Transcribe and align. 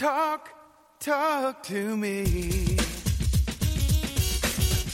Talk, 0.00 0.48
talk 0.98 1.62
to 1.64 1.94
me. 1.94 2.22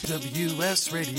WSRadio.com. 0.03 1.13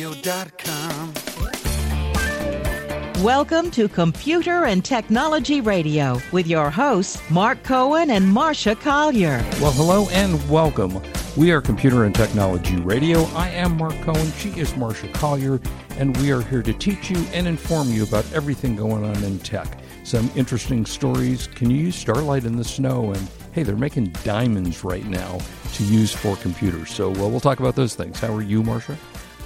Welcome 3.23 3.71
to 3.71 3.87
Computer 3.87 4.65
and 4.65 4.83
Technology 4.83 5.61
Radio 5.61 6.19
with 6.33 6.47
your 6.47 6.69
hosts, 6.69 7.21
Mark 7.29 7.63
Cohen 7.63 8.11
and 8.11 8.27
Marcia 8.27 8.75
Collier. 8.75 9.37
Well, 9.61 9.71
hello 9.71 10.09
and 10.09 10.49
welcome. 10.49 11.01
We 11.37 11.51
are 11.51 11.61
Computer 11.61 12.03
and 12.03 12.13
Technology 12.13 12.75
Radio. 12.75 13.23
I 13.35 13.47
am 13.51 13.77
Mark 13.77 13.95
Cohen. 14.01 14.33
She 14.33 14.49
is 14.59 14.75
Marcia 14.75 15.07
Collier, 15.13 15.61
and 15.91 16.17
we 16.17 16.33
are 16.33 16.41
here 16.41 16.61
to 16.61 16.73
teach 16.73 17.09
you 17.09 17.25
and 17.31 17.47
inform 17.47 17.89
you 17.91 18.03
about 18.03 18.25
everything 18.33 18.75
going 18.75 19.05
on 19.05 19.23
in 19.23 19.39
tech. 19.39 19.79
Some 20.03 20.29
interesting 20.35 20.85
stories. 20.85 21.47
Can 21.47 21.69
you 21.69 21.77
use 21.77 22.03
Starlink 22.03 22.43
in 22.43 22.57
the 22.57 22.65
snow? 22.65 23.13
And 23.13 23.29
hey, 23.57 23.63
they're 23.63 23.75
making 23.75 24.05
diamonds 24.23 24.83
right 24.83 25.05
now 25.07 25.39
to 25.73 25.83
use 25.83 26.13
for 26.13 26.35
computers. 26.35 26.91
So 26.91 27.09
well, 27.09 27.31
we'll 27.31 27.39
talk 27.39 27.59
about 27.59 27.75
those 27.75 27.95
things. 27.95 28.19
How 28.19 28.31
are 28.31 28.43
you, 28.43 28.61
Marcia? 28.61 28.95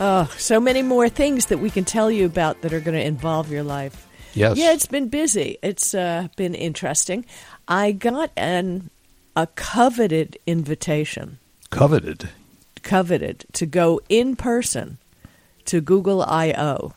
Oh, 0.02 0.30
so 0.38 0.60
many 0.60 0.82
more 0.82 1.08
things 1.08 1.46
that 1.46 1.60
we 1.60 1.70
can 1.70 1.86
tell 1.86 2.12
you 2.12 2.26
about 2.26 2.60
that 2.62 2.74
are 2.74 2.82
going 2.82 2.98
to 2.98 3.06
involve 3.06 3.50
your 3.50 3.64
life. 3.64 4.06
Yes. 4.34 4.58
Yeah, 4.58 4.74
it's 4.74 4.86
been 4.86 5.08
busy. 5.08 5.60
It's 5.64 5.94
uh, 5.94 6.28
been 6.36 6.56
interesting. 6.56 7.26
I 7.70 7.94
got 7.94 8.32
an 8.36 8.90
a 9.38 9.48
coveted 9.48 10.38
invitation, 10.46 11.40
Coveted. 11.70 12.28
coveted 12.84 13.46
to 13.54 13.66
go 13.66 14.02
in 14.10 14.36
person 14.36 14.98
to 15.66 15.80
Google 15.80 16.22
I/O 16.22 16.92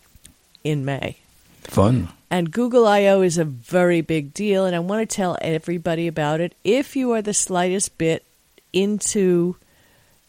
in 0.65 0.85
May. 0.85 1.19
Fun. 1.63 2.09
And 2.35 2.51
Google 2.51 2.89
I/O 2.89 3.23
is 3.23 3.39
a 3.39 3.45
very 3.45 4.01
big 4.01 4.35
deal, 4.35 4.65
and 4.67 4.75
I 4.75 4.81
want 4.81 5.09
to 5.09 5.17
tell 5.17 5.39
everybody 5.41 6.09
about 6.09 6.41
it. 6.41 6.53
If 6.65 6.97
you 6.97 7.13
are 7.13 7.23
the 7.23 7.33
slightest 7.33 7.97
bit 7.97 8.25
into 8.73 9.55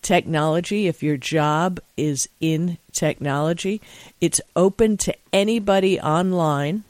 technology, 0.04 0.86
if 0.86 1.02
your 1.02 1.18
job 1.18 1.80
is 1.98 2.30
in 2.40 2.78
technology, 2.92 3.82
it's 4.22 4.40
open 4.56 4.98
to 4.98 5.16
anybody 5.34 6.00
online. 6.00 6.84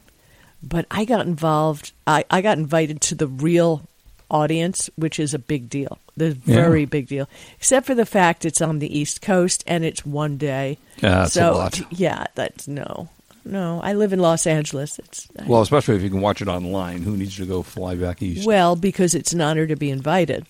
But 0.61 0.85
I 0.91 1.05
got 1.05 1.25
involved. 1.25 1.93
I, 2.05 2.25
I 2.29 2.41
got 2.41 2.57
invited 2.57 2.99
to 3.01 3.15
the 3.15 3.27
real 3.27 3.83
audience, 4.29 4.89
which 4.97 5.17
is 5.17 5.33
a 5.33 5.39
big 5.39 5.69
deal. 5.69 5.97
The 6.17 6.37
Yeah. 6.45 6.55
very 6.55 6.83
big 6.83 7.07
deal. 7.07 7.29
Except 7.57 7.85
for 7.85 7.95
the 7.95 8.05
fact 8.05 8.43
it's 8.43 8.61
on 8.61 8.79
the 8.79 8.99
East 8.99 9.21
Coast 9.21 9.63
and 9.65 9.85
it's 9.85 10.05
one 10.05 10.35
day. 10.35 10.77
Yeah, 11.01 11.19
that's 11.19 11.33
so 11.35 11.53
a 11.53 11.55
lot. 11.55 11.79
yeah, 11.89 12.25
that's 12.35 12.67
no, 12.67 13.07
no. 13.45 13.79
I 13.81 13.93
live 13.93 14.11
in 14.11 14.19
Los 14.19 14.47
Angeles. 14.47 14.99
It's 14.99 15.27
Well, 15.45 15.61
especially 15.61 15.95
if 15.95 16.01
you 16.01 16.09
can 16.09 16.21
watch 16.21 16.41
it 16.41 16.47
online. 16.47 17.03
Who 17.03 17.15
needs 17.15 17.37
to 17.37 17.45
go 17.45 17.61
fly 17.63 17.95
back 17.95 18.21
east? 18.21 18.45
well 18.45 18.75
because 18.75 19.15
it's 19.15 19.33
an 19.33 19.41
honor 19.41 19.67
to 19.67 19.75
be 19.75 19.89
invited. 19.89 20.45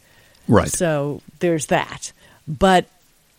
right. 0.48 0.70
So 0.70 1.22
there's 1.40 1.68
that. 1.68 2.12
But 2.48 2.86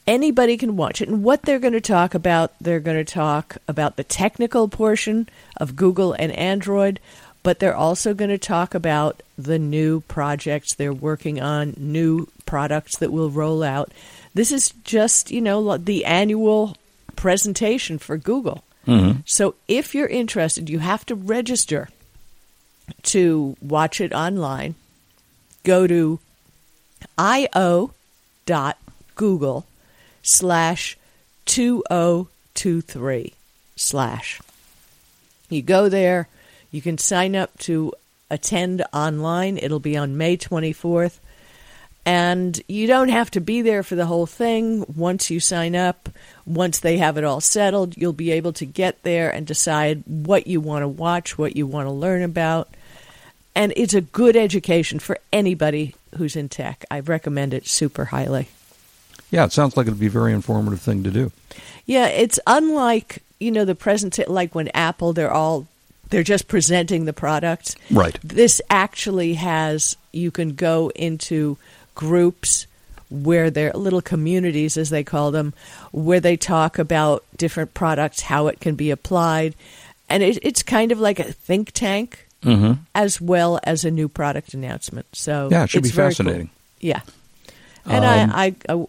anybody 0.07 0.57
can 0.57 0.77
watch 0.77 1.01
it. 1.01 1.09
And 1.09 1.23
what 1.23 1.43
they're 1.43 1.59
going 1.59 1.73
to 1.73 1.81
talk 1.81 2.15
about, 2.15 2.53
they're 2.61 2.81
going 2.81 2.97
to 3.03 3.13
talk 3.13 3.57
about 3.67 3.97
the 3.97 4.05
technical 4.05 4.69
portion 4.69 5.29
of 5.57 5.77
Google 5.77 6.13
and 6.13 6.33
Android, 6.33 7.01
but 7.43 7.59
they're 7.59 7.77
also 7.77 8.15
going 8.15 8.31
to 8.31 8.39
talk 8.39 8.75
about 8.75 9.23
the 9.39 9.59
new 9.59 10.01
projects 10.03 10.75
they're 10.75 10.93
working 10.93 11.41
on, 11.41 11.75
new 11.77 12.29
products 12.45 12.99
that 12.99 13.13
will 13.13 13.31
roll 13.31 13.63
out. 13.63 13.93
This 14.35 14.53
is 14.53 14.71
just, 14.85 15.31
you 15.31 15.41
know, 15.41 15.77
the 15.77 16.05
annual 16.05 16.77
presentation 17.15 17.99
for 17.99 18.17
Google. 18.17 18.65
Mm-hmm. 18.87 19.21
So 19.25 19.55
if 19.67 19.95
you're 19.95 20.07
interested, 20.07 20.71
you 20.71 20.79
have 20.79 21.05
to 21.07 21.15
register 21.15 21.89
to 23.05 23.57
watch 23.61 24.01
it 24.01 24.13
online. 24.13 24.75
Go 25.65 25.87
to 25.87 26.21
io.google 27.19 27.67
slash 30.23 30.97
2023 31.47 33.33
slash. 33.77 34.41
You 35.49 35.63
go 35.63 35.89
there, 35.89 36.29
you 36.71 36.83
can 36.83 36.99
sign 36.99 37.35
up 37.37 37.57
to 37.61 37.93
attend 38.31 38.85
online. 38.93 39.59
It'll 39.59 39.81
be 39.81 39.97
on 39.97 40.17
May 40.17 40.37
24th. 40.37 41.19
And 42.07 42.63
you 42.69 42.87
don't 42.87 43.09
have 43.09 43.33
to 43.33 43.41
be 43.41 43.63
there 43.63 43.83
for 43.83 43.97
the 43.97 44.07
whole 44.07 44.27
thing. 44.27 44.85
Once 44.97 45.29
you 45.29 45.41
sign 45.41 45.75
up, 45.75 46.09
once 46.47 46.79
they 46.79 46.99
have 46.99 47.19
it 47.19 47.25
all 47.25 47.41
settled, 47.41 47.97
you'll 47.97 48.13
be 48.13 48.31
able 48.31 48.53
to 48.55 48.65
get 48.65 49.03
there 49.03 49.29
and 49.29 49.45
decide 49.45 50.05
what 50.07 50.47
you 50.47 50.61
want 50.61 50.85
to 50.85 50.89
watch, 50.89 51.37
what 51.37 51.57
you 51.57 51.67
want 51.67 51.89
to 51.89 51.91
learn 51.91 52.23
about. 52.23 52.69
And 53.57 53.73
it's 53.77 53.95
a 53.95 54.03
good 54.03 54.37
education 54.37 55.01
for 55.01 55.19
anybody 55.33 55.97
who's 56.17 56.37
in 56.37 56.49
tech. 56.49 56.85
I 56.91 57.01
recommend 57.01 57.53
it 57.53 57.67
super 57.67 58.05
highly. 58.07 58.49
yeah, 59.31 59.45
it 59.45 59.53
sounds 59.53 59.77
like 59.77 59.89
it'd 59.89 59.99
be 59.99 60.07
a 60.07 60.11
very 60.11 60.33
informative 60.33 60.81
thing 60.81 61.03
to 61.03 61.11
do. 61.11 61.33
Yeah, 61.87 62.07
it's 62.07 62.39
unlike, 62.47 63.23
you 63.41 63.51
know, 63.51 63.65
the 63.65 63.75
present 63.75 64.17
like 64.29 64.55
when 64.55 64.69
Apple 64.75 65.13
they're 65.13 65.33
all 65.33 65.67
they're 66.11 66.23
just 66.23 66.47
presenting 66.47 67.05
the 67.05 67.13
product. 67.13 67.75
Right. 67.91 68.17
This 68.23 68.61
actually 68.71 69.35
has 69.35 69.97
you 70.13 70.31
can 70.31 70.55
go 70.55 70.93
into 70.95 71.59
groups 71.97 72.67
where 73.11 73.51
they're 73.51 73.73
little 73.73 74.01
communities 74.03 74.77
as 74.77 74.91
they 74.91 75.03
call 75.05 75.31
them 75.33 75.53
where 75.93 76.21
they 76.21 76.37
talk 76.37 76.79
about 76.79 77.25
different 77.37 77.73
products, 77.75 78.21
how 78.21 78.47
it 78.47 78.61
can 78.61 78.75
be 78.77 78.91
applied. 78.91 79.55
And 80.09 80.23
it, 80.23 80.39
it's 80.43 80.63
kind 80.63 80.93
of 80.93 81.01
like 81.01 81.19
a 81.19 81.25
think 81.33 81.73
tank 81.73 82.23
as 82.95 83.21
well 83.21 83.59
as 83.65 83.85
a 83.85 83.91
new 83.91 84.09
product 84.09 84.55
announcement. 84.55 85.07
So 85.13 85.49
Yeah, 85.51 85.65
it 85.65 85.71
should 85.71 85.83
be 85.83 85.89
very 85.89 86.11
cool. 86.15 86.27
fascinating. 86.27 86.51
Yeah. 86.81 87.01
And 87.85 88.05
Um, 88.05 88.31
I, 88.33 88.55
I, 88.69 88.87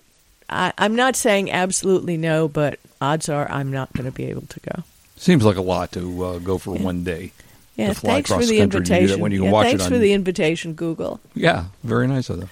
I, 0.50 0.74
I'm 0.78 0.96
not 0.96 1.16
saying 1.16 1.50
absolutely 1.52 2.18
no, 2.18 2.48
but 2.48 2.80
odds 3.02 3.30
are 3.30 3.50
I'm 3.52 3.72
not 3.72 3.92
going 3.94 4.06
to 4.06 4.12
be 4.12 4.26
able 4.26 4.46
to 4.48 4.60
go. 4.60 4.84
Seems 5.16 5.44
like 5.44 5.56
a 5.58 5.62
lot 5.64 5.92
to 5.94 6.24
uh, 6.24 6.38
go 6.40 6.60
for 6.60 6.76
one 6.76 7.04
day. 7.04 7.32
Yeah, 7.76 7.94
thanks 7.94 8.32
for 8.32 8.44
the 8.46 8.58
country 8.60 8.80
to 8.80 8.86
do 8.86 8.94
that 8.94 8.94
invitation. 8.94 9.20
when 9.22 9.32
you 9.32 9.46
Yeah, 9.46 9.52
watch 9.52 9.68
thanks 9.68 9.88
for 9.88 9.98
the 9.98 10.14
invitation, 10.14 10.74
Google. 10.74 11.20
Yeah, 11.36 11.66
very 11.84 12.08
nice 12.08 12.30
of 12.30 12.40
them. 12.40 12.50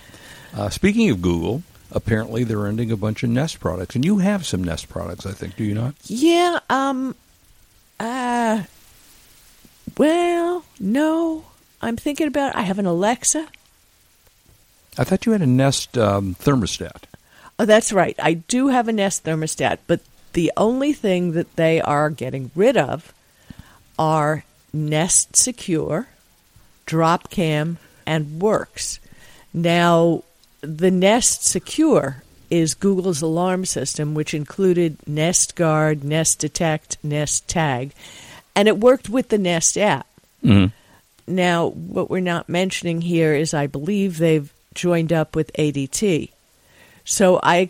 Uh, 0.56 0.70
speaking 0.70 1.10
of 1.10 1.22
Google, 1.22 1.64
apparently 1.92 2.46
they're 2.46 2.66
ending 2.66 2.90
a 2.90 2.98
bunch 2.98 3.24
of 3.24 3.30
Nest 3.30 3.60
products, 3.60 3.96
and 3.96 4.06
you 4.06 4.20
have 4.20 4.46
some 4.46 4.64
Nest 4.64 4.88
products, 4.88 5.26
I 5.26 5.32
think, 5.32 5.58
do 5.58 5.66
you 5.66 5.74
not? 5.74 5.96
Yeah, 6.06 6.60
um, 6.70 7.14
uh, 8.00 8.64
well, 9.98 10.64
no. 10.80 11.46
I'm 11.82 11.98
thinking 11.98 12.28
about. 12.28 12.56
I 12.56 12.62
have 12.62 12.80
an 12.80 12.86
Alexa. 12.86 13.48
I 14.98 15.04
thought 15.04 15.26
you 15.26 15.34
had 15.34 15.42
a 15.42 15.48
Nest 15.48 15.98
um, 15.98 16.36
thermostat. 16.36 17.04
Oh, 17.60 17.66
that's 17.66 17.92
right. 17.92 18.16
I 18.18 18.36
do 18.36 18.70
have 18.70 18.88
a 18.88 18.94
Nest 18.94 19.26
thermostat, 19.26 19.80
but 19.88 20.00
the 20.34 20.52
only 20.58 20.94
thing 20.94 21.34
that 21.34 21.56
they 21.58 21.82
are 21.82 22.10
getting 22.10 22.52
rid 22.56 22.78
of 22.78 23.14
are 24.00 24.46
Nest 24.74 25.36
Secure, 25.36 26.08
Dropcam, 26.88 27.78
and 28.06 28.42
Works. 28.42 29.00
Now, 29.54 30.24
the 30.66 30.92
Nest 30.92 31.46
Secure 31.46 32.24
is 32.50 32.74
Google's 32.74 33.22
alarm 33.22 33.66
system, 33.66 34.14
which 34.14 34.34
included 34.34 34.98
Nest 35.08 35.56
Guard, 35.56 36.04
Nest 36.04 36.40
Detect, 36.40 36.98
Nest 37.04 37.48
Tag, 37.48 37.92
and 38.56 38.68
it 38.68 38.78
worked 38.78 39.10
with 39.10 39.30
the 39.30 39.38
Nest 39.38 39.78
app. 39.78 40.08
Mm-hmm. 40.44 40.74
Now, 41.28 41.70
what 41.70 42.10
we're 42.10 42.20
not 42.20 42.50
mentioning 42.50 43.02
here 43.02 43.34
is 43.34 43.54
I 43.54 43.68
believe 43.68 44.18
they've 44.18 44.52
joined 44.76 45.12
up 45.12 45.36
with 45.36 45.52
ADT. 45.54 46.30
So 47.04 47.40
I 47.42 47.70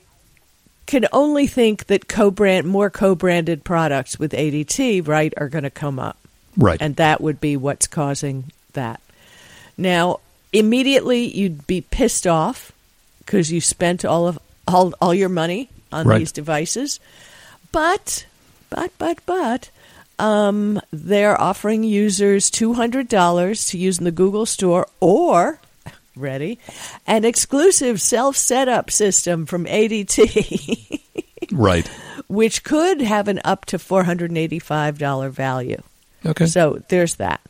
can 0.85 1.07
only 1.13 1.47
think 1.47 1.85
that 1.87 2.07
co-brand 2.07 2.67
more 2.67 2.89
co-branded 2.89 3.63
products 3.63 4.19
with 4.19 4.33
ADT, 4.33 5.07
right, 5.07 5.33
are 5.37 5.49
going 5.49 5.63
to 5.63 5.69
come 5.69 5.99
up. 5.99 6.17
Right. 6.57 6.81
And 6.81 6.95
that 6.97 7.21
would 7.21 7.39
be 7.39 7.57
what's 7.57 7.87
causing 7.87 8.51
that. 8.73 8.99
Now, 9.77 10.19
immediately 10.53 11.25
you'd 11.25 11.65
be 11.67 11.81
pissed 11.81 12.27
off 12.27 12.71
because 13.25 13.51
you 13.51 13.61
spent 13.61 14.05
all 14.05 14.27
of 14.27 14.37
all, 14.67 14.93
all 15.01 15.13
your 15.13 15.29
money 15.29 15.69
on 15.91 16.07
Right. 16.07 16.19
these 16.19 16.31
devices. 16.31 16.99
But 17.71 18.25
but 18.69 18.91
but 18.97 19.19
but 19.25 19.69
um, 20.17 20.79
they're 20.93 21.39
offering 21.39 21.83
users 21.83 22.49
$200 22.49 23.69
to 23.69 23.77
use 23.77 23.97
in 23.99 24.05
the 24.05 24.11
Google 24.11 24.45
Store 24.45 24.87
or 25.01 25.59
ready 26.15 26.57
an 27.05 27.25
exclusive 27.25 27.99
self-setup 28.01 28.89
system 28.89 29.45
from 29.45 29.65
ADT 29.65 31.01
right. 31.51 31.85
which 32.27 32.63
could 32.63 33.01
have 33.01 33.27
an 33.27 33.41
up 33.43 33.65
to 33.65 33.77
$485 33.77 35.29
value. 35.31 35.81
Okay. 36.25 36.45
So 36.45 36.81
there's 36.87 37.15
that. 37.15 37.41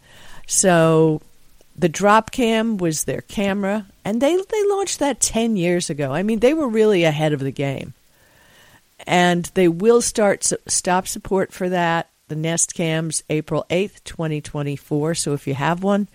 So 0.48 1.22
the 1.78 1.90
Dropcam 1.90 2.80
was 2.80 3.04
their 3.04 3.22
camera, 3.22 3.86
and 4.06 4.22
they 4.22 4.36
they 4.38 4.68
launched 4.70 5.00
that 5.00 5.20
ten 5.20 5.58
years 5.58 5.90
ago. 5.90 6.14
I 6.14 6.24
mean, 6.24 6.40
they 6.40 6.54
were 6.54 6.68
really 6.68 7.04
ahead 7.04 7.34
of 7.34 7.40
the 7.40 7.52
game, 7.52 7.94
and 9.06 9.46
they 9.56 9.68
will 9.68 10.02
start 10.02 10.50
stop 10.68 11.08
support 11.08 11.52
for 11.52 11.68
that. 11.70 12.08
The 12.28 12.36
Nest 12.36 12.74
Cams 12.76 13.24
April 13.30 13.66
eighth, 13.70 14.04
twenty 14.04 14.40
twenty 14.40 14.76
four. 14.76 15.16
So 15.16 15.34
if 15.34 15.48
you 15.48 15.56
have 15.56 15.84
one, 15.84 16.08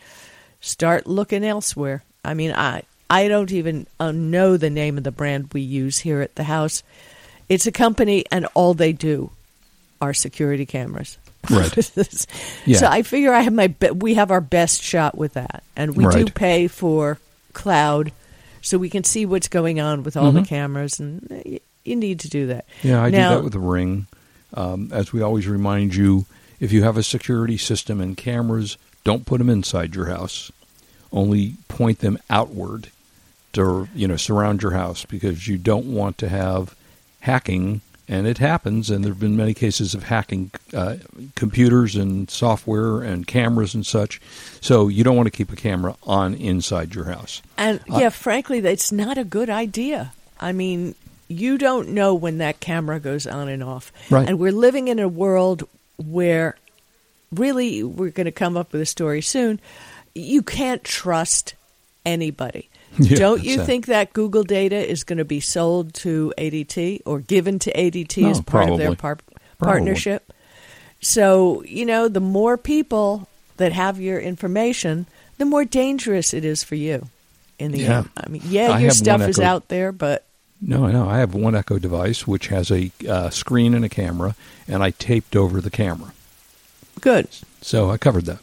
start 0.61 1.07
looking 1.07 1.45
elsewhere. 1.45 2.05
I 2.25 2.35
mean, 2.35 2.53
I 2.53 2.85
I 3.11 3.27
don't 3.27 3.51
even 3.51 3.87
uh, 3.99 4.13
know 4.13 4.57
the 4.57 4.71
name 4.71 4.97
of 4.97 5.05
the 5.05 5.11
brand 5.11 5.53
we 5.53 5.61
use 5.61 5.99
here 5.99 6.21
at 6.21 6.37
the 6.37 6.45
house. 6.45 6.83
It's 7.49 7.67
a 7.67 7.73
company, 7.73 8.25
and 8.31 8.47
all 8.55 8.75
they 8.75 8.93
do 8.93 9.33
are 10.01 10.15
security 10.15 10.65
cameras. 10.65 11.19
Right. 11.51 11.91
Yeah. 12.67 12.77
So 12.77 12.87
I 12.87 13.03
figure 13.03 13.33
I 13.33 13.41
have 13.41 13.53
my 13.53 13.69
be- 13.69 13.91
we 13.91 14.15
have 14.15 14.31
our 14.31 14.41
best 14.43 14.83
shot 14.83 15.17
with 15.17 15.33
that, 15.33 15.65
and 15.75 15.97
we 15.97 16.05
do 16.07 16.27
pay 16.27 16.69
for 16.69 17.19
cloud, 17.53 18.13
so 18.63 18.79
we 18.79 18.91
can 18.91 19.05
see 19.05 19.25
what's 19.27 19.49
going 19.49 19.81
on 19.81 20.03
with 20.03 20.17
all 20.17 20.33
the 20.33 20.41
Mhm. 20.41 20.47
cameras, 20.49 21.01
and 21.01 21.61
you 21.85 21.97
need 21.97 22.21
to 22.21 22.29
do 22.29 22.47
that. 22.49 22.65
Yeah, 22.83 23.03
I 23.03 23.11
Now- 23.11 23.31
do 23.31 23.35
that 23.37 23.45
with 23.45 23.53
the 23.53 23.59
ring. 23.59 24.07
Um, 24.55 24.91
as 24.93 25.13
we 25.13 25.23
always 25.23 25.47
remind 25.47 25.95
you, 25.95 26.27
if 26.59 26.73
you 26.73 26.83
have 26.83 26.97
a 26.97 27.03
security 27.03 27.57
system 27.57 28.01
and 28.01 28.17
cameras, 28.17 28.77
don't 29.05 29.25
put 29.25 29.39
them 29.39 29.49
inside 29.49 29.95
your 29.95 30.07
house. 30.07 30.51
Only 31.13 31.55
point 31.69 32.01
them 32.01 32.19
outward 32.29 32.89
to 33.53 33.89
you 33.95 34.07
know 34.07 34.17
surround 34.17 34.63
your 34.63 34.73
house 34.73 35.05
because 35.05 35.49
you 35.49 35.57
don't 35.57 35.87
want 35.87 36.19
to 36.19 36.29
have 36.29 36.75
hacking. 37.21 37.81
And 38.11 38.27
it 38.27 38.39
happens, 38.39 38.91
and 38.91 39.05
there 39.05 39.13
have 39.13 39.21
been 39.21 39.37
many 39.37 39.55
cases 39.55 39.95
of 39.95 40.03
hacking 40.03 40.51
uh, 40.75 40.97
computers 41.37 41.95
and 41.95 42.29
software 42.29 43.03
and 43.03 43.25
cameras 43.25 43.73
and 43.73 43.87
such. 43.87 44.21
So 44.61 44.89
you 44.89 45.05
don't 45.05 45.17
want 45.17 45.29
to 45.29 45.31
keep 45.31 45.53
a 45.53 45.57
camera 45.57 45.95
on 46.03 46.35
inside 46.35 46.93
your 46.93 47.05
house. 47.05 47.41
And 47.57 47.79
Uh, 47.89 47.99
yeah, 48.01 48.09
frankly, 48.09 48.59
that's 48.59 48.91
not 48.91 49.17
a 49.17 49.23
good 49.23 49.49
idea. 49.49 50.13
I 50.41 50.51
mean, 50.51 50.97
you 51.29 51.57
don't 51.57 51.91
know 51.91 52.13
when 52.15 52.39
that 52.39 52.59
camera 52.59 52.99
goes 52.99 53.29
on 53.29 53.49
and 53.49 53.63
off. 53.63 53.93
Right. 54.11 54.29
And 54.29 54.41
we're 54.41 54.51
living 54.51 54.89
in 54.89 54.99
a 54.99 55.07
world 55.07 55.69
where 55.97 56.57
really 57.33 57.85
we're 57.85 58.11
going 58.11 58.25
to 58.25 58.33
come 58.33 58.57
up 58.57 58.73
with 58.73 58.81
a 58.81 58.87
story 58.87 59.23
soon. 59.23 59.61
You 60.17 60.43
can't 60.43 60.83
trust 60.83 61.55
anybody. 62.05 62.70
Yeah, 62.99 63.17
don't 63.19 63.45
you 63.45 63.65
think 63.65 63.87
that 63.87 64.13
Google 64.13 64.43
data 64.43 64.77
is 64.77 65.05
going 65.05 65.19
to 65.19 65.25
be 65.25 65.41
sold 65.41 65.95
to 65.95 66.33
ADT 66.37 67.03
or 67.07 67.21
given 67.21 67.59
to 67.61 67.73
ADT 67.73 68.31
as 68.31 68.39
No, 68.39 68.43
part 68.43 68.69
of 68.69 68.79
their 68.79 68.95
par- 68.97 69.19
partnership? 69.59 70.33
So, 71.01 71.63
you 71.65 71.87
know, 71.87 72.09
the 72.09 72.21
more 72.21 72.57
people 72.59 73.27
that 73.57 73.73
have 73.73 74.01
your 74.01 74.19
information, 74.21 75.07
the 75.39 75.45
more 75.45 75.65
dangerous 75.65 76.35
it 76.35 76.45
is 76.45 76.63
for 76.65 76.75
you 76.75 77.07
in 77.59 77.73
the 77.73 77.79
Yeah. 77.81 77.99
end. 77.99 78.09
I 78.17 78.29
mean, 78.29 78.43
yeah, 78.45 78.71
I 78.73 78.81
your 78.81 78.91
stuff 78.91 79.23
is 79.23 79.39
out 79.39 79.69
there, 79.69 79.93
but 79.93 80.25
No, 80.61 80.89
no. 80.89 81.09
I 81.09 81.19
have 81.19 81.33
one 81.35 81.55
Echo 81.55 81.79
device 81.79 82.27
which 82.27 82.49
has 82.49 82.71
a 82.71 82.91
uh, 83.09 83.31
screen 83.31 83.73
and 83.73 83.85
a 83.85 83.89
camera, 83.89 84.35
and 84.69 84.83
I 84.83 84.91
taped 84.91 85.37
over 85.37 85.61
the 85.63 85.71
camera. 85.71 86.13
good. 87.01 87.29
So 87.63 87.91
I 87.91 87.97
covered 87.99 88.27
that. 88.27 88.41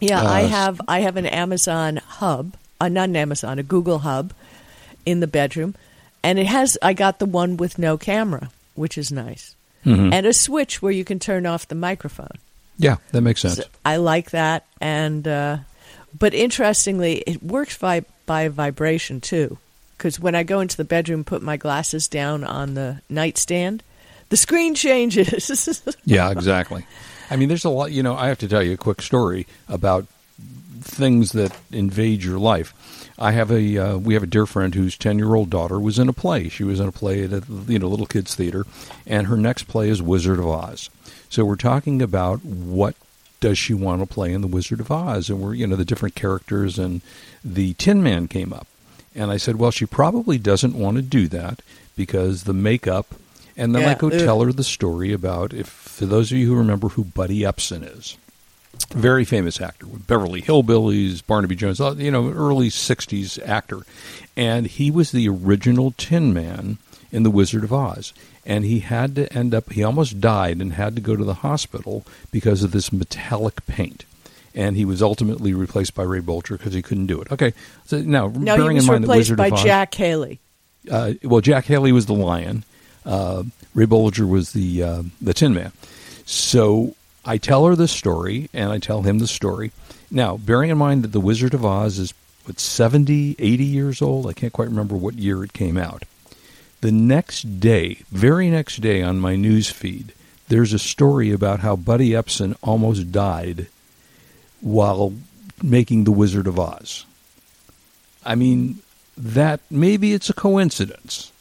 Yeah, 0.00 0.20
Uh, 0.22 0.28
I 0.30 0.40
have 0.42 0.80
I 0.88 1.00
have 1.00 1.16
an 1.16 1.24
Amazon 1.26 1.96
hub, 1.96 2.56
uh, 2.84 2.88
not 2.88 3.08
an 3.08 3.16
Amazon, 3.16 3.58
a 3.58 3.62
Google 3.62 4.00
hub 4.00 4.32
in 5.04 5.20
the 5.20 5.26
bedroom, 5.26 5.74
and 6.22 6.38
it 6.38 6.46
has 6.46 6.78
I 6.82 6.92
got 6.92 7.18
the 7.18 7.26
one 7.26 7.56
with 7.56 7.78
no 7.78 7.96
camera, 7.98 8.50
which 8.74 8.96
is 8.98 9.12
nice. 9.12 9.54
Mhm. 9.84 10.12
And 10.12 10.26
a 10.26 10.32
switch 10.32 10.80
where 10.80 10.92
you 10.92 11.04
can 11.04 11.18
turn 11.18 11.44
off 11.46 11.68
the 11.68 11.74
microphone. 11.74 12.38
Yeah, 12.78 12.96
that 13.12 13.20
makes 13.20 13.42
sense. 13.42 13.56
So 13.56 13.64
I 13.84 13.96
like 13.96 14.30
that, 14.30 14.64
and 14.80 15.28
uh, 15.28 15.58
but 16.18 16.34
interestingly, 16.34 17.22
it 17.26 17.42
works 17.42 17.76
by 17.78 18.04
by 18.26 18.48
vibration 18.48 19.20
too. 19.20 19.58
Because 19.96 20.18
when 20.18 20.34
I 20.34 20.42
go 20.42 20.60
into 20.60 20.76
the 20.76 20.84
bedroom, 20.84 21.22
put 21.24 21.40
my 21.42 21.56
glasses 21.56 22.08
down 22.08 22.42
on 22.44 22.74
the 22.74 23.00
nightstand, 23.08 23.82
the 24.28 24.36
screen 24.36 24.74
changes. 24.74 25.86
yeah, 26.04 26.30
exactly. 26.30 26.84
I 27.30 27.36
mean, 27.36 27.48
there's 27.48 27.64
a 27.64 27.70
lot. 27.70 27.92
You 27.92 28.02
know, 28.02 28.16
I 28.16 28.28
have 28.28 28.38
to 28.38 28.48
tell 28.48 28.62
you 28.62 28.72
a 28.72 28.76
quick 28.76 29.02
story 29.02 29.46
about 29.68 30.06
things 30.84 31.32
that 31.32 31.56
invade 31.72 32.22
your 32.22 32.38
life. 32.38 32.74
I 33.18 33.32
have 33.32 33.50
a 33.50 33.78
uh, 33.78 33.96
we 33.96 34.14
have 34.14 34.22
a 34.22 34.26
dear 34.28 34.46
friend 34.46 34.74
whose 34.74 34.96
ten 34.96 35.18
year 35.18 35.34
old 35.34 35.50
daughter 35.50 35.78
was 35.80 35.98
in 35.98 36.08
a 36.08 36.12
play. 36.12 36.48
She 36.48 36.64
was 36.64 36.80
in 36.80 36.88
a 36.88 36.92
play 36.92 37.24
at 37.24 37.32
a 37.32 37.42
you 37.66 37.78
know 37.78 37.88
little 37.88 38.06
kids 38.06 38.34
theater, 38.34 38.64
and 39.06 39.26
her 39.26 39.36
next 39.36 39.64
play 39.64 39.88
is 39.88 40.02
Wizard 40.02 40.38
of 40.38 40.46
Oz. 40.48 40.90
So 41.28 41.44
we're 41.44 41.56
talking 41.56 42.02
about 42.02 42.44
what 42.44 42.94
does 43.40 43.58
she 43.58 43.74
want 43.74 44.00
to 44.00 44.06
play 44.06 44.32
in 44.32 44.40
the 44.40 44.46
Wizard 44.46 44.80
of 44.80 44.90
Oz, 44.90 45.30
and 45.30 45.40
we're 45.40 45.54
you 45.54 45.66
know 45.66 45.76
the 45.76 45.84
different 45.84 46.14
characters, 46.14 46.78
and 46.78 47.00
the 47.44 47.74
Tin 47.74 48.02
Man 48.02 48.26
came 48.28 48.52
up, 48.52 48.66
and 49.14 49.30
I 49.30 49.36
said, 49.36 49.56
well, 49.56 49.70
she 49.70 49.86
probably 49.86 50.38
doesn't 50.38 50.74
want 50.78 50.96
to 50.96 51.02
do 51.02 51.28
that 51.28 51.60
because 51.96 52.44
the 52.44 52.52
makeup. 52.54 53.14
And 53.56 53.72
then 53.72 53.84
I 53.84 53.90
Yeah, 53.92 53.98
go 53.98 54.06
ugh. 54.08 54.18
tell 54.18 54.40
her 54.42 54.52
the 54.52 54.64
story 54.64 55.12
about 55.12 55.52
if 55.54 55.68
for 55.68 56.06
those 56.06 56.32
of 56.32 56.38
you 56.38 56.48
who 56.48 56.56
remember 56.56 56.88
who 56.88 57.04
Buddy 57.04 57.42
Ebsen 57.42 57.84
is 57.98 58.16
very 58.90 59.24
famous 59.24 59.60
actor 59.60 59.86
with 59.86 60.06
Beverly 60.06 60.42
Hillbillies, 60.42 61.24
Barnaby 61.26 61.56
Jones, 61.56 61.80
uh, 61.80 61.94
you 61.96 62.10
know, 62.10 62.30
early 62.30 62.68
60s 62.68 63.44
actor. 63.46 63.80
And 64.36 64.66
he 64.66 64.90
was 64.90 65.12
the 65.12 65.28
original 65.28 65.92
Tin 65.96 66.32
Man 66.32 66.78
in 67.12 67.22
The 67.22 67.30
Wizard 67.30 67.64
of 67.64 67.72
Oz. 67.72 68.12
And 68.46 68.64
he 68.64 68.80
had 68.80 69.14
to 69.16 69.32
end 69.32 69.54
up, 69.54 69.72
he 69.72 69.82
almost 69.82 70.20
died 70.20 70.58
and 70.58 70.74
had 70.74 70.94
to 70.96 71.00
go 71.00 71.16
to 71.16 71.24
the 71.24 71.34
hospital 71.34 72.04
because 72.30 72.62
of 72.62 72.72
this 72.72 72.92
metallic 72.92 73.64
paint. 73.66 74.04
And 74.54 74.76
he 74.76 74.84
was 74.84 75.02
ultimately 75.02 75.54
replaced 75.54 75.94
by 75.94 76.02
Ray 76.04 76.20
Bolger 76.20 76.58
because 76.58 76.74
he 76.74 76.82
couldn't 76.82 77.06
do 77.06 77.20
it. 77.20 77.32
Okay, 77.32 77.54
so 77.86 78.00
now, 78.00 78.28
no, 78.28 78.56
bearing 78.56 78.76
in 78.76 78.84
mind 78.86 79.04
replaced 79.04 79.30
Wizard 79.30 79.38
by 79.38 79.46
of 79.48 79.54
Oz, 79.54 79.62
Jack 79.64 79.94
Haley. 79.94 80.40
uh, 80.90 81.14
well, 81.24 81.40
Jack 81.40 81.64
Haley 81.64 81.90
was 81.90 82.06
the 82.06 82.12
lion. 82.12 82.64
Uh, 83.04 83.42
Ray 83.74 83.86
Bolger 83.86 84.28
was 84.28 84.52
the 84.52 84.82
uh, 84.82 85.02
the 85.20 85.34
Tin 85.34 85.54
Man. 85.54 85.72
So 86.24 86.94
I 87.26 87.38
tell 87.38 87.66
her 87.66 87.74
this 87.74 87.92
story, 87.92 88.50
and 88.52 88.70
I 88.70 88.78
tell 88.78 89.02
him 89.02 89.18
the 89.18 89.26
story. 89.26 89.72
Now, 90.10 90.36
bearing 90.36 90.70
in 90.70 90.78
mind 90.78 91.04
that 91.04 91.12
The 91.12 91.20
Wizard 91.20 91.54
of 91.54 91.64
Oz 91.64 91.98
is 91.98 92.14
what 92.44 92.60
70, 92.60 93.36
80 93.38 93.64
years 93.64 94.02
old. 94.02 94.26
I 94.26 94.32
can't 94.32 94.52
quite 94.52 94.68
remember 94.68 94.94
what 94.94 95.14
year 95.14 95.42
it 95.42 95.52
came 95.52 95.76
out. 95.76 96.04
The 96.82 96.92
next 96.92 97.60
day, 97.60 98.02
very 98.10 98.50
next 98.50 98.82
day 98.82 99.02
on 99.02 99.18
my 99.18 99.36
news 99.36 99.70
feed, 99.70 100.12
there's 100.48 100.74
a 100.74 100.78
story 100.78 101.32
about 101.32 101.60
how 101.60 101.76
Buddy 101.76 102.10
Ebsen 102.10 102.56
almost 102.62 103.10
died 103.10 103.68
while 104.60 105.14
making 105.62 106.04
The 106.04 106.12
Wizard 106.12 106.46
of 106.46 106.58
Oz. 106.58 107.06
I 108.24 108.34
mean, 108.34 108.80
that 109.16 109.60
maybe 109.70 110.12
it's 110.12 110.28
a 110.28 110.34
coincidence. 110.34 111.32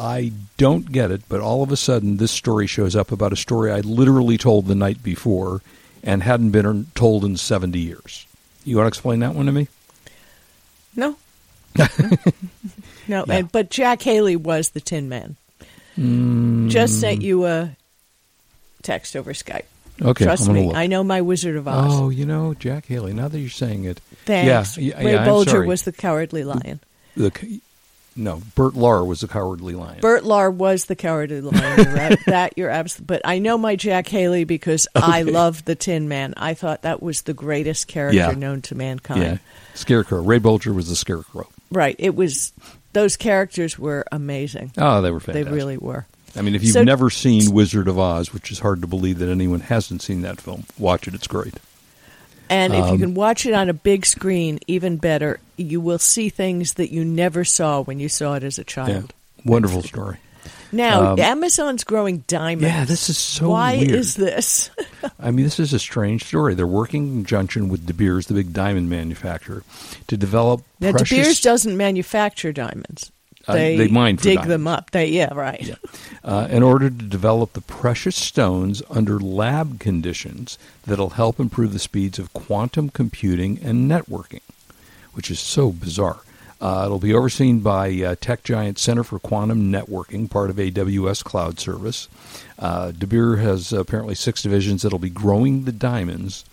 I 0.00 0.32
don't 0.56 0.90
get 0.90 1.10
it, 1.10 1.22
but 1.28 1.40
all 1.40 1.62
of 1.62 1.70
a 1.70 1.76
sudden 1.76 2.16
this 2.16 2.32
story 2.32 2.66
shows 2.66 2.96
up 2.96 3.12
about 3.12 3.34
a 3.34 3.36
story 3.36 3.70
I 3.70 3.80
literally 3.80 4.38
told 4.38 4.66
the 4.66 4.74
night 4.74 5.02
before 5.02 5.60
and 6.02 6.22
hadn't 6.22 6.50
been 6.50 6.86
told 6.94 7.24
in 7.24 7.36
70 7.36 7.78
years. 7.78 8.26
You 8.64 8.76
want 8.76 8.86
to 8.86 8.88
explain 8.88 9.20
that 9.20 9.34
one 9.34 9.46
to 9.46 9.52
me? 9.52 9.68
No. 10.96 11.16
no. 13.08 13.24
And, 13.28 13.52
but 13.52 13.70
Jack 13.70 14.00
Haley 14.02 14.36
was 14.36 14.70
the 14.70 14.80
Tin 14.80 15.08
Man. 15.08 15.36
Mm. 15.98 16.70
Just 16.70 16.98
sent 16.98 17.20
you 17.20 17.44
a 17.46 17.76
text 18.82 19.16
over 19.16 19.32
Skype. 19.32 19.64
Okay, 20.02 20.24
Trust 20.24 20.48
me, 20.48 20.68
look. 20.68 20.76
I 20.76 20.86
know 20.86 21.04
my 21.04 21.20
Wizard 21.20 21.56
of 21.56 21.68
Oz. 21.68 21.92
Oh, 21.92 22.08
you 22.08 22.24
know, 22.24 22.54
Jack 22.54 22.86
Haley. 22.86 23.12
Now 23.12 23.28
that 23.28 23.38
you're 23.38 23.50
saying 23.50 23.84
it, 23.84 24.00
Thanks. 24.24 24.78
Yeah, 24.78 24.96
yeah, 24.96 25.04
Ray 25.04 25.12
yeah, 25.12 25.26
Bolger 25.26 25.66
was 25.66 25.82
the 25.82 25.92
Cowardly 25.92 26.42
Lion. 26.42 26.80
the 27.16 27.60
no, 28.16 28.42
Bert 28.54 28.74
Lahr 28.74 29.06
was 29.06 29.20
the 29.20 29.28
cowardly 29.28 29.74
lion. 29.74 30.00
Bert 30.00 30.24
Lahr 30.24 30.52
was 30.52 30.86
the 30.86 30.96
Cowardly 30.96 31.40
Lion. 31.40 31.94
Right. 31.94 32.18
that 32.26 32.54
you're 32.56 32.68
absolutely. 32.70 33.06
But 33.16 33.22
I 33.24 33.38
know 33.38 33.56
my 33.56 33.76
Jack 33.76 34.08
Haley 34.08 34.44
because 34.44 34.88
I 34.94 35.22
loved 35.22 35.64
the 35.64 35.74
Tin 35.74 36.08
Man. 36.08 36.34
I 36.36 36.54
thought 36.54 36.82
that 36.82 37.02
was 37.02 37.22
the 37.22 37.34
greatest 37.34 37.86
character 37.88 38.16
Yeah. 38.18 38.30
known 38.32 38.62
to 38.62 38.74
mankind. 38.74 39.22
yeah, 39.22 39.38
Scarecrow. 39.74 40.22
Ray 40.22 40.38
Bolger 40.40 40.74
was 40.74 40.88
the 40.88 40.96
Scarecrow. 40.96 41.48
Right. 41.70 41.96
It 41.98 42.14
was. 42.14 42.52
Those 42.92 43.16
characters 43.16 43.78
were 43.78 44.04
amazing. 44.10 44.72
Oh, 44.76 45.00
they 45.00 45.12
were 45.12 45.20
fantastic. 45.20 45.46
They 45.46 45.52
really 45.56 45.78
were. 45.78 46.06
I 46.36 46.42
mean, 46.42 46.54
if 46.56 46.62
you've 46.64 46.72
So- 46.72 46.82
never 46.82 47.08
seen 47.10 47.52
Wizard 47.52 47.86
of 47.88 47.98
Oz, 47.98 48.32
which 48.32 48.50
is 48.50 48.58
hard 48.58 48.80
to 48.80 48.86
believe 48.88 49.18
that 49.20 49.28
anyone 49.28 49.60
hasn't 49.60 50.02
seen 50.02 50.22
that 50.22 50.40
film, 50.40 50.64
watch 50.78 51.06
it. 51.06 51.14
It's 51.14 51.26
great. 51.28 51.54
And 52.50 52.74
if 52.74 52.78
you 52.86 52.92
Um, 52.92 52.98
can 52.98 53.14
watch 53.14 53.46
it 53.46 53.54
on 53.54 53.68
a 53.68 53.72
big 53.72 54.04
screen, 54.04 54.58
even 54.66 54.96
better, 54.96 55.38
you 55.56 55.80
will 55.80 55.98
see 56.00 56.28
things 56.28 56.74
that 56.74 56.92
you 56.92 57.04
never 57.04 57.44
saw 57.44 57.80
when 57.82 58.00
you 58.00 58.08
saw 58.08 58.34
it 58.34 58.42
as 58.44 58.58
a 58.58 58.62
Yeah, 58.62 58.64
child. 58.64 59.14
wonderful 59.44 59.82
story. 59.82 60.16
Now, 60.72 61.12
Um, 61.12 61.18
Amazon's 61.20 61.82
growing 61.84 62.22
diamonds. 62.28 62.62
Yeah, 62.64 62.84
this 62.84 63.08
is 63.08 63.18
so 63.18 63.50
Why 63.50 63.76
weird. 63.78 63.90
is 63.90 64.14
this? 64.14 64.70
I 65.20 65.30
mean, 65.32 65.44
this 65.44 65.58
is 65.58 65.72
a 65.72 65.78
strange 65.78 66.24
story. 66.24 66.54
They're 66.54 66.66
working 66.66 67.06
in 67.08 67.14
conjunction 67.24 67.68
with 67.68 67.86
De 67.86 67.92
Beers, 67.94 68.26
the 68.26 68.34
big 68.34 68.52
diamond 68.52 68.88
manufacturer, 68.90 69.62
to 70.08 70.16
develop 70.16 70.62
now, 70.80 70.92
De. 70.92 71.04
Beers 71.04 71.40
doesn't 71.40 71.76
manufacture 71.76 72.52
diamonds. 72.52 73.10
Uh, 73.48 73.54
They, 73.54 73.76
they 73.76 73.88
mine 73.88 74.16
for 74.18 74.24
dig 74.24 74.34
diamonds. 74.36 74.48
them 74.50 74.66
up. 74.68 74.90
They 74.90 75.06
yeah 75.06 75.32
right. 75.34 75.62
Yeah. 75.62 75.74
uh, 76.24 76.46
in 76.50 76.62
order 76.62 76.90
to 76.90 76.94
develop 76.94 77.54
the 77.54 77.60
precious 77.62 78.16
stones 78.16 78.82
under 78.90 79.18
lab 79.18 79.80
conditions 79.80 80.58
that'll 80.86 81.10
help 81.10 81.40
improve 81.40 81.72
the 81.72 81.78
speeds 81.78 82.18
of 82.18 82.32
quantum 82.32 82.90
computing 82.90 83.58
and 83.62 83.90
networking, 83.90 84.42
which 85.14 85.30
is 85.30 85.40
so 85.40 85.70
bizarre. 85.72 86.20
Uh, 86.60 86.82
it'll 86.84 86.98
be 86.98 87.14
overseen 87.14 87.60
by 87.60 87.88
uh, 88.02 88.14
tech 88.20 88.42
giant 88.44 88.78
Center 88.78 89.02
for 89.02 89.18
Quantum 89.18 89.72
Networking, 89.72 90.28
part 90.28 90.50
of 90.50 90.56
AWS 90.56 91.24
Cloud 91.24 91.58
Service. 91.58 92.06
Uh, 92.58 92.90
De 92.90 93.06
Beer 93.06 93.36
has 93.36 93.72
apparently 93.72 94.14
six 94.14 94.42
divisions 94.42 94.82
that'll 94.82 94.98
be 94.98 95.08
growing 95.08 95.64
the 95.64 95.72
diamonds, 95.72 96.44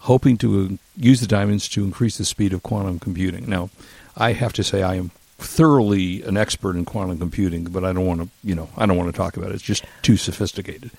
hoping 0.00 0.36
to 0.36 0.78
use 0.98 1.22
the 1.22 1.26
diamonds 1.26 1.66
to 1.70 1.82
increase 1.82 2.18
the 2.18 2.26
speed 2.26 2.52
of 2.52 2.62
quantum 2.62 2.98
computing. 2.98 3.48
Now, 3.48 3.70
I 4.18 4.32
have 4.32 4.52
to 4.52 4.62
say 4.62 4.82
I 4.82 4.96
am 4.96 5.12
thoroughly 5.38 6.22
an 6.22 6.36
expert 6.36 6.76
in 6.76 6.84
quantum 6.84 7.18
computing, 7.18 7.64
but 7.64 7.84
I 7.84 7.92
don't 7.92 8.06
want 8.06 8.22
to, 8.22 8.28
you 8.42 8.54
know, 8.54 8.68
I 8.76 8.86
don't 8.86 8.96
want 8.96 9.12
to 9.12 9.16
talk 9.16 9.36
about 9.36 9.50
it. 9.50 9.54
It's 9.54 9.62
just 9.62 9.84
too 10.02 10.16
sophisticated. 10.16 10.90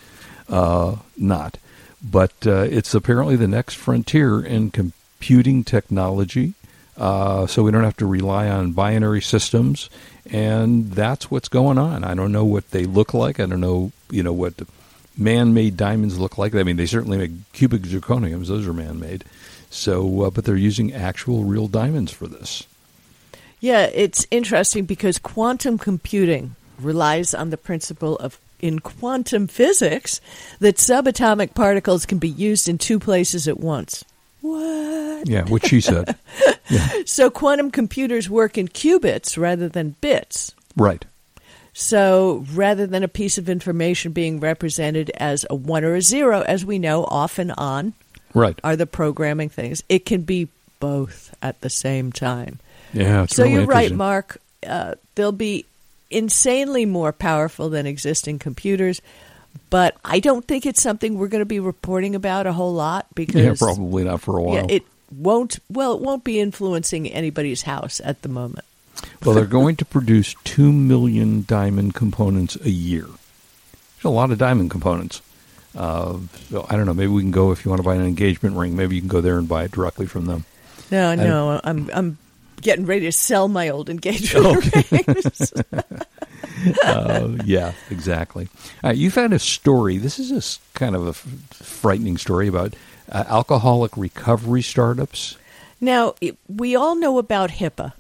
Uh, 0.48 0.98
not, 1.18 1.58
but 2.04 2.34
uh, 2.46 2.68
it's 2.70 2.94
apparently 2.94 3.36
the 3.36 3.48
next 3.48 3.76
frontier 3.76 4.40
in 4.44 4.72
computing 4.72 5.64
technology. 5.64 6.54
Uh, 6.98 7.46
so 7.46 7.64
we 7.64 7.72
don't 7.72 7.84
have 7.84 7.98
to 7.98 8.06
rely 8.06 8.48
on 8.48 8.72
binary 8.72 9.22
systems, 9.22 9.90
and 10.32 10.92
that's 10.92 11.30
what's 11.30 11.50
going 11.50 11.78
on. 11.78 12.04
I 12.04 12.14
don't 12.14 12.32
know 12.32 12.46
what 12.46 12.72
they 12.72 12.86
look 12.86 13.14
like. 13.14 13.40
I 13.40 13.46
don't 13.46 13.60
know, 13.60 13.92
you 14.10 14.24
know, 14.24 14.32
what 14.32 14.54
man-made 15.18 15.76
diamonds 15.76 16.20
look 16.20 16.38
like. 16.38 16.56
I 16.56 16.64
mean, 16.64 16.78
they 16.78 16.86
certainly 16.86 17.18
make 17.18 17.32
cubic 17.52 17.82
zirconiums; 17.82 18.48
those 18.48 18.66
are 18.66 18.74
man-made. 18.74 19.26
So, 19.70 20.24
uh, 20.24 20.30
but 20.30 20.46
they're 20.46 20.56
using 20.56 20.94
actual 20.94 21.44
real 21.44 21.68
diamonds 21.68 22.12
for 22.14 22.28
this. 22.28 22.66
Yeah, 23.66 23.90
it's 23.92 24.28
interesting 24.30 24.86
because 24.86 25.18
quantum 25.18 25.80
computing 25.80 26.56
relies 26.80 27.34
on 27.34 27.50
the 27.50 27.58
principle 27.58 28.16
of 28.18 28.38
in 28.60 28.78
quantum 28.78 29.48
physics 29.48 30.22
that 30.60 30.76
subatomic 30.76 31.56
particles 31.56 32.06
can 32.06 32.20
be 32.20 32.30
used 32.30 32.70
in 32.70 32.78
two 32.78 33.00
places 33.00 33.48
at 33.48 33.60
once. 33.60 34.06
What? 34.42 35.28
Yeah, 35.28 35.46
what 35.46 35.66
she 35.66 35.82
said. 35.82 36.16
yeah. 36.70 36.88
So 37.08 37.32
quantum 37.32 37.72
computers 37.72 38.30
work 38.30 38.56
in 38.60 38.68
qubits 38.68 39.36
rather 39.36 39.68
than 39.68 39.96
bits. 40.00 40.54
Right. 40.78 41.04
So 41.74 42.46
rather 42.54 42.86
than 42.86 43.02
a 43.02 43.08
piece 43.08 43.40
of 43.40 43.50
information 43.50 44.12
being 44.12 44.40
represented 44.40 45.10
as 45.18 45.44
a 45.50 45.56
one 45.56 45.84
or 45.84 45.96
a 45.96 46.04
zero, 46.04 46.42
as 46.42 46.64
we 46.64 46.78
know 46.78 47.04
off 47.06 47.40
and 47.40 47.52
on 47.58 47.94
Right. 48.36 48.60
are 48.64 48.76
the 48.76 48.86
programming 48.86 49.50
things, 49.50 49.82
it 49.90 50.06
can 50.06 50.22
be 50.22 50.50
both 50.80 51.36
at 51.42 51.62
the 51.62 51.70
same 51.72 52.12
time. 52.12 52.60
Yeah. 52.96 53.24
It's 53.24 53.36
so 53.36 53.44
really 53.44 53.56
you're 53.56 53.66
right. 53.66 53.92
Mark. 53.92 54.42
Uh, 54.66 54.96
they'll 55.16 55.32
be 55.32 55.66
insanely 56.10 56.86
more 56.86 57.12
powerful 57.12 57.70
than 57.70 57.86
existing 57.86 58.40
computers, 58.40 59.02
but 59.70 59.96
I 60.04 60.20
don't 60.20 60.46
think 60.48 60.66
it's 60.66 60.82
something 60.82 61.18
we're 61.18 61.28
going 61.28 61.42
to 61.42 61.46
be 61.46 61.60
reporting 61.60 62.16
about 62.16 62.48
a 62.48 62.54
whole 62.54 62.74
lot 62.74 63.06
because 63.16 63.42
Yeah, 63.44 63.54
probably 63.58 64.04
not 64.04 64.22
for 64.22 64.38
a 64.38 64.42
while. 64.42 64.56
yeah, 64.56 64.66
it 64.70 64.84
won't. 65.16 65.60
Well, 65.70 65.94
it 65.94 66.02
won't 66.02 66.24
be 66.24 66.40
influencing 66.40 67.08
anybody's 67.08 67.64
house 67.64 68.02
at 68.04 68.22
the 68.22 68.30
moment. 68.30 68.66
well, 69.24 69.36
they're 69.36 69.46
going 69.46 69.76
to 69.78 69.86
produce 69.86 70.36
two 70.44 70.72
million 70.72 71.44
diamond 71.48 71.94
components 71.96 72.56
a 72.64 72.70
year. 72.70 73.06
There's 73.06 74.06
a 74.06 74.10
lot 74.10 74.32
of 74.32 74.38
diamond 74.38 74.72
components. 74.72 75.22
Uh, 75.76 76.18
so 76.50 76.66
I 76.70 76.78
don't 76.78 76.86
know. 76.86 76.94
Maybe 76.94 77.12
we 77.12 77.22
can 77.22 77.32
go 77.32 77.52
if 77.52 77.66
you 77.66 77.70
want 77.70 77.80
to 77.80 77.84
buy 77.84 77.96
an 77.96 78.06
engagement 78.06 78.56
ring. 78.56 78.76
Maybe 78.78 78.96
you 78.96 79.02
can 79.02 79.10
go 79.10 79.20
there 79.22 79.38
and 79.38 79.48
buy 79.48 79.66
it 79.66 79.72
directly 79.72 80.06
from 80.06 80.26
them. 80.28 80.46
No, 80.92 81.10
I- 81.10 81.16
no, 81.16 81.60
I'm 81.64 81.90
I'm 81.94 82.18
getting 82.62 82.86
ready 82.86 83.06
to 83.06 83.12
sell 83.12 83.48
my 83.48 83.70
old 83.70 83.90
engagement 83.90 84.74
rings. 84.92 85.54
uh, 86.84 87.38
yeah, 87.46 87.74
exactly. 87.90 88.48
Uh, 88.84 88.90
you've 88.92 89.16
had 89.16 89.34
a 89.34 89.40
story. 89.40 89.98
This 89.98 90.20
is 90.20 90.32
a 90.32 90.78
kind 90.78 90.96
of 90.96 91.06
a 91.06 91.10
f- 91.10 91.28
frightening 91.54 92.18
story 92.18 92.48
about 92.48 92.74
uh, 93.12 93.24
alcoholic 93.28 93.96
recovery 93.98 94.62
startups. 94.62 95.38
Now, 95.82 96.16
we 96.48 96.76
all 96.76 96.96
know 96.96 97.18
about 97.20 97.52
HIPAA, 97.52 97.94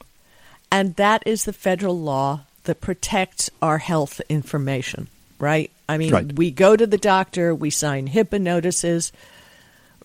and 0.71 0.95
that 0.95 1.23
is 1.25 1.45
the 1.45 1.53
federal 1.53 1.99
law 1.99 2.41
that 2.63 2.81
protects 2.81 3.49
our 3.61 3.77
health 3.77 4.21
information, 4.29 5.07
right? 5.39 5.69
I 5.87 5.97
mean, 5.97 6.11
Right. 6.13 6.33
we 6.33 6.49
go 6.49 6.75
to 6.75 6.87
the 6.87 6.97
doctor, 6.97 7.53
we 7.53 7.69
sign 7.69 8.07
HIPAA 8.09 8.41
notices, 8.41 9.11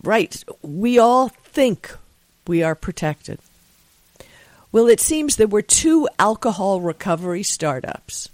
right? 0.02 0.42
We 0.62 0.98
all 0.98 1.28
think 1.28 1.94
we 2.46 2.62
are 2.62 2.74
protected. 2.74 3.38
Well, 4.72 4.86
it 4.86 5.00
seems 5.00 5.36
there 5.36 5.46
were 5.48 5.62
two 5.62 6.08
alcohol 6.18 6.80
recovery 6.80 7.42
startups. 7.42 8.28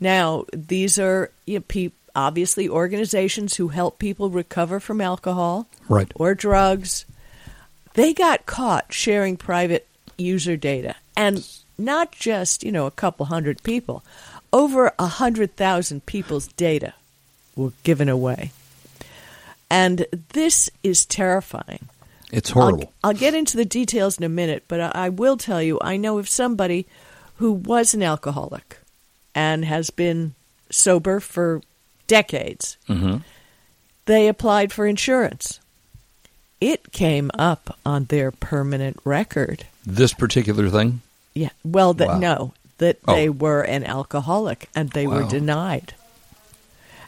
Now, 0.00 0.44
these 0.52 0.98
are 0.98 1.30
you 1.46 1.58
know, 1.58 1.64
pe- 1.68 1.90
obviously 2.16 2.68
organizations 2.68 3.56
who 3.56 3.68
help 3.68 3.98
people 3.98 4.30
recover 4.30 4.80
from 4.80 5.00
alcohol 5.00 5.66
Right. 5.88 6.10
or 6.14 6.34
drugs. 6.34 7.04
They 7.94 8.14
got 8.14 8.46
caught 8.46 8.92
sharing 8.92 9.36
private 9.36 9.86
user 10.16 10.56
data, 10.56 10.94
and 11.16 11.46
not 11.76 12.12
just 12.12 12.62
you 12.64 12.72
know 12.72 12.86
a 12.86 12.90
couple 12.92 13.26
hundred 13.26 13.62
people, 13.62 14.02
over 14.52 14.92
a 14.98 15.06
hundred 15.06 15.56
thousand 15.56 16.06
people's 16.06 16.46
data 16.48 16.94
were 17.56 17.72
given 17.82 18.08
away, 18.08 18.52
and 19.68 20.06
this 20.32 20.70
is 20.82 21.04
terrifying. 21.04 21.88
It's 22.32 22.50
horrible. 22.50 22.92
I'll, 23.02 23.10
I'll 23.10 23.16
get 23.16 23.34
into 23.34 23.56
the 23.56 23.64
details 23.64 24.18
in 24.18 24.24
a 24.24 24.28
minute, 24.28 24.64
but 24.68 24.80
I, 24.80 24.92
I 25.06 25.08
will 25.08 25.36
tell 25.36 25.62
you 25.62 25.78
I 25.80 25.96
know 25.96 26.18
of 26.18 26.28
somebody 26.28 26.86
who 27.36 27.52
was 27.52 27.94
an 27.94 28.02
alcoholic 28.02 28.78
and 29.34 29.64
has 29.64 29.90
been 29.90 30.34
sober 30.70 31.20
for 31.20 31.62
decades. 32.06 32.76
Mhm. 32.88 33.22
They 34.06 34.28
applied 34.28 34.72
for 34.72 34.86
insurance. 34.86 35.60
It 36.60 36.92
came 36.92 37.30
up 37.38 37.78
on 37.86 38.04
their 38.06 38.30
permanent 38.32 38.98
record. 39.04 39.64
This 39.86 40.12
particular 40.12 40.68
thing. 40.68 41.00
Yeah, 41.34 41.50
well, 41.64 41.94
that 41.94 42.08
Wow. 42.08 42.18
no, 42.18 42.54
that 42.78 42.98
Oh. 43.06 43.14
they 43.14 43.28
were 43.28 43.62
an 43.62 43.84
alcoholic 43.84 44.68
and 44.74 44.90
they 44.90 45.06
were 45.06 45.24
denied. 45.28 45.94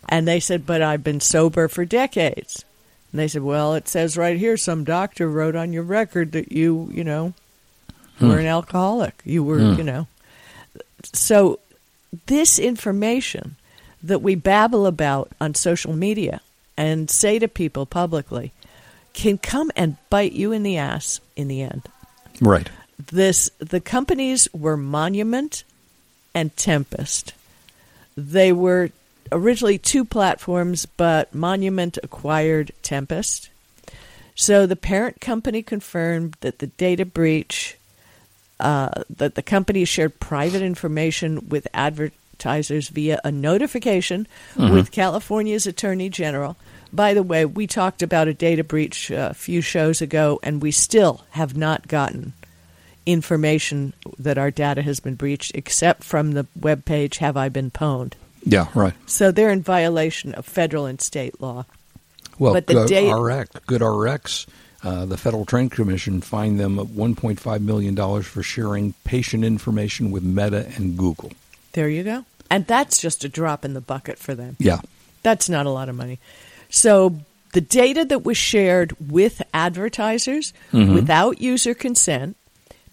And 0.09 0.27
they 0.27 0.41
said, 0.41 0.67
"But 0.67 0.83
I've 0.83 1.03
been 1.05 1.21
sober 1.21 1.69
for 1.69 1.85
decades." 1.85 2.65
And 3.13 3.19
they 3.19 3.29
said, 3.29 3.43
"Well, 3.43 3.75
it 3.75 3.89
says 3.89 4.17
right 4.17 4.39
here 4.39 4.57
some 4.57 4.85
doctor 4.85 5.29
wrote 5.29 5.57
on 5.57 5.73
your 5.73 5.83
record 5.83 6.33
that 6.33 6.53
you, 6.53 6.91
you 6.93 7.05
know, 7.05 7.35
were 8.21 8.39
an 8.39 8.47
alcoholic. 8.47 9.21
You 9.25 9.43
were, 9.43 9.59
Hmm. 9.59 9.79
you 9.79 9.85
know." 9.85 10.07
So 11.13 11.59
this 12.27 12.59
information 12.59 13.57
that 14.03 14.23
we 14.23 14.35
babble 14.35 14.87
about 14.87 15.31
on 15.41 15.55
social 15.55 15.93
media 15.93 16.41
and 16.77 17.11
say 17.11 17.39
to 17.39 17.49
people 17.49 17.85
publicly 17.87 18.53
can 19.13 19.39
come 19.39 19.71
and 19.77 19.97
bite 20.09 20.33
you 20.33 20.53
in 20.53 20.63
the 20.63 20.77
ass 20.77 21.21
in 21.37 21.49
the 21.49 21.63
end 21.63 21.83
Right. 22.41 22.69
this 23.11 23.51
the 23.59 23.81
companies 23.81 24.49
were 24.53 24.77
Monument 24.77 25.65
and 26.35 26.57
Tempest. 26.57 27.33
They 28.17 28.53
were 28.53 28.91
originally 29.33 29.79
two 29.79 30.05
platforms, 30.05 30.87
but 30.87 31.35
Monument 31.35 31.99
acquired 32.03 32.73
Tempest. 32.83 33.51
So 34.35 34.67
the 34.67 34.77
parent 34.77 35.21
company 35.21 35.63
confirmed 35.63 36.37
that 36.41 36.61
the 36.61 36.69
data 36.69 37.05
breach, 37.05 37.77
uh, 38.59 39.03
that 39.17 39.35
the 39.35 39.43
company 39.43 39.85
shared 39.85 40.19
private 40.21 40.63
information 40.63 41.49
with 41.49 41.69
advertisers 41.75 42.89
via 42.89 43.21
a 43.25 43.31
notification 43.31 44.27
with 44.73 44.91
California's 44.93 45.67
Attorney 45.67 46.09
General. 46.09 46.57
By 46.93 47.15
the 47.15 47.23
way, 47.23 47.45
we 47.45 47.67
talked 47.67 48.03
about 48.03 48.29
a 48.29 48.35
data 48.35 48.65
breach 48.65 49.11
uh, 49.11 49.29
a 49.31 49.35
few 49.35 49.61
shows 49.61 50.01
ago, 50.01 50.41
and 50.43 50.63
we 50.63 50.71
still 50.71 51.25
have 51.31 51.57
not 51.57 51.87
gotten 51.87 52.33
information 53.07 53.93
that 54.19 54.39
our 54.39 54.51
data 54.51 54.83
has 54.83 55.01
been 55.01 55.15
breached, 55.15 55.53
except 55.55 56.03
from 56.05 56.33
the 56.33 56.47
webpage 56.59 57.17
Have 57.17 57.37
I 57.37 57.49
Been 57.49 57.71
Pwned? 57.71 58.15
Yeah. 58.45 58.67
Right. 58.75 58.95
So 59.07 59.31
they're 59.31 59.51
in 59.51 59.63
violation 59.63 60.35
of 60.35 60.47
federal 60.47 60.87
and 60.87 61.01
state 61.01 61.41
law. 61.41 61.65
Well, 62.39 62.55
But 62.55 62.67
the 62.67 62.75
Good 62.75 62.89
date- 62.89 63.13
RX, 63.13 63.51
Good 63.67 63.83
RX, 63.83 64.47
uh, 64.83 65.05
the 65.05 65.19
Federal 65.19 65.45
Trade 65.45 65.71
Commission 65.73 66.21
fined 66.23 66.59
them 66.59 66.79
1.5 66.79 67.61
million 67.61 67.95
dollars 67.95 68.27
for 68.27 68.43
sharing 68.43 68.95
patient 69.05 69.45
information 69.45 70.11
with 70.11 70.23
Meta 70.23 70.67
and 70.77 70.97
Google. 70.97 71.33
There 71.73 71.89
you 71.89 72.03
go. 72.03 72.25
And 72.51 72.67
that's 72.67 72.99
just 73.01 73.23
a 73.25 73.29
drop 73.29 73.65
in 73.65 73.75
the 73.75 73.81
bucket 73.83 74.19
for 74.19 74.35
them. 74.35 74.57
Yeah. 74.59 74.81
That's 75.23 75.49
not 75.51 75.67
a 75.67 75.71
lot 75.71 75.89
of 75.91 75.95
money. 75.95 76.19
So 76.71 77.17
the 77.53 77.61
data 77.61 78.05
that 78.07 78.25
was 78.25 78.39
shared 78.39 78.95
with 79.11 79.43
advertisers 79.53 80.53
without 80.73 81.41
user 81.43 81.75
consent, 81.75 82.37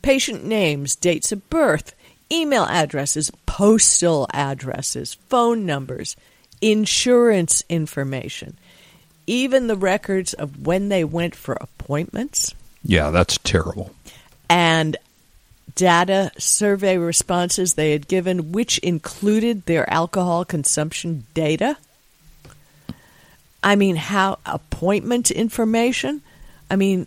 patient 0.01 0.43
names, 0.43 0.95
dates 0.95 1.31
of 1.31 1.49
birth, 1.49 1.93
email 2.31 2.63
addresses, 2.65 3.31
postal 3.45 4.27
addresses, 4.33 5.15
phone 5.29 5.65
numbers, 5.65 6.15
insurance 6.61 7.63
information, 7.69 8.57
even 9.27 9.67
the 9.67 9.75
records 9.75 10.33
of 10.33 10.65
when 10.65 10.89
they 10.89 11.03
went 11.03 11.35
for 11.35 11.53
appointments 11.59 12.53
Yeah, 12.83 13.11
that's 13.11 13.37
terrible. 13.39 13.91
and 14.49 14.97
data 15.75 16.31
survey 16.39 16.97
responses 16.97 17.73
they 17.75 17.91
had 17.91 18.07
given, 18.07 18.51
which 18.51 18.79
included 18.79 19.65
their 19.65 19.87
alcohol 19.93 20.43
consumption 20.43 21.25
data. 21.35 21.77
I 23.63 23.75
mean, 23.75 23.95
how 23.95 24.39
appointment 24.45 25.29
information? 25.29 26.21
I 26.71 26.77
mean, 26.77 27.05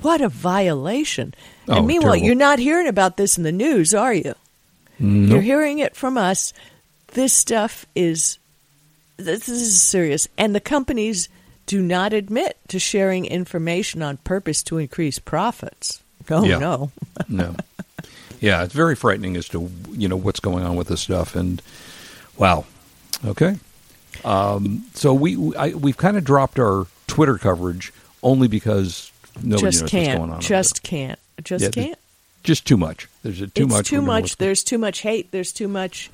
what 0.00 0.20
a 0.20 0.28
violation. 0.28 1.34
Oh, 1.68 1.78
and 1.78 1.86
meanwhile, 1.86 2.12
terrible. 2.12 2.26
you're 2.26 2.34
not 2.34 2.58
hearing 2.58 2.86
about 2.88 3.16
this 3.16 3.36
in 3.36 3.44
the 3.44 3.52
news, 3.52 3.94
are 3.94 4.14
you? 4.14 4.34
You're 4.98 5.40
hearing 5.42 5.78
it 5.78 5.94
from 5.94 6.18
us. 6.18 6.52
This 7.12 7.32
stuff 7.32 7.86
is 7.94 8.38
this 9.16 9.48
is 9.48 9.80
serious, 9.80 10.26
and 10.36 10.54
the 10.54 10.60
companies 10.60 11.28
do 11.66 11.80
not 11.80 12.12
admit 12.12 12.56
to 12.68 12.78
sharing 12.80 13.24
information 13.26 14.02
on 14.02 14.16
purpose 14.18 14.62
to 14.64 14.78
increase 14.78 15.18
profits. 15.18 16.02
Oh 16.30 16.44
Yeah. 16.44 16.58
no. 16.58 16.90
no. 17.28 17.54
Yeah, 18.40 18.64
it's 18.64 18.74
very 18.74 18.96
frightening 18.96 19.36
as 19.36 19.48
to 19.50 19.70
you 19.92 20.08
know 20.08 20.16
what's 20.16 20.40
going 20.40 20.64
on 20.64 20.74
with 20.76 20.88
this 20.88 21.00
stuff, 21.00 21.36
and 21.36 21.62
wow. 22.36 22.64
Okay. 23.24 23.56
Um, 24.24 24.84
so 24.94 25.14
we 25.14 25.36
we- 25.36 25.56
I, 25.56 25.68
we've 25.70 25.96
kind 25.96 26.16
of 26.16 26.24
dropped 26.24 26.58
our 26.58 26.86
Twitter 27.06 27.38
coverage 27.38 27.92
only 28.22 28.48
because 28.48 29.12
nobody 29.42 29.62
just 29.70 29.82
knows 29.82 29.90
can't. 29.90 30.06
what's 30.08 30.18
going 30.18 30.32
on. 30.32 30.40
just 30.40 30.82
can't. 30.82 31.18
Just 31.42 31.64
Yeah, 31.64 31.70
can't. 31.84 31.98
just 32.42 32.66
too 32.66 32.76
much. 32.76 33.08
There's 33.22 33.40
a, 33.40 33.46
too 33.48 33.64
it's 33.64 33.72
much. 33.72 33.88
too 33.88 34.02
much. 34.02 34.36
There's 34.36 34.62
too 34.64 34.78
much 34.78 35.00
hate. 35.00 35.30
There's 35.30 35.52
too 35.52 35.68
much 35.68 36.10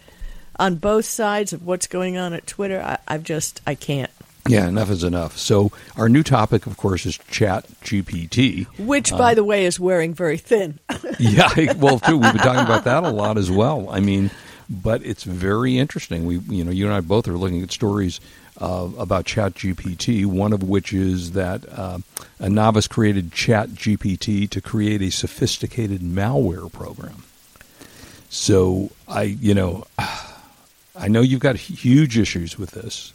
on 0.59 0.77
both 0.77 1.05
sides 1.05 1.53
of 1.53 1.65
what's 1.67 1.87
going 1.87 2.17
on 2.17 2.33
at 2.33 2.47
Twitter. 2.47 2.81
I, 2.83 2.99
I've 3.09 3.23
just 3.25 3.61
I 3.67 3.75
can't. 3.75 4.11
Yeah, 4.47 4.69
enough 4.69 4.91
is 4.91 5.03
enough. 5.05 5.39
So 5.39 5.73
our 5.97 6.07
new 6.11 6.23
topic, 6.23 6.67
of 6.67 6.77
course, 6.77 7.07
is 7.07 7.17
Chat 7.31 7.67
GPT. 7.83 8.67
Which, 8.79 9.11
Uh, 9.11 9.17
by 9.17 9.35
the 9.35 9.43
way, 9.43 9.65
is 9.65 9.81
wearing 9.81 10.13
very 10.13 10.37
thin. 10.37 10.79
yeah, 11.19 11.73
well, 11.79 11.99
too, 11.99 12.19
we've 12.19 12.31
been 12.33 12.43
talking 12.43 12.63
about 12.65 12.85
that 12.85 13.05
a 13.05 13.11
lot 13.11 13.39
as 13.39 13.51
well. 13.51 13.89
I 13.89 14.01
mean, 14.01 14.31
but 14.69 15.03
it's 15.03 15.25
very 15.25 15.79
interesting. 15.79 16.27
We, 16.27 16.39
you 16.41 16.63
know, 16.63 16.71
you 16.73 16.85
and 16.85 16.95
I 16.95 17.01
both 17.01 17.27
are 17.27 17.39
looking 17.39 17.63
at 17.63 17.73
stories 17.73 18.21
uh, 18.61 18.89
about 18.99 19.25
ChatGPT, 19.25 20.27
One 20.27 20.53
of 20.53 20.63
which 20.63 20.93
is 20.93 21.33
that 21.33 21.65
uh, 21.71 21.99
a 22.39 22.49
novice 22.49 22.87
created 22.87 23.31
ChatGPT 23.31 24.49
to 24.51 24.61
create 24.61 25.03
a 25.03 25.11
sophisticated 25.11 26.01
malware 26.01 26.73
program. 26.73 27.25
So 28.31 28.91
I, 29.09 29.23
you 29.23 29.55
know, 29.55 29.87
I 30.97 31.09
know 31.09 31.21
you've 31.21 31.41
got 31.41 31.57
huge 31.57 32.17
issues 32.17 32.57
with 32.57 32.71
this, 32.71 33.13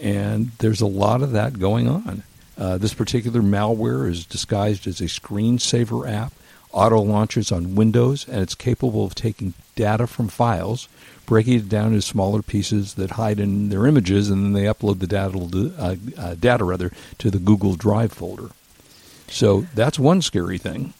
and 0.00 0.52
there's 0.58 0.80
a 0.80 0.86
lot 0.86 1.22
of 1.22 1.32
that 1.32 1.58
going 1.58 1.88
on. 1.88 2.22
Uh, 2.56 2.78
this 2.78 2.94
particular 2.94 3.40
malware 3.40 4.08
is 4.08 4.24
disguised 4.24 4.86
as 4.86 5.00
a 5.00 5.04
screensaver 5.04 6.08
app, 6.08 6.32
auto 6.70 7.00
launches 7.00 7.50
on 7.50 7.74
Windows, 7.74 8.28
and 8.28 8.40
it's 8.40 8.54
capable 8.54 9.04
of 9.04 9.16
taking 9.16 9.54
data 9.74 10.06
from 10.06 10.28
files, 10.28 10.88
breaking 11.26 11.54
it 11.54 11.68
down 11.68 11.88
into 11.88 12.02
smaller 12.02 12.42
pieces 12.42 12.94
that 12.94 13.12
hide 13.12 13.40
in 13.40 13.68
their 13.68 13.86
images, 13.86 14.30
and 14.30 14.44
then 14.44 14.52
they 14.52 14.68
upload 14.68 14.98
the 14.98 15.06
data, 15.06 15.38
uh, 15.78 15.96
uh, 16.20 16.34
data 16.34 16.64
rather 16.64 16.90
to 17.18 17.30
the 17.30 17.38
Google 17.38 17.74
Drive 17.74 18.12
folder. 18.12 18.50
So 19.28 19.66
that's 19.74 19.98
one 19.98 20.22
scary 20.22 20.58
thing. 20.58 20.94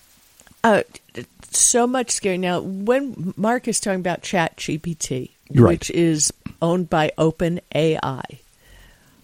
Uh, 0.62 0.83
so 1.50 1.87
much 1.87 2.11
scary. 2.11 2.38
Now, 2.38 2.61
when 2.61 3.35
Mark 3.37 3.69
is 3.69 3.81
talking 3.81 4.00
about 4.00 4.23
Chat 4.23 4.57
GPT, 4.57 5.31
right. 5.54 5.73
which 5.73 5.90
is 5.90 6.33
owned 6.62 6.88
by 6.88 7.12
OpenAI, 7.19 8.38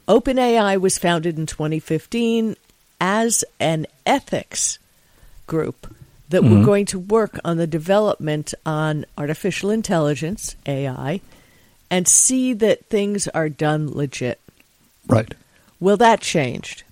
OpenAI 0.07 0.81
was 0.81 0.99
founded 0.99 1.39
in 1.39 1.47
2015 1.47 2.57
as 3.01 3.45
an 3.59 3.87
ethics 4.05 4.79
group 5.47 5.93
that 6.31 6.43
were 6.43 6.51
mm-hmm. 6.51 6.65
going 6.65 6.87
to 6.87 6.99
work 6.99 7.39
on 7.45 7.57
the 7.57 7.67
development 7.67 8.55
on 8.65 9.05
artificial 9.19 9.71
intelligence, 9.71 10.57
AI, 10.65 11.21
and 11.91 12.07
see 12.07 12.53
that 12.55 12.87
things 12.87 13.29
are 13.29 13.49
done 13.49 13.93
legit. 13.93 14.41
Right. 15.07 15.35
Well, 15.81 15.97
that 15.97 16.21
changed. 16.21 16.85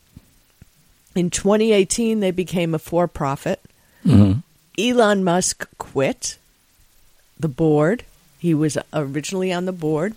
In 1.14 1.30
2018, 1.30 2.20
they 2.20 2.32
became 2.32 2.74
a 2.74 2.78
for 2.78 3.06
profit. 3.06 3.60
Mm-hmm. 4.04 4.40
Elon 4.78 5.24
Musk 5.24 5.68
quit 5.78 6.38
the 7.38 7.48
board. 7.48 8.04
He 8.38 8.54
was 8.54 8.76
originally 8.92 9.52
on 9.52 9.64
the 9.66 9.72
board. 9.72 10.14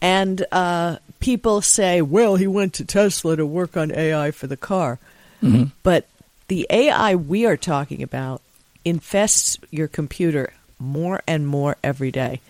And 0.00 0.44
uh, 0.50 0.96
people 1.20 1.60
say, 1.60 2.02
well, 2.02 2.36
he 2.36 2.46
went 2.46 2.74
to 2.74 2.84
Tesla 2.84 3.36
to 3.36 3.46
work 3.46 3.76
on 3.76 3.92
AI 3.92 4.30
for 4.30 4.46
the 4.46 4.56
car. 4.56 4.98
Mm-hmm. 5.42 5.64
But 5.82 6.06
the 6.52 6.66
AI 6.68 7.14
we 7.14 7.46
are 7.46 7.56
talking 7.56 8.02
about 8.02 8.42
infests 8.84 9.56
your 9.70 9.88
computer 9.88 10.52
more 10.78 11.22
and 11.26 11.46
more 11.46 11.78
every 11.82 12.10
day. 12.10 12.42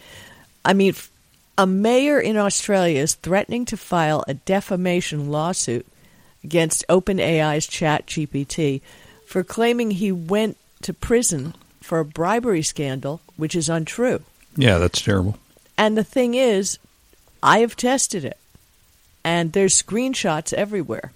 I 0.65 0.73
mean, 0.73 0.97
a 1.57 1.69
mayor 1.69 2.19
in 2.19 2.37
Australia 2.37 2.99
is 2.99 3.15
threatening 3.15 3.65
to 3.67 3.77
file 3.77 4.25
a 4.27 4.35
defamation 4.35 5.31
lawsuit 5.31 5.87
against 6.43 6.85
OpenAI's 6.89 7.69
ChatGPT 7.69 8.81
for 9.25 9.45
claiming 9.45 9.93
he 9.93 10.11
went 10.11 10.57
to 10.81 10.93
prison 10.93 11.55
for 11.81 12.01
a 12.01 12.05
bribery 12.05 12.63
scandal, 12.65 13.21
which 13.37 13.55
is 13.55 13.69
untrue. 13.69 14.21
Yeah, 14.57 14.79
that's 14.79 15.01
terrible. 15.01 15.39
And 15.79 15.97
the 15.97 16.03
thing 16.03 16.35
is, 16.35 16.81
I 17.41 17.61
have 17.61 17.77
tested 17.77 18.25
it, 18.25 18.39
and 19.23 19.53
there's 19.53 19.81
screenshots 19.81 20.53
everywhere 20.53 21.13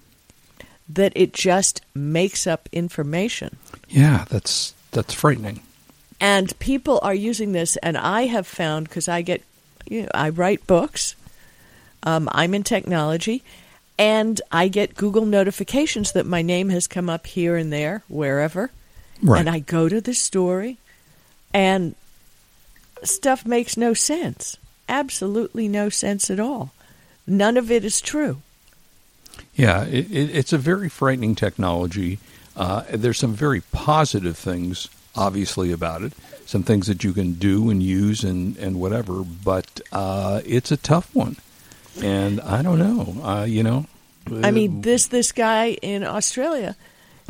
that 0.89 1.13
it 1.17 1.33
just 1.33 1.81
makes 1.95 2.47
up 2.47 2.69
information. 2.73 3.57
Yeah, 3.89 4.25
that's 4.29 4.75
that's 4.93 5.13
frightening. 5.15 5.61
and 6.21 6.59
people 6.59 6.99
are 7.03 7.15
using 7.15 7.53
this 7.53 7.77
and 7.83 7.99
i 7.99 8.23
have 8.25 8.47
found 8.47 8.89
because 8.89 9.09
i 9.09 9.21
get 9.21 9.43
you 9.87 10.03
know, 10.03 10.09
i 10.15 10.31
write 10.31 10.67
books 10.67 11.15
um, 12.05 12.27
i'm 12.33 12.55
in 12.55 12.63
technology 12.63 13.43
and 13.99 14.41
i 14.51 14.69
get 14.69 14.95
google 14.97 15.27
notifications 15.27 16.13
that 16.13 16.25
my 16.25 16.41
name 16.41 16.71
has 16.71 16.87
come 16.87 17.11
up 17.11 17.27
here 17.27 17.57
and 17.57 17.71
there 17.71 18.03
wherever 18.09 18.71
Right. 19.23 19.41
and 19.41 19.51
i 19.51 19.59
go 19.59 19.87
to 19.91 20.01
the 20.01 20.15
story 20.15 20.79
and 21.53 21.95
stuff 23.03 23.45
makes 23.45 23.77
no 23.77 23.93
sense 23.93 24.57
absolutely 24.89 25.69
no 25.69 25.91
sense 25.91 26.31
at 26.31 26.41
all 26.41 26.73
none 27.27 27.59
of 27.59 27.71
it 27.71 27.85
is 27.85 28.01
true 28.01 28.41
Yeah, 29.57 29.85
it, 29.85 30.11
it, 30.13 30.37
it's 30.37 30.53
a 30.53 30.59
very 30.59 30.89
frightening 30.89 31.35
technology. 31.35 32.19
Uh, 32.55 32.85
there's 32.91 33.19
some 33.19 33.33
very 33.35 33.63
positive 33.73 34.37
things, 34.37 34.89
obviously, 35.15 35.73
about 35.73 36.03
it. 36.03 36.13
Some 36.45 36.63
things 36.63 36.87
that 36.87 37.03
you 37.03 37.13
can 37.13 37.33
do 37.35 37.71
and 37.71 37.83
use 37.83 38.23
and, 38.23 38.57
and 38.59 38.79
whatever, 38.79 39.23
but 39.25 39.81
uh, 39.93 40.43
it's 40.47 40.71
a 40.71 40.77
tough 40.77 41.13
one. 41.15 41.37
And 42.03 42.41
I 42.43 42.63
don't 42.63 42.79
know, 42.79 43.17
uh, 43.25 43.45
you 43.45 43.63
know. 43.63 43.87
I 44.43 44.51
mean, 44.51 44.83
this 44.83 45.07
this 45.07 45.33
guy 45.33 45.71
in 45.83 46.05
Australia, 46.05 46.77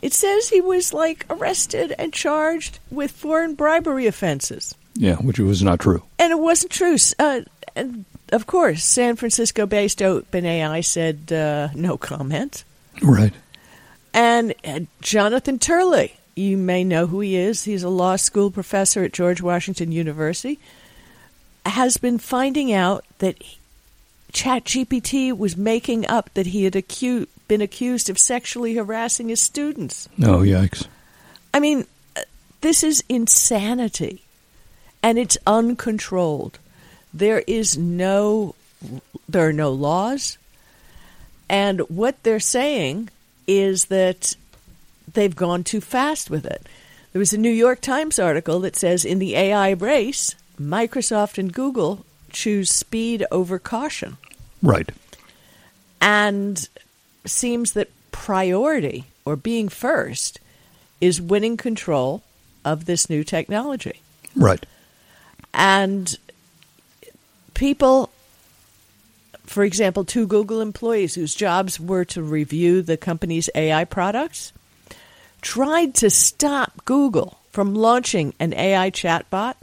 it 0.02 0.12
says 0.12 0.48
he 0.48 0.60
was 0.60 0.92
like 0.92 1.26
arrested 1.30 1.94
and 1.98 2.12
charged 2.12 2.78
with 2.90 3.10
foreign 3.10 3.54
bribery 3.54 4.06
offenses, 4.06 4.74
yeah, 4.94 5.16
which 5.16 5.38
was 5.38 5.62
not 5.62 5.78
true. 5.80 6.02
and 6.18 6.32
it 6.32 6.38
wasn't 6.38 6.72
true. 6.72 6.96
Uh, 7.18 7.42
and 7.76 8.04
of 8.32 8.46
course, 8.46 8.82
San 8.84 9.16
Francisco-based 9.16 10.00
OpenAI 10.00 10.84
said 10.84 11.32
uh, 11.32 11.68
no 11.74 11.96
comment. 11.96 12.64
Right. 13.02 13.32
And 14.12 14.54
uh, 14.64 14.80
Jonathan 15.00 15.58
Turley, 15.58 16.16
you 16.34 16.56
may 16.56 16.84
know 16.84 17.06
who 17.06 17.20
he 17.20 17.36
is. 17.36 17.64
He's 17.64 17.82
a 17.82 17.88
law 17.88 18.16
school 18.16 18.50
professor 18.50 19.04
at 19.04 19.12
George 19.12 19.40
Washington 19.40 19.92
University. 19.92 20.58
Has 21.64 21.96
been 21.96 22.18
finding 22.18 22.72
out 22.72 23.04
that 23.18 23.42
ChatGPT 24.32 25.36
was 25.36 25.56
making 25.56 26.06
up 26.06 26.30
that 26.34 26.46
he 26.46 26.64
had 26.64 26.74
acu- 26.74 27.26
been 27.48 27.60
accused 27.60 28.10
of 28.10 28.18
sexually 28.18 28.74
harassing 28.74 29.28
his 29.28 29.40
students. 29.40 30.08
Oh, 30.22 30.38
yikes. 30.38 30.86
I 31.54 31.60
mean, 31.60 31.86
uh, 32.16 32.20
this 32.60 32.82
is 32.84 33.02
insanity, 33.08 34.22
and 35.02 35.18
it's 35.18 35.38
uncontrolled. 35.46 36.58
There 37.16 37.42
is 37.46 37.78
no, 37.78 38.54
there 39.28 39.48
are 39.48 39.52
no 39.52 39.70
laws, 39.72 40.36
and 41.48 41.80
what 41.88 42.22
they're 42.22 42.40
saying 42.40 43.08
is 43.46 43.86
that 43.86 44.36
they've 45.14 45.34
gone 45.34 45.64
too 45.64 45.80
fast 45.80 46.28
with 46.30 46.44
it. 46.44 46.66
There 47.12 47.20
was 47.20 47.32
a 47.32 47.38
New 47.38 47.50
York 47.50 47.80
Times 47.80 48.18
article 48.18 48.60
that 48.60 48.76
says 48.76 49.04
in 49.04 49.18
the 49.18 49.34
AI 49.36 49.70
race, 49.70 50.34
Microsoft 50.60 51.38
and 51.38 51.52
Google 51.52 52.04
choose 52.30 52.70
speed 52.70 53.24
over 53.30 53.58
caution 53.58 54.18
Right. 54.62 54.90
and 56.00 56.68
seems 57.24 57.72
that 57.72 57.88
priority 58.12 59.04
or 59.24 59.36
being 59.36 59.68
first 59.70 60.38
is 61.00 61.20
winning 61.20 61.56
control 61.56 62.22
of 62.64 62.84
this 62.84 63.08
new 63.08 63.24
technology. 63.24 64.00
Right. 64.34 64.66
And 65.54 66.14
people, 67.56 68.10
for 69.46 69.64
example, 69.64 70.04
two 70.04 70.26
Google 70.26 70.60
employees 70.60 71.14
whose 71.14 71.34
jobs 71.34 71.80
were 71.80 72.04
to 72.04 72.22
review 72.22 72.82
the 72.82 72.96
company's 72.96 73.50
AI 73.54 73.84
products, 73.84 74.52
tried 75.40 75.94
to 75.94 76.10
stop 76.10 76.84
Google 76.84 77.38
from 77.50 77.74
launching 77.74 78.34
an 78.38 78.52
AI 78.52 78.90
chatbot 78.90 79.54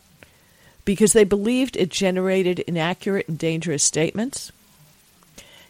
because 0.86 1.13
they 1.13 1.23
believed 1.23 1.77
it 1.77 1.89
generated 1.89 2.60
inaccurate 2.60 3.27
and 3.27 3.38
dangerous 3.38 3.84
statements. 3.84 4.51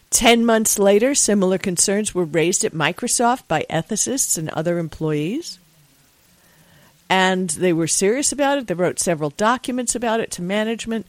Ten 0.08 0.46
months 0.46 0.78
later, 0.78 1.14
similar 1.14 1.58
concerns 1.58 2.14
were 2.14 2.24
raised 2.24 2.64
at 2.64 2.72
Microsoft 2.72 3.46
by 3.48 3.66
ethicists 3.68 4.38
and 4.38 4.48
other 4.50 4.78
employees. 4.78 5.58
And 7.10 7.50
they 7.50 7.72
were 7.72 7.86
serious 7.86 8.32
about 8.32 8.58
it. 8.58 8.66
They 8.66 8.74
wrote 8.74 8.98
several 8.98 9.30
documents 9.30 9.94
about 9.94 10.20
it 10.20 10.30
to 10.32 10.42
management. 10.42 11.06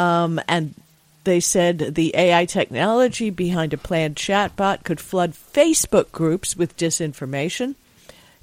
Um, 0.00 0.40
and 0.48 0.74
They 1.24 1.40
said 1.40 1.94
the 1.94 2.16
AI 2.16 2.46
technology 2.46 3.28
behind 3.28 3.74
a 3.74 3.76
planned 3.76 4.16
chatbot 4.16 4.84
could 4.84 4.98
flood 5.00 5.32
Facebook 5.32 6.10
groups 6.12 6.56
with 6.56 6.76
disinformation, 6.78 7.74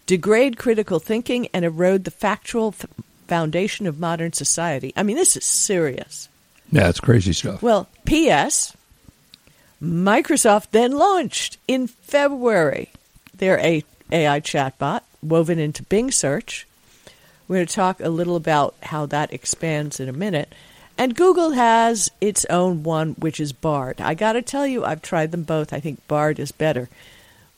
degrade 0.06 0.58
critical 0.58 1.00
thinking, 1.00 1.48
and 1.54 1.66
erode 1.66 2.04
the 2.04 2.12
factual 2.12 2.76
f- 2.78 2.86
foundation 3.28 3.88
of 3.88 4.00
modern 4.00 4.32
society. 4.34 4.94
I 4.96 5.02
mean, 5.02 5.18
this 5.18 5.36
is 5.36 5.44
serious. 5.44 6.30
Yeah, 6.72 6.88
it's 6.90 7.00
crazy 7.00 7.34
stuff. 7.34 7.64
Well, 7.64 7.88
P.S. 8.06 8.78
Microsoft 9.82 10.68
then 10.72 10.92
launched 10.92 11.58
in 11.68 11.88
February 11.88 12.90
their 13.36 13.58
A- 13.60 13.84
AI 14.12 14.40
chatbot 14.40 15.02
woven 15.24 15.60
into 15.60 15.82
Bing 15.84 16.12
search. 16.12 16.68
We're 17.48 17.58
going 17.58 17.68
to 17.68 17.74
talk 17.74 18.00
a 18.00 18.10
little 18.10 18.36
about 18.36 18.76
how 18.84 19.08
that 19.08 19.34
expands 19.34 20.00
in 20.00 20.10
a 20.10 20.14
minute. 20.14 20.54
And 20.98 21.16
Google 21.16 21.52
has 21.52 22.10
its 22.20 22.46
own 22.46 22.84
one, 22.84 23.14
which 23.20 23.40
is 23.40 23.54
Bard. 23.54 24.02
I 24.02 24.16
got 24.16 24.34
to 24.34 24.42
tell 24.42 24.66
you, 24.66 24.84
I've 24.84 25.02
tried 25.02 25.32
them 25.32 25.44
both. 25.44 25.72
I 25.72 25.80
think 25.80 26.06
Bard 26.08 26.40
is 26.40 26.52
better. 26.52 26.90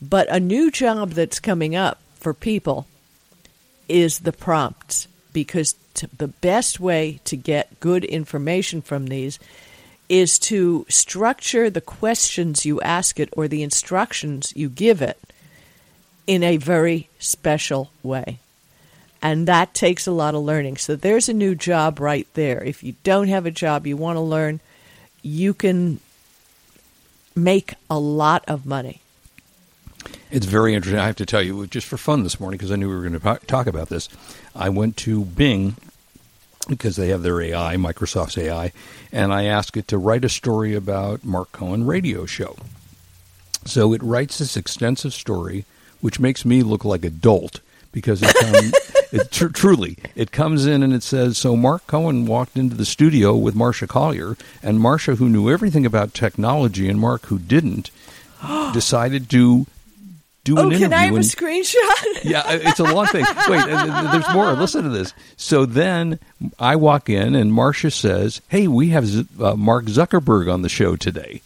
But 0.01 0.27
a 0.29 0.39
new 0.39 0.69
job 0.71 1.11
that's 1.11 1.39
coming 1.39 1.75
up 1.75 1.99
for 2.15 2.33
people 2.33 2.85
is 3.87 4.19
the 4.19 4.33
prompts 4.33 5.07
because 5.31 5.75
t- 5.93 6.07
the 6.17 6.27
best 6.27 6.79
way 6.79 7.19
to 7.25 7.37
get 7.37 7.79
good 7.79 8.03
information 8.03 8.81
from 8.81 9.07
these 9.07 9.39
is 10.09 10.39
to 10.39 10.85
structure 10.89 11.69
the 11.69 11.81
questions 11.81 12.65
you 12.65 12.81
ask 12.81 13.19
it 13.19 13.29
or 13.33 13.47
the 13.47 13.63
instructions 13.63 14.51
you 14.55 14.67
give 14.69 15.01
it 15.01 15.17
in 16.27 16.43
a 16.43 16.57
very 16.57 17.07
special 17.19 17.91
way. 18.03 18.39
And 19.21 19.47
that 19.47 19.73
takes 19.73 20.07
a 20.07 20.11
lot 20.11 20.35
of 20.35 20.43
learning. 20.43 20.77
So 20.77 20.95
there's 20.95 21.27
a 21.27 21.33
new 21.33 21.55
job 21.55 21.99
right 21.99 22.27
there. 22.35 22.63
If 22.63 22.83
you 22.83 22.95
don't 23.03 23.27
have 23.27 23.45
a 23.45 23.51
job 23.51 23.85
you 23.85 23.97
want 23.97 24.15
to 24.15 24.21
learn, 24.21 24.61
you 25.21 25.53
can 25.53 25.99
make 27.35 27.73
a 27.89 27.99
lot 27.99 28.43
of 28.47 28.65
money. 28.65 29.01
It's 30.31 30.45
very 30.45 30.73
interesting. 30.73 30.99
I 30.99 31.07
have 31.07 31.15
to 31.17 31.25
tell 31.25 31.41
you, 31.41 31.65
just 31.67 31.87
for 31.87 31.97
fun 31.97 32.23
this 32.23 32.39
morning, 32.39 32.57
because 32.57 32.71
I 32.71 32.75
knew 32.75 32.87
we 32.87 32.95
were 32.95 33.09
going 33.09 33.19
to 33.19 33.45
talk 33.47 33.67
about 33.67 33.89
this, 33.89 34.07
I 34.55 34.69
went 34.69 34.95
to 34.97 35.25
Bing 35.25 35.75
because 36.67 36.95
they 36.95 37.09
have 37.09 37.23
their 37.23 37.41
AI, 37.41 37.75
Microsoft's 37.75 38.37
AI, 38.37 38.71
and 39.11 39.33
I 39.33 39.45
asked 39.45 39.75
it 39.75 39.87
to 39.87 39.97
write 39.97 40.23
a 40.23 40.29
story 40.29 40.75
about 40.75 41.25
Mark 41.25 41.51
Cohen 41.51 41.85
radio 41.85 42.25
show. 42.25 42.55
So 43.65 43.93
it 43.93 44.03
writes 44.03 44.37
this 44.37 44.55
extensive 44.55 45.13
story, 45.13 45.65
which 45.99 46.19
makes 46.19 46.45
me 46.45 46.61
look 46.61 46.85
like 46.85 47.03
a 47.03 47.09
dolt 47.09 47.59
because 47.91 48.21
it, 48.21 48.35
come, 48.35 48.71
it 49.11 49.31
tr- 49.31 49.47
truly 49.47 49.97
it 50.15 50.31
comes 50.31 50.65
in 50.65 50.83
and 50.83 50.93
it 50.93 51.03
says 51.03 51.37
so 51.37 51.55
Mark 51.55 51.85
Cohen 51.87 52.25
walked 52.25 52.57
into 52.57 52.75
the 52.75 52.85
studio 52.85 53.35
with 53.35 53.55
Marcia 53.55 53.87
Collier 53.87 54.37
and 54.63 54.79
Marcia 54.79 55.15
who 55.15 55.29
knew 55.29 55.49
everything 55.49 55.85
about 55.85 56.13
technology 56.13 56.87
and 56.89 56.99
Mark 56.99 57.25
who 57.27 57.39
didn't 57.39 57.91
decided 58.73 59.29
to 59.31 59.65
do 60.45 60.57
Oh, 60.57 60.61
an 60.61 60.67
interview 60.67 60.85
can 60.87 60.93
I 60.93 61.05
have 61.05 61.15
a 61.15 61.19
screenshot? 61.19 62.23
yeah, 62.23 62.43
it's 62.47 62.79
a 62.79 62.83
long 62.83 63.05
thing. 63.07 63.25
Wait, 63.49 63.59
uh, 63.61 64.11
there's 64.13 64.33
more. 64.33 64.53
Listen 64.53 64.83
to 64.83 64.89
this. 64.89 65.13
So 65.35 65.65
then 65.65 66.17
I 66.57 66.77
walk 66.77 67.09
in, 67.09 67.35
and 67.35 67.53
Marcia 67.53 67.91
says, 67.91 68.41
"Hey, 68.47 68.67
we 68.67 68.89
have 68.89 69.05
Z- 69.05 69.27
uh, 69.39 69.55
Mark 69.55 69.85
Zuckerberg 69.85 70.51
on 70.51 70.61
the 70.61 70.69
show 70.69 70.95
today." 70.95 71.41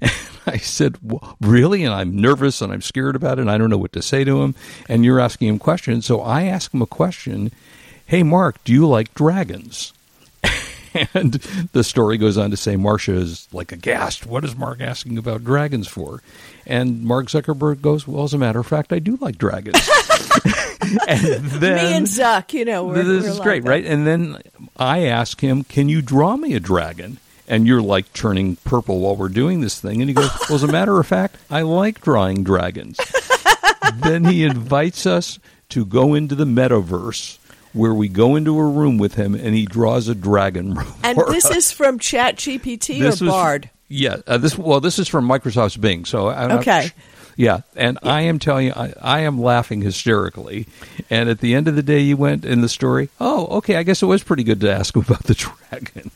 I 0.52 0.58
said, 0.58 0.98
well, 1.02 1.36
"Really?" 1.40 1.84
And 1.84 1.92
I'm 1.94 2.20
nervous 2.20 2.60
and 2.60 2.72
I'm 2.72 2.82
scared 2.82 3.16
about 3.16 3.38
it. 3.38 3.42
and 3.42 3.50
I 3.50 3.58
don't 3.58 3.70
know 3.70 3.78
what 3.78 3.92
to 3.94 4.02
say 4.02 4.24
to 4.24 4.42
him. 4.42 4.54
And 4.88 5.04
you're 5.04 5.20
asking 5.20 5.48
him 5.48 5.58
questions, 5.58 6.06
so 6.06 6.20
I 6.20 6.44
ask 6.44 6.72
him 6.72 6.82
a 6.82 6.86
question. 6.86 7.52
Hey, 8.06 8.22
Mark, 8.22 8.62
do 8.64 8.72
you 8.72 8.86
like 8.86 9.12
dragons? 9.14 9.92
And 11.12 11.34
the 11.72 11.84
story 11.84 12.16
goes 12.16 12.38
on 12.38 12.50
to 12.52 12.56
say 12.56 12.76
Marcia 12.76 13.12
is 13.12 13.48
like 13.52 13.70
aghast. 13.70 14.24
What 14.24 14.44
is 14.46 14.56
Mark 14.56 14.80
asking 14.80 15.18
about 15.18 15.44
dragons 15.44 15.86
for? 15.86 16.22
And 16.66 17.04
Mark 17.04 17.26
Zuckerberg 17.26 17.82
goes, 17.82 18.08
Well, 18.08 18.24
as 18.24 18.32
a 18.32 18.38
matter 18.38 18.60
of 18.60 18.66
fact, 18.66 18.94
I 18.94 18.98
do 18.98 19.16
like 19.20 19.36
dragons. 19.36 19.76
and 21.06 21.44
then 21.50 21.84
Me 21.84 21.96
and 21.96 22.06
Zuck, 22.06 22.54
you 22.54 22.64
know, 22.64 22.84
we're, 22.86 23.02
this 23.02 23.24
we're 23.24 23.28
is 23.28 23.38
like 23.38 23.44
great, 23.44 23.64
that. 23.64 23.68
right? 23.70 23.84
And 23.84 24.06
then 24.06 24.38
I 24.78 25.00
ask 25.04 25.40
him, 25.40 25.64
"Can 25.64 25.90
you 25.90 26.00
draw 26.00 26.36
me 26.36 26.54
a 26.54 26.60
dragon?" 26.60 27.18
And 27.48 27.66
you're 27.66 27.82
like 27.82 28.12
turning 28.12 28.56
purple 28.56 29.00
while 29.00 29.16
we're 29.16 29.28
doing 29.28 29.60
this 29.60 29.80
thing. 29.80 30.00
And 30.00 30.08
he 30.10 30.14
goes, 30.14 30.30
"Well, 30.48 30.56
as 30.56 30.62
a 30.62 30.68
matter 30.68 30.98
of 30.98 31.06
fact, 31.06 31.36
I 31.50 31.62
like 31.62 32.00
drawing 32.00 32.42
dragons." 32.42 32.98
then 33.96 34.24
he 34.24 34.44
invites 34.44 35.06
us 35.06 35.38
to 35.70 35.84
go 35.84 36.14
into 36.14 36.34
the 36.34 36.44
metaverse, 36.44 37.38
where 37.72 37.94
we 37.94 38.08
go 38.08 38.36
into 38.36 38.58
a 38.58 38.66
room 38.66 38.98
with 38.98 39.14
him, 39.14 39.34
and 39.34 39.54
he 39.54 39.64
draws 39.64 40.08
a 40.08 40.14
dragon. 40.14 40.76
And 41.04 41.18
this 41.28 41.44
us. 41.44 41.56
is 41.56 41.72
from 41.72 42.00
ChatGPT 42.00 43.22
or 43.22 43.26
Bard? 43.26 43.70
Yeah, 43.88 44.16
uh, 44.26 44.38
this 44.38 44.58
well, 44.58 44.80
this 44.80 44.98
is 44.98 45.06
from 45.06 45.28
Microsoft's 45.28 45.76
Bing. 45.76 46.04
So 46.04 46.28
not- 46.30 46.50
Okay. 46.60 46.90
Yeah, 47.36 47.60
and 47.76 47.98
I 48.02 48.22
am 48.22 48.38
telling 48.38 48.66
you, 48.66 48.72
I, 48.74 48.92
I 49.00 49.20
am 49.20 49.40
laughing 49.40 49.82
hysterically. 49.82 50.66
And 51.10 51.28
at 51.28 51.40
the 51.40 51.54
end 51.54 51.68
of 51.68 51.76
the 51.76 51.82
day, 51.82 52.00
you 52.00 52.16
went 52.16 52.44
in 52.44 52.60
the 52.62 52.68
story. 52.68 53.08
Oh, 53.20 53.58
okay. 53.58 53.76
I 53.76 53.82
guess 53.82 54.02
it 54.02 54.06
was 54.06 54.22
pretty 54.22 54.42
good 54.44 54.60
to 54.62 54.72
ask 54.72 54.96
about 54.96 55.22
the 55.24 55.34
dragon. 55.34 56.10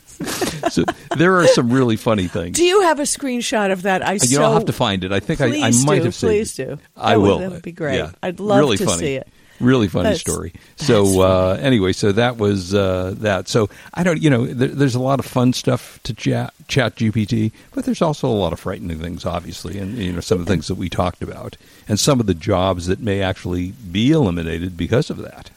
so 0.69 0.83
there 1.17 1.37
are 1.37 1.47
some 1.47 1.71
really 1.71 1.95
funny 1.95 2.27
things. 2.27 2.57
Do 2.57 2.63
you 2.65 2.81
have 2.81 2.99
a 2.99 3.03
screenshot 3.03 3.71
of 3.71 3.83
that? 3.83 4.05
I 4.05 4.13
you 4.13 4.19
so 4.19 4.39
know, 4.39 4.45
I'll 4.47 4.53
have 4.53 4.65
to 4.65 4.73
find 4.73 5.03
it. 5.03 5.11
I 5.11 5.19
think 5.19 5.41
I, 5.41 5.45
I 5.67 5.71
might 5.85 5.99
do, 5.99 6.03
have 6.05 6.15
saved 6.15 6.29
please 6.31 6.59
it. 6.59 6.65
do. 6.67 6.79
I 6.97 7.11
That 7.13 7.19
would- 7.19 7.27
will. 7.27 7.39
that 7.39 7.51
would 7.51 7.61
be 7.61 7.71
great. 7.71 7.97
Yeah. 7.97 8.11
I'd 8.21 8.39
love 8.39 8.59
really 8.59 8.77
to 8.77 8.85
funny. 8.85 8.99
see 8.99 9.13
it. 9.15 9.27
Really 9.61 9.87
funny 9.87 10.03
That's- 10.03 10.21
story. 10.21 10.53
that's 10.77 10.87
So 10.87 11.21
uh, 11.21 11.57
anyway, 11.61 11.93
so 11.93 12.11
that 12.11 12.37
was 12.37 12.73
uh, 12.73 13.13
that. 13.17 13.47
So 13.47 13.69
I 13.93 14.03
don't, 14.03 14.21
you 14.21 14.29
know, 14.29 14.45
there, 14.45 14.67
there's 14.69 14.95
a 14.95 14.99
lot 14.99 15.19
of 15.19 15.25
fun 15.25 15.53
stuff 15.53 15.99
to 16.03 16.13
chat, 16.13 16.53
chat 16.67 16.95
GPT, 16.95 17.51
but 17.73 17.85
there's 17.85 18.01
also 18.01 18.27
a 18.27 18.33
lot 18.33 18.53
of 18.53 18.59
frightening 18.59 18.99
things, 18.99 19.25
obviously, 19.25 19.77
and 19.77 19.97
you 19.97 20.11
know 20.11 20.19
some 20.19 20.39
of 20.39 20.45
the 20.45 20.51
things 20.51 20.67
that 20.67 20.75
we 20.75 20.89
talked 20.89 21.21
about, 21.21 21.57
and 21.87 21.99
some 21.99 22.19
of 22.19 22.25
the 22.25 22.33
jobs 22.33 22.87
that 22.87 22.99
may 22.99 23.21
actually 23.21 23.71
be 23.91 24.11
eliminated 24.11 24.75
because 24.75 25.09
of 25.09 25.17
that. 25.17 25.51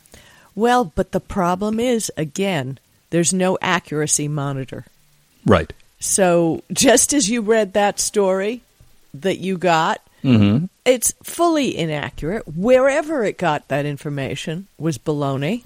Well, 0.55 0.85
but 0.95 1.13
the 1.13 1.21
problem 1.21 1.81
is 1.81 2.13
again, 2.17 2.79
there's 3.11 3.33
no 3.33 3.59
accuracy 3.63 4.29
monitor. 4.29 4.85
Right. 5.47 5.73
So 6.01 6.63
just 6.73 7.13
as 7.13 7.31
you 7.31 7.41
read 7.41 7.73
that 7.73 7.99
story 7.99 8.61
that 9.15 9.39
you 9.39 9.57
got, 9.57 10.01
Mm-hmm. 10.25 10.67
it's 10.85 11.13
fully 11.23 11.77
inaccurate. 11.77 12.49
Wherever 12.57 13.23
it 13.25 13.37
got 13.39 13.69
that 13.69 13.85
information 13.85 14.67
was 14.79 14.97
baloney. 14.99 15.65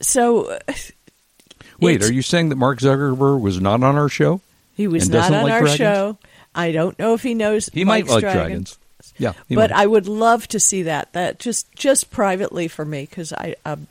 So 0.00 0.46
uh, 0.52 0.72
Wait, 1.80 2.02
are 2.02 2.12
you 2.12 2.22
saying 2.22 2.48
that 2.48 2.56
Mark 2.56 2.78
Zuckerberg 2.78 3.40
was 3.40 3.60
not 3.60 3.82
on 3.82 3.96
our 3.96 4.08
show? 4.08 4.40
he 4.74 4.88
was 4.88 5.08
not 5.08 5.32
on 5.32 5.44
like 5.44 5.52
our 5.52 5.60
dragons? 5.60 5.76
show. 5.78 6.18
I 6.54 6.72
don't 6.72 6.98
know 6.98 7.14
if 7.14 7.22
he 7.22 7.34
knows. 7.34 7.68
He 7.72 7.84
likes 7.84 8.08
might 8.08 8.14
like 8.14 8.20
dragons. 8.22 8.38
dragons. 8.38 8.78
Yeah, 9.18 9.32
he 9.48 9.54
but 9.54 9.70
might. 9.70 9.80
I 9.82 9.86
would 9.86 10.08
love 10.08 10.48
to 10.48 10.60
see 10.60 10.84
that. 10.84 11.12
That 11.12 11.38
just 11.38 11.72
just 11.74 12.10
privately 12.10 12.68
for 12.68 12.84
me 12.84 13.02
because 13.08 13.32
I 13.32 13.56
um, 13.64 13.86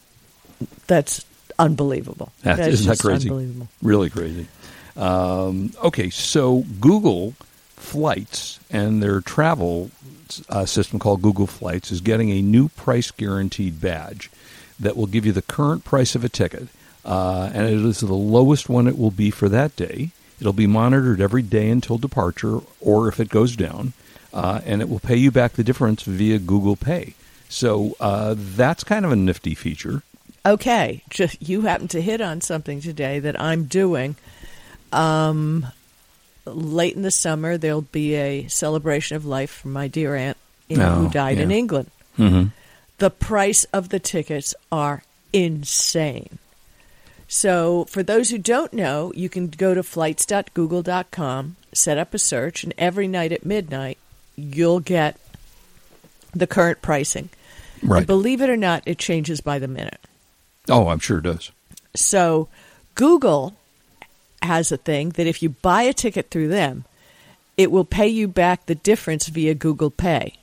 that's 0.87 1.25
unbelievable. 1.59 2.31
That, 2.41 2.57
That 2.57 2.69
is 2.69 2.81
isn't 2.81 2.89
that 2.89 2.99
crazy? 2.99 3.29
Unbelievable. 3.29 3.67
Really 3.81 4.09
crazy. 4.09 4.47
Um, 4.97 5.71
okay, 5.83 6.09
so 6.09 6.63
Google 6.79 7.33
Flights 7.83 8.59
and 8.71 9.03
their 9.03 9.21
travel 9.21 9.91
uh, 10.49 10.65
system 10.65 10.97
called 10.97 11.21
Google 11.21 11.45
Flights 11.45 11.91
is 11.91 12.01
getting 12.01 12.31
a 12.31 12.41
new 12.41 12.69
price 12.69 13.11
guaranteed 13.11 13.79
badge 13.79 14.31
that 14.79 14.97
will 14.97 15.05
give 15.05 15.25
you 15.25 15.31
the 15.31 15.41
current 15.43 15.83
price 15.83 16.15
of 16.15 16.23
a 16.23 16.29
ticket, 16.29 16.69
uh, 17.05 17.51
and 17.53 17.67
it 17.67 17.73
is 17.73 17.99
the 17.99 18.13
lowest 18.13 18.69
one 18.69 18.87
it 18.87 18.97
will 18.97 19.11
be 19.11 19.29
for 19.29 19.47
that 19.49 19.75
day. 19.75 20.09
It'll 20.39 20.53
be 20.53 20.65
monitored 20.65 21.21
every 21.21 21.43
day 21.43 21.69
until 21.69 21.97
departure, 21.97 22.61
or 22.81 23.07
if 23.09 23.19
it 23.19 23.29
goes 23.29 23.55
down, 23.55 23.93
uh, 24.33 24.61
and 24.65 24.81
it 24.81 24.89
will 24.89 24.99
pay 24.99 25.17
you 25.17 25.29
back 25.29 25.53
the 25.53 25.63
difference 25.63 26.03
via 26.03 26.39
Google 26.39 26.75
Pay. 26.75 27.13
So 27.49 27.95
uh, 27.99 28.33
that's 28.35 28.83
kind 28.83 29.05
of 29.05 29.11
a 29.11 29.15
nifty 29.15 29.53
feature. 29.53 30.01
Okay, 30.45 31.03
just 31.09 31.47
you 31.47 31.61
happen 31.61 31.87
to 31.89 32.01
hit 32.01 32.21
on 32.21 32.41
something 32.41 32.81
today 32.81 33.19
that 33.19 33.39
I'm 33.39 33.65
doing. 33.65 34.15
Um, 34.91 35.67
late 36.45 36.95
in 36.95 37.01
the 37.01 37.11
summer, 37.11 37.57
there'll 37.57 37.81
be 37.81 38.15
a 38.15 38.47
celebration 38.47 39.15
of 39.17 39.25
life 39.25 39.49
for 39.51 39.67
my 39.69 39.87
dear 39.87 40.15
aunt 40.15 40.37
in, 40.69 40.81
Oh, 40.81 40.95
who 40.95 41.09
died 41.09 41.39
in. 41.39 41.51
England. 41.51 41.89
Mm-hmm. 42.17 42.47
The 42.97 43.09
price 43.09 43.63
of 43.65 43.89
the 43.89 43.99
tickets 43.99 44.53
are 44.71 45.03
insane. 45.31 46.37
So, 47.27 47.85
for 47.85 48.03
those 48.03 48.29
who 48.29 48.37
don't 48.37 48.73
know, 48.73 49.11
you 49.15 49.27
can 49.27 49.47
go 49.47 49.73
to 49.73 49.81
flights.google.com, 49.81 51.55
set 51.73 51.97
up 51.97 52.13
a 52.13 52.19
search, 52.19 52.63
and 52.63 52.73
every 52.77 53.07
night 53.07 53.31
at 53.31 53.45
midnight, 53.45 53.97
you'll 54.35 54.79
get 54.79 55.17
the 56.35 56.45
current 56.47 56.81
pricing. 56.81 57.29
Right. 57.81 57.99
And 57.99 58.07
believe 58.07 58.41
it 58.41 58.49
or 58.49 58.57
not, 58.57 58.83
it 58.85 58.97
changes 58.99 59.41
by 59.41 59.57
the 59.59 59.67
minute. 59.67 59.99
Oh, 60.69 60.89
I'm 60.89 60.99
sure 60.99 61.17
it 61.17 61.23
does. 61.23 61.51
So 61.95 62.47
Google 62.95 63.55
has 64.43 64.71
a 64.71 64.77
thing 64.77 65.09
that 65.11 65.27
if 65.27 65.41
you 65.41 65.49
buy 65.49 65.83
a 65.83 65.93
ticket 65.93 66.29
through 66.29 66.49
them, 66.49 66.85
it 67.57 67.71
will 67.71 67.85
pay 67.85 68.07
you 68.07 68.27
back 68.27 68.65
the 68.65 68.75
difference 68.75 69.27
via 69.27 69.53
Google 69.53 69.91
Pay. 69.91 70.33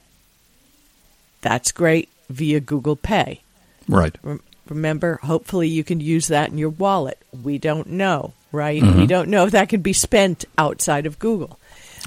That's 1.42 1.72
great 1.72 2.08
via 2.28 2.60
Google 2.60 2.96
Pay. 2.96 3.40
Right. 3.88 4.16
Rem- 4.22 4.40
Remember, 4.68 5.18
hopefully 5.24 5.66
you 5.66 5.82
can 5.82 6.00
use 6.00 6.28
that 6.28 6.50
in 6.50 6.56
your 6.56 6.68
wallet. 6.70 7.18
We 7.42 7.58
don't 7.58 7.88
know. 7.88 8.34
right? 8.52 8.80
We 8.80 8.88
mm-hmm. 8.88 9.06
don't 9.06 9.28
know 9.28 9.44
if 9.46 9.52
that 9.52 9.68
can 9.68 9.82
be 9.82 9.92
spent 9.92 10.44
outside 10.56 11.06
of 11.06 11.18
Google. 11.18 11.58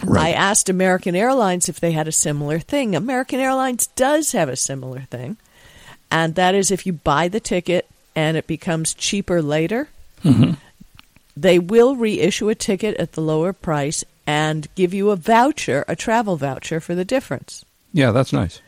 Right. 0.03 0.27
I 0.27 0.31
asked 0.31 0.69
American 0.69 1.15
Airlines 1.15 1.69
if 1.69 1.79
they 1.79 1.91
had 1.91 2.07
a 2.07 2.11
similar 2.11 2.59
thing. 2.59 2.95
American 2.95 3.39
Airlines 3.39 3.87
does 3.87 4.31
have 4.31 4.49
a 4.49 4.55
similar 4.55 5.01
thing, 5.01 5.37
and 6.09 6.35
that 6.35 6.55
is 6.55 6.71
if 6.71 6.85
you 6.85 6.93
buy 6.93 7.27
the 7.27 7.39
ticket 7.39 7.87
and 8.15 8.35
it 8.37 8.47
becomes 8.47 8.93
cheaper 8.93 9.41
later, 9.41 9.89
mm-hmm. 10.23 10.53
They 11.35 11.59
will 11.59 11.95
reissue 11.95 12.49
a 12.49 12.55
ticket 12.55 12.95
at 12.97 13.13
the 13.13 13.21
lower 13.21 13.53
price 13.53 14.03
and 14.25 14.67
give 14.75 14.93
you 14.93 15.09
a 15.09 15.15
voucher, 15.15 15.83
a 15.87 15.95
travel 15.95 16.37
voucher 16.37 16.79
for 16.79 16.95
the 16.95 17.05
difference. 17.05 17.65
Yeah, 17.91 18.11
that's 18.11 18.33
nice. 18.33 18.61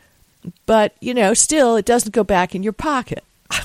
But, 0.66 0.94
you 1.00 1.14
know, 1.14 1.34
still, 1.34 1.76
it 1.76 1.84
doesn't 1.84 2.14
go 2.14 2.22
back 2.24 2.54
in 2.54 2.62
your 2.62 2.72
pocket. 2.72 3.24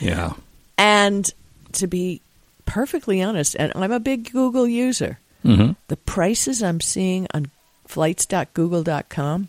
Yeah. 0.00 0.34
And 0.78 1.32
to 1.72 1.86
be 1.86 2.20
perfectly 2.64 3.22
honest, 3.22 3.56
and 3.58 3.72
I'm 3.74 3.92
a 3.92 4.00
big 4.00 4.30
Google 4.32 4.68
user, 4.68 5.18
hmm 5.42 5.72
the 5.88 5.96
prices 5.96 6.62
I'm 6.62 6.80
seeing 6.80 7.26
on 7.32 7.50
flights.google.com 7.86 9.48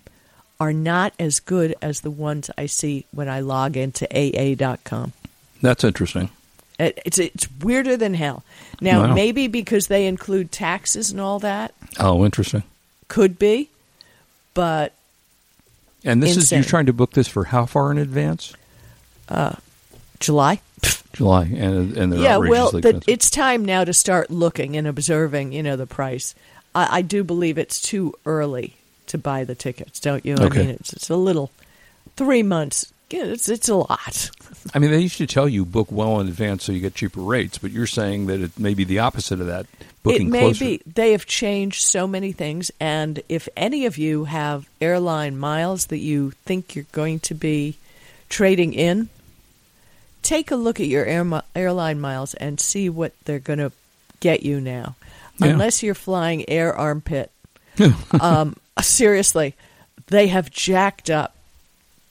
are 0.60 0.74
not 0.74 1.14
as 1.20 1.40
good 1.40 1.76
as 1.82 2.02
the 2.02 2.12
ones 2.12 2.50
I 2.58 2.66
see 2.68 3.06
when 3.12 3.28
I 3.30 3.40
log 3.42 3.78
into 3.78 4.08
AA.com. 4.12 5.14
That's 5.62 5.84
interesting. 5.84 6.30
It, 6.80 7.00
it's 7.06 7.18
it's 7.18 7.48
weirder 7.62 7.98
than 7.98 8.13
hell. 8.13 8.44
Now, 8.82 9.08
Wow. 9.08 9.13
maybe 9.16 9.48
because 9.48 9.88
they 9.88 10.06
include 10.06 10.52
taxes 10.52 11.10
and 11.12 11.20
all 11.20 11.40
that, 11.40 11.74
Oh, 12.00 12.24
interesting. 12.24 12.63
could 13.08 13.40
be, 13.40 13.70
but 14.54 14.94
And 16.06 16.22
this 16.22 16.38
is 16.38 16.52
you're 16.52 16.63
trying 16.63 16.86
to 16.86 16.94
book 16.94 17.12
this 17.13 17.28
for 17.28 17.46
how 17.46 17.66
far 17.66 17.92
in 17.92 17.98
advance? 17.98 18.54
Uh, 19.28 19.56
July. 20.20 20.62
July, 21.13 21.46
and 21.46 21.98
and 21.98 22.13
they're 22.13 22.20
yeah, 22.20 22.38
well, 22.38 22.70
the, 22.70 23.02
it's 23.08 23.32
time 23.32 23.66
now 23.66 23.84
to 23.84 23.92
start 23.94 24.30
looking 24.30 24.78
and 24.78 24.86
observing. 24.86 25.52
You 25.54 25.63
know 25.63 25.76
the 25.76 25.88
price. 25.88 26.36
I, 26.76 26.98
I 26.98 27.02
do 27.02 27.24
believe 27.24 27.58
it's 27.58 27.82
too 27.82 28.13
early 28.28 28.76
to 29.08 29.18
buy 29.18 29.44
the 29.44 29.56
tickets. 29.56 30.00
Don't 30.00 30.24
you? 30.24 30.36
Okay. 30.36 30.46
I 30.46 30.63
mean, 30.66 30.70
it's 30.70 30.94
it's 30.94 31.10
a 31.10 31.16
little 31.16 31.50
three 32.16 32.44
months. 32.44 32.94
It's 33.10 33.50
it's 33.50 33.68
a 33.68 33.76
lot. 33.78 34.30
I 34.74 34.80
mean, 34.80 34.92
they 34.92 35.00
used 35.00 35.18
to 35.18 35.28
tell 35.28 35.48
you 35.48 35.66
book 35.66 35.92
well 35.92 36.20
in 36.20 36.28
advance 36.28 36.64
so 36.64 36.72
you 36.72 36.80
get 36.80 36.96
cheaper 36.96 37.22
rates, 37.22 37.58
but 37.58 37.72
you're 37.72 37.88
saying 37.88 38.28
that 38.28 38.42
it 38.42 38.60
may 38.60 38.74
be 38.74 38.84
the 38.84 39.00
opposite 39.00 39.40
of 39.40 39.48
that. 39.48 39.66
Booking 40.04 40.28
it 40.28 40.32
may 40.32 40.40
closer. 40.40 40.66
be. 40.66 40.82
They 40.86 41.12
have 41.12 41.26
changed 41.26 41.82
so 41.82 42.08
many 42.08 42.32
things, 42.32 42.72
and 42.80 43.22
if 43.30 43.48
any 43.56 43.86
of 43.86 43.98
you 43.98 44.26
have 44.26 44.70
airline 44.82 45.38
miles 45.38 45.88
that 45.88 46.00
you 46.00 46.32
think 46.46 46.76
you're 46.76 46.86
going 46.92 47.20
to 47.22 47.34
be 47.34 47.78
trading 48.30 48.74
in, 48.74 49.10
take 50.22 50.52
a 50.52 50.56
look 50.56 50.80
at 50.80 50.88
your 50.88 51.06
air, 51.06 51.42
airline 51.56 52.00
miles 52.00 52.34
and 52.34 52.60
see 52.60 52.90
what 52.90 53.14
they're 53.26 53.40
going 53.40 53.60
to 53.60 53.72
get 54.20 54.44
you 54.44 54.60
now. 54.60 54.96
Yeah. 55.38 55.48
Unless 55.48 55.84
you're 55.84 55.96
flying 55.96 56.50
air 56.50 56.76
armpit, 56.76 57.32
um, 58.20 58.56
seriously, 58.82 59.56
they 60.08 60.28
have 60.28 60.50
jacked 60.52 61.10
up 61.10 61.37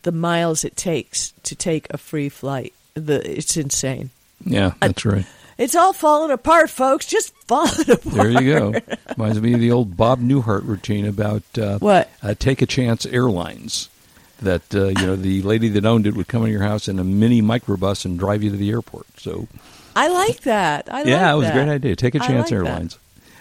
the 0.06 0.12
miles 0.12 0.64
it 0.64 0.76
takes 0.76 1.32
to 1.42 1.56
take 1.56 1.88
a 1.90 1.98
free 1.98 2.28
flight. 2.28 2.72
The 2.94 3.20
it's 3.38 3.56
insane. 3.56 4.10
Yeah, 4.44 4.74
that's 4.80 5.04
right. 5.04 5.26
It's 5.58 5.74
all 5.74 5.92
falling 5.92 6.30
apart, 6.30 6.70
folks. 6.70 7.06
Just 7.06 7.34
falling 7.48 7.90
apart. 7.90 8.04
There 8.04 8.30
you 8.30 8.52
go. 8.54 8.74
Reminds 9.16 9.40
me 9.40 9.54
of 9.54 9.60
the 9.60 9.72
old 9.72 9.96
Bob 9.96 10.20
Newhart 10.20 10.64
routine 10.64 11.06
about 11.06 11.42
uh, 11.58 11.78
What? 11.80 12.08
uh, 12.22 12.34
Take 12.38 12.62
a 12.62 12.66
Chance 12.66 13.04
Airlines. 13.06 13.88
That 14.42 14.72
uh, 14.74 14.88
you 14.88 15.06
know, 15.06 15.16
the 15.16 15.42
lady 15.42 15.68
that 15.70 15.84
owned 15.84 16.06
it 16.06 16.14
would 16.14 16.28
come 16.28 16.44
in 16.44 16.52
your 16.52 16.62
house 16.62 16.86
in 16.88 16.98
a 17.00 17.04
mini 17.04 17.42
microbus 17.42 18.04
and 18.04 18.16
drive 18.18 18.42
you 18.44 18.50
to 18.50 18.56
the 18.56 18.70
airport. 18.70 19.06
So 19.18 19.48
I 19.96 20.08
like 20.08 20.40
that. 20.42 20.92
I 20.92 21.02
yeah, 21.02 21.32
like 21.32 21.34
it 21.34 21.38
was 21.38 21.46
that. 21.48 21.56
a 21.56 21.64
great 21.64 21.72
idea. 21.74 21.96
Take 21.96 22.14
a 22.14 22.20
Chance 22.20 22.50
like. 22.50 22.52
Airlines. 22.52 22.98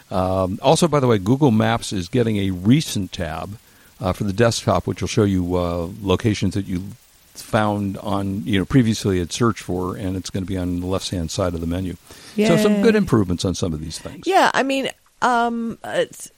Um, 0.10 0.58
also, 0.64 0.88
by 0.88 1.00
the 1.00 1.08
way, 1.08 1.20
Google 1.20 1.52
Maps 1.52 1.94
is 1.94 2.08
getting 2.08 2.38
a 2.38 2.50
recent 2.52 3.12
tab 3.12 3.58
uh, 4.02 4.14
for 4.14 4.24
the 4.26 4.34
desktop, 4.34 4.88
which 4.88 5.02
will 5.02 5.08
show 5.08 5.24
you 5.24 5.56
uh, 5.56 5.88
locations 6.02 6.54
that 6.56 6.66
you 6.66 6.84
found 7.34 7.98
on 7.98 8.44
you 8.46 8.58
know 8.60 8.66
previously 8.66 9.20
had 9.20 9.32
searched 9.32 9.62
for, 9.64 9.96
and 9.96 10.16
it's 10.16 10.30
going 10.30 10.44
to 10.44 10.48
be 10.48 10.58
on 10.58 10.80
the 10.80 10.86
left 10.88 11.10
hand 11.10 11.30
side 11.32 11.54
of 11.54 11.62
the 11.62 11.68
menu. 11.68 11.96
So 12.38 12.58
some 12.58 12.82
good 12.82 12.96
improvements 12.96 13.46
on 13.46 13.56
some 13.56 13.74
of 13.74 13.80
these 13.80 13.98
things. 13.98 14.28
Yeah, 14.28 14.52
I 14.54 14.64
mean, 14.64 14.90
um, 15.22 15.78
it's 15.86 16.30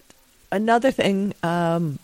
another 0.52 0.91
thing 0.91 1.34
um, 1.43 1.98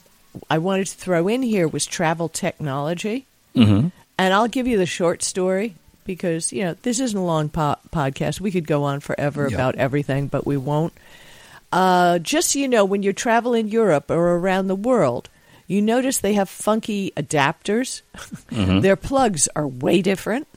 I 0.50 0.58
wanted 0.58 0.88
to 0.88 0.96
throw 0.98 1.28
in 1.28 1.44
here 1.44 1.68
was 1.68 1.86
travel 1.86 2.30
technology, 2.30 3.26
hmm 3.56 3.88
and 4.18 4.34
I'll 4.34 4.48
give 4.48 4.68
you 4.68 4.78
the 4.78 4.86
short 4.86 5.24
story 5.24 5.76
because 6.06 6.52
you 6.54 6.64
know 6.64 6.76
this 6.84 7.00
isn't 7.00 7.18
a 7.18 7.24
long 7.24 7.50
po- 7.50 7.78
podcast. 7.92 8.40
We 8.42 8.52
could 8.52 8.68
go 8.68 8.84
on 8.84 9.00
forever 9.00 9.48
Yeah. 9.48 9.56
about 9.56 9.76
everything, 9.76 10.28
but 10.28 10.46
we 10.46 10.58
won't. 10.58 10.94
Uh, 11.72 12.20
just 12.20 12.52
so 12.52 12.60
you 12.60 12.68
know, 12.68 12.86
when 12.86 13.02
you 13.02 13.14
travel 13.14 13.54
in 13.56 13.68
Europe 13.68 14.12
or 14.12 14.36
around 14.36 14.68
the 14.68 14.76
world, 14.76 15.30
you 15.68 15.82
notice 15.82 16.18
they 16.18 16.34
have 16.34 16.50
funky 16.50 17.12
adapters. 17.16 18.02
Their 18.50 18.96
plugs 18.96 19.48
are 19.56 19.68
way 19.68 20.02
different. 20.02 20.48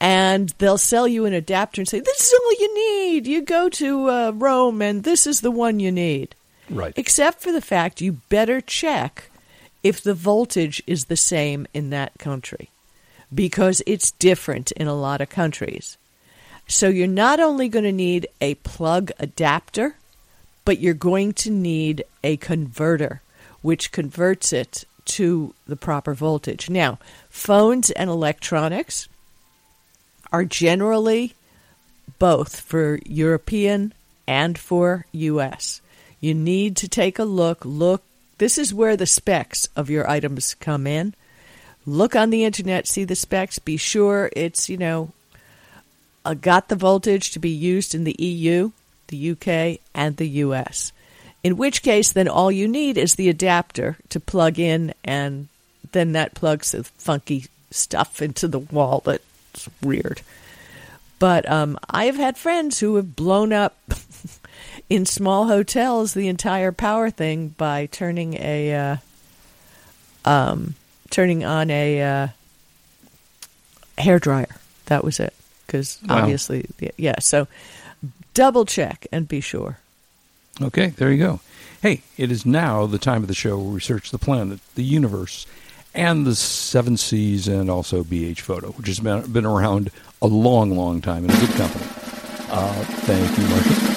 And 0.00 0.48
they'll 0.58 0.78
sell 0.78 1.06
you 1.06 1.26
an 1.26 1.32
adapter 1.32 1.80
and 1.80 1.88
say, 1.88 2.00
This 2.00 2.20
is 2.20 2.34
all 2.34 2.52
you 2.52 2.74
need. 2.74 3.26
You 3.28 3.42
go 3.42 3.68
to 3.68 4.10
uh, 4.10 4.30
Rome, 4.34 4.82
and 4.82 5.04
this 5.04 5.28
is 5.28 5.40
the 5.40 5.50
one 5.52 5.78
you 5.78 5.92
need. 5.92 6.34
Right. 6.68 6.92
Except 6.96 7.40
for 7.40 7.52
the 7.52 7.60
fact 7.60 8.00
you 8.00 8.14
better 8.28 8.60
check 8.60 9.30
if 9.82 10.02
the 10.02 10.14
voltage 10.14 10.82
is 10.86 11.04
the 11.04 11.16
same 11.16 11.66
in 11.72 11.90
that 11.90 12.18
country 12.18 12.70
because 13.34 13.82
it's 13.86 14.10
different 14.12 14.72
in 14.72 14.86
a 14.86 14.94
lot 14.94 15.20
of 15.20 15.28
countries. 15.28 15.96
So 16.68 16.88
you're 16.88 17.06
not 17.06 17.40
only 17.40 17.68
going 17.68 17.84
to 17.84 17.92
need 17.92 18.26
a 18.40 18.54
plug 18.56 19.10
adapter, 19.18 19.96
but 20.64 20.80
you're 20.80 20.94
going 20.94 21.32
to 21.34 21.50
need 21.50 22.04
a 22.22 22.36
converter, 22.36 23.21
which 23.62 23.92
converts 23.92 24.52
it 24.52 24.84
to 25.04 25.54
the 25.66 25.76
proper 25.76 26.14
voltage. 26.14 26.68
Now, 26.68 26.98
phones 27.30 27.90
and 27.90 28.10
electronics 28.10 29.08
are 30.32 30.44
generally 30.44 31.34
both 32.18 32.60
for 32.60 32.98
European 33.04 33.92
and 34.26 34.58
for 34.58 35.06
US. 35.12 35.80
You 36.20 36.34
need 36.34 36.76
to 36.76 36.88
take 36.88 37.18
a 37.18 37.24
look. 37.24 37.64
Look, 37.64 38.02
this 38.38 38.58
is 38.58 38.74
where 38.74 38.96
the 38.96 39.06
specs 39.06 39.68
of 39.76 39.90
your 39.90 40.08
items 40.08 40.54
come 40.54 40.86
in. 40.86 41.14
Look 41.84 42.14
on 42.14 42.30
the 42.30 42.44
internet, 42.44 42.86
see 42.86 43.04
the 43.04 43.16
specs, 43.16 43.58
be 43.58 43.76
sure 43.76 44.30
it's, 44.36 44.68
you 44.68 44.76
know, 44.76 45.10
uh, 46.24 46.34
got 46.34 46.68
the 46.68 46.76
voltage 46.76 47.32
to 47.32 47.40
be 47.40 47.50
used 47.50 47.94
in 47.94 48.04
the 48.04 48.16
EU, 48.18 48.70
the 49.08 49.30
UK, 49.32 49.80
and 49.92 50.16
the 50.16 50.28
US. 50.28 50.92
In 51.44 51.56
which 51.56 51.82
case, 51.82 52.12
then 52.12 52.28
all 52.28 52.52
you 52.52 52.68
need 52.68 52.96
is 52.96 53.14
the 53.14 53.28
adapter 53.28 53.96
to 54.10 54.20
plug 54.20 54.58
in, 54.58 54.94
and 55.04 55.48
then 55.92 56.12
that 56.12 56.34
plugs 56.34 56.72
the 56.72 56.84
funky 56.84 57.46
stuff 57.70 58.22
into 58.22 58.46
the 58.46 58.58
wall 58.60 59.02
that's 59.04 59.68
weird. 59.82 60.20
But 61.18 61.48
um, 61.50 61.78
I 61.88 62.04
have 62.06 62.16
had 62.16 62.36
friends 62.36 62.80
who 62.80 62.96
have 62.96 63.14
blown 63.16 63.52
up 63.52 63.76
in 64.90 65.06
small 65.06 65.46
hotels 65.46 66.14
the 66.14 66.28
entire 66.28 66.72
power 66.72 67.10
thing 67.10 67.48
by 67.48 67.86
turning 67.86 68.34
a 68.34 68.74
uh, 68.74 68.96
um, 70.24 70.74
turning 71.10 71.44
on 71.44 71.70
a 71.70 72.02
uh, 72.02 72.28
hair 73.98 74.18
dryer. 74.18 74.56
That 74.86 75.04
was 75.04 75.20
it. 75.20 75.34
Because 75.66 75.98
Wow. 76.06 76.18
obviously, 76.22 76.66
yeah. 76.96 77.18
So 77.20 77.46
double 78.34 78.64
check 78.64 79.06
and 79.12 79.26
be 79.28 79.40
sure. 79.40 79.78
Okay, 80.60 80.88
there 80.88 81.10
you 81.10 81.18
go. 81.18 81.40
Hey, 81.80 82.02
it 82.16 82.30
is 82.30 82.44
now 82.44 82.86
the 82.86 82.98
time 82.98 83.22
of 83.22 83.28
the 83.28 83.34
show 83.34 83.56
where 83.58 83.74
we 83.74 83.80
search 83.80 84.10
the 84.10 84.18
planet, 84.18 84.60
the 84.74 84.84
universe, 84.84 85.46
and 85.94 86.26
the 86.26 86.34
seven 86.34 86.96
seas, 86.96 87.48
and 87.48 87.70
also 87.70 88.04
BH 88.04 88.40
Photo, 88.40 88.70
which 88.72 88.86
has 88.86 89.00
been, 89.00 89.30
been 89.32 89.46
around 89.46 89.90
a 90.20 90.26
long, 90.26 90.76
long 90.76 91.00
time 91.00 91.24
and 91.24 91.32
a 91.32 91.40
good 91.46 91.56
company. 91.56 91.86
Uh, 92.50 92.84
thank 93.04 93.38
you, 93.38 93.44
Martha. 93.48 93.92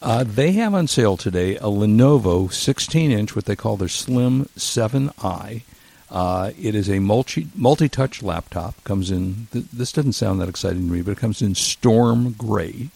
Uh, 0.00 0.24
they 0.24 0.52
have 0.52 0.74
on 0.74 0.86
sale 0.86 1.16
today 1.16 1.56
a 1.56 1.62
Lenovo 1.64 2.50
16 2.52 3.10
inch, 3.10 3.36
what 3.36 3.44
they 3.44 3.56
call 3.56 3.76
their 3.76 3.88
Slim 3.88 4.46
7i. 4.56 5.62
Uh, 6.10 6.50
it 6.58 6.74
is 6.74 6.88
a 6.88 6.98
multi 6.98 7.48
multi 7.54 7.88
touch 7.90 8.22
laptop. 8.22 8.82
Comes 8.84 9.10
in. 9.10 9.48
Th- 9.52 9.66
this 9.70 9.92
doesn't 9.92 10.14
sound 10.14 10.40
that 10.40 10.48
exciting 10.48 10.86
to 10.86 10.92
me, 10.92 11.02
but 11.02 11.10
it 11.10 11.18
comes 11.18 11.42
in 11.42 11.54
storm 11.54 12.32
gray. 12.32 12.88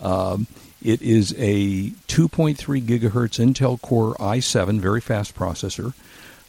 Um, 0.00 0.48
it 0.84 1.02
is 1.02 1.32
a 1.38 1.90
2.3 2.08 2.56
gigahertz 2.82 3.38
Intel 3.38 3.80
Core 3.80 4.14
i7, 4.16 4.80
very 4.80 5.00
fast 5.00 5.34
processor. 5.34 5.94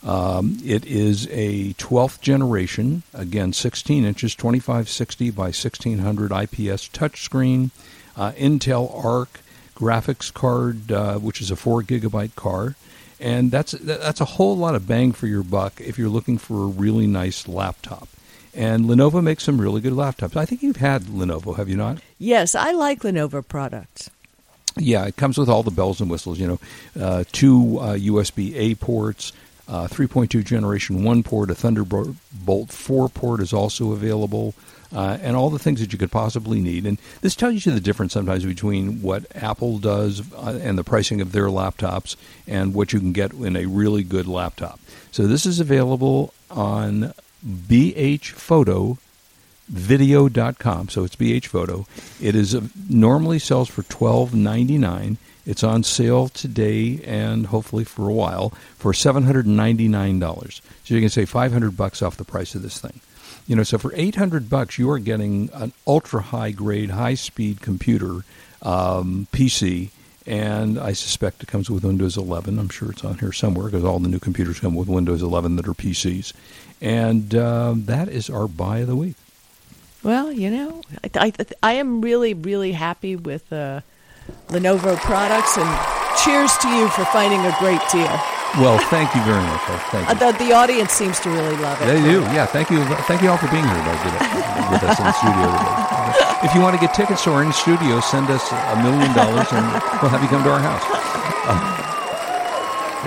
Um, 0.04 0.58
it 0.66 0.86
is 0.86 1.28
a 1.32 1.74
12th 1.74 2.20
generation, 2.20 3.04
again 3.14 3.54
16 3.54 4.04
inches, 4.04 4.36
2560 4.36 5.30
by 5.32 5.44
1600 5.44 6.32
IPS 6.32 6.90
touchscreen, 6.90 7.72
uh, 8.18 8.32
Intel 8.34 9.04
Arc 9.04 9.40
graphics 9.76 10.34
card, 10.34 10.92
uh, 10.92 11.18
which 11.20 11.42
is 11.42 11.52
a 11.52 11.56
four 11.56 11.82
gigabyte 11.82 12.36
card, 12.36 12.76
and 13.20 13.50
that's 13.50 13.72
that's 13.72 14.20
a 14.20 14.26
whole 14.26 14.58
lot 14.58 14.76
of 14.76 14.88
bang 14.88 15.14
for 15.14 15.28
your 15.28 15.44
buck 15.44 15.80
if 15.80 15.98
you're 15.98 16.10
looking 16.10 16.38
for 16.38 16.64
a 16.64 16.68
really 16.68 17.08
nice 17.08 17.48
laptop. 17.48 18.10
And 18.54 18.86
Lenovo 18.86 19.24
makes 19.24 19.44
some 19.44 19.60
really 19.60 19.82
good 19.82 19.94
laptops. 19.94 20.36
I 20.36 20.46
think 20.46 20.62
you've 20.62 20.76
had 20.78 21.04
Lenovo, 21.04 21.56
have 21.56 21.70
you 21.70 21.78
not? 21.78 22.00
Yes, 22.20 22.54
I 22.54 22.72
like 22.72 23.02
Lenovo 23.02 23.48
products. 23.48 24.12
Yeah, 24.78 25.06
it 25.06 25.16
comes 25.16 25.38
with 25.38 25.50
all 25.50 25.64
the 25.64 25.72
bells 25.72 26.02
and 26.02 26.10
whistles. 26.10 26.40
You 26.40 26.48
know, 26.48 26.60
uh, 27.00 27.24
two 27.32 27.78
uh, 27.80 27.96
USB 27.96 28.56
A 28.56 28.76
ports, 28.76 29.32
uh, 29.68 29.88
3.2 29.88 30.44
Generation 30.44 31.04
1 31.04 31.24
port, 31.24 31.52
a 31.52 31.56
Thunderbolt 31.56 32.70
4 32.70 33.10
port 33.10 33.40
is 33.40 33.54
also 33.54 33.92
available, 33.92 34.54
uh, 34.94 35.18
and 35.22 35.36
all 35.36 35.50
the 35.50 35.60
things 35.60 35.80
that 35.80 35.94
you 35.94 36.00
could 36.00 36.12
possibly 36.12 36.60
need. 36.60 36.86
And 36.86 36.98
this 37.22 37.36
tells 37.36 37.66
you 37.66 37.72
the 37.72 37.80
difference 37.80 38.14
sometimes 38.14 38.46
between 38.46 39.02
what 39.02 39.26
Apple 39.36 39.78
does 39.78 40.22
uh, 40.34 40.60
and 40.62 40.78
the 40.78 40.84
pricing 40.84 41.22
of 41.22 41.32
their 41.32 41.48
laptops 41.48 42.16
and 42.48 42.74
what 42.74 42.94
you 42.94 43.00
can 43.00 43.14
get 43.14 43.34
in 43.34 43.56
a 43.56 43.66
really 43.66 44.04
good 44.04 44.28
laptop. 44.28 44.80
So 45.12 45.28
this 45.28 45.46
is 45.46 45.60
available 45.60 46.34
on 46.50 47.14
BH 47.46 48.32
Photo 48.32 48.98
video.com 49.68 50.90
so 50.90 51.04
it's 51.04 51.16
bh 51.16 51.46
photo 51.46 51.86
it 52.22 52.36
is 52.36 52.54
uh, 52.54 52.62
normally 52.90 53.40
sells 53.40 53.70
for 53.70 53.82
12.99 53.84 55.18
it's 55.46 55.64
on 55.64 55.84
sale 55.84 56.28
today 56.28 57.00
and 57.06 57.48
hopefully 57.48 57.84
for 57.84 58.10
a 58.10 58.14
while 58.14 58.50
for 58.78 58.92
$799 58.92 60.62
so 60.84 60.94
you 60.94 61.00
can 61.00 61.10
save 61.10 61.30
500 61.30 61.78
bucks 61.78 62.02
off 62.02 62.18
the 62.18 62.26
price 62.26 62.56
of 62.56 62.62
this 62.62 62.80
thing 62.80 63.00
you 63.48 63.56
know 63.56 63.64
so 63.64 63.78
for 63.78 63.94
800 63.96 64.50
bucks 64.50 64.78
you 64.78 64.90
are 64.90 65.00
getting 65.00 65.50
an 65.54 65.72
ultra 65.88 66.22
high 66.22 66.52
grade 66.52 66.90
high 66.92 67.16
speed 67.16 67.62
computer 67.62 68.26
um, 68.62 69.28
pc 69.32 69.90
and 70.26 70.80
I 70.80 70.94
suspect 70.94 71.44
it 71.44 71.48
comes 71.48 71.70
with 71.70 71.84
Windows 71.84 72.16
11. 72.16 72.58
I'm 72.58 72.70
sure 72.70 72.92
it's 72.92 73.04
on 73.04 73.18
here 73.18 73.34
somewhere 73.34 73.66
because 73.66 73.84
all 73.84 74.00
the 74.00 74.08
new 74.08 74.20
computers 74.20 74.60
come 74.60 74.74
with 74.74 74.88
Windows 74.88 75.22
11 75.22 75.58
that 75.58 75.68
are 75.68 75.74
PCs. 75.74 76.34
And 76.82 77.36
uh, 77.36 77.74
that 77.76 78.08
is 78.08 78.30
our 78.30 78.48
buy 78.48 78.80
of 78.80 78.88
the 78.88 78.96
week. 78.96 79.16
Well, 80.04 80.32
you 80.32 80.52
know, 80.52 80.82
I, 81.16 81.32
I, 81.40 81.46
I 81.64 81.74
am 81.74 82.02
really, 82.02 82.34
really 82.34 82.74
happy 82.74 83.16
with 83.16 83.52
uh, 83.54 83.82
Lenovo 84.50 84.98
products, 84.98 85.58
and 85.58 85.70
cheers 86.24 86.52
to 86.58 86.68
you 86.70 86.90
for 86.90 87.06
finding 87.06 87.40
a 87.40 87.56
great 87.60 87.82
deal. 87.92 88.12
Well, 88.60 88.78
thank 88.90 89.16
you 89.16 89.22
very 89.24 89.42
much. 89.42 89.62
Thank 89.90 90.08
you. 90.08 90.16
Uh, 90.16 90.32
the, 90.32 90.38
the, 90.38 90.54
audience 90.54 90.92
seems 90.92 91.20
to 91.22 91.30
really 91.30 91.58
love 91.58 91.82
it. 91.82 91.86
They 91.86 92.02
do. 92.02 92.22
Yeah. 92.36 92.46
Thank 92.46 92.70
you. 92.70 92.86
Thank 93.10 93.24
you 93.24 93.30
all 93.30 93.38
for 93.38 93.50
being 93.50 93.66
here 93.66 93.76
with 94.70 94.84
us 94.84 95.00
in 95.00 95.06
the 95.06 95.14
studio 95.14 95.50
today. 95.50 96.48
If 96.48 96.54
you 96.54 96.62
want 96.62 96.76
to 96.76 96.82
get 96.82 96.94
tickets 96.94 97.26
our 97.26 97.42
in 97.42 97.52
studio, 97.52 98.00
send 98.00 98.30
us 98.30 98.52
a 98.52 98.76
million 98.84 99.12
dollars 99.16 99.48
and 99.52 99.66
we'll 100.02 100.12
have 100.12 100.22
you 100.22 100.28
come 100.28 100.44
to 100.44 100.52
our 100.52 100.60
house. 100.60 100.84
Uh, 101.50 101.58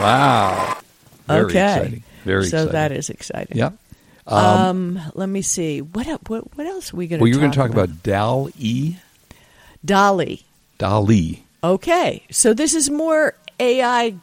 wow. 0.02 0.78
Very 1.28 1.44
okay. 1.44 1.74
exciting. 1.74 2.02
Very 2.24 2.46
so 2.46 2.56
exciting. 2.56 2.72
that 2.72 2.92
is 2.92 3.10
exciting. 3.10 3.56
Yeah. 3.56 3.70
Um, 4.26 4.96
um, 4.98 5.12
let 5.14 5.28
me 5.28 5.42
see. 5.42 5.82
What 5.82 6.06
what 6.28 6.56
what 6.56 6.66
else 6.66 6.92
are 6.92 6.96
we 6.96 7.06
going 7.06 7.20
to? 7.20 7.20
Talk 7.20 7.20
about? 7.20 7.22
Well, 7.22 7.28
you're 7.28 7.40
going 7.40 7.52
to 7.52 7.56
talk 7.56 7.70
about, 7.70 7.90
about 7.90 8.02
DAL 8.02 8.50
E. 8.58 8.96
DALL-E. 9.84 10.44
DALL-E. 10.78 11.42
Okay, 11.62 12.22
so 12.30 12.52
this 12.52 12.74
is 12.74 12.90
more 12.90 13.34
AI 13.58 14.14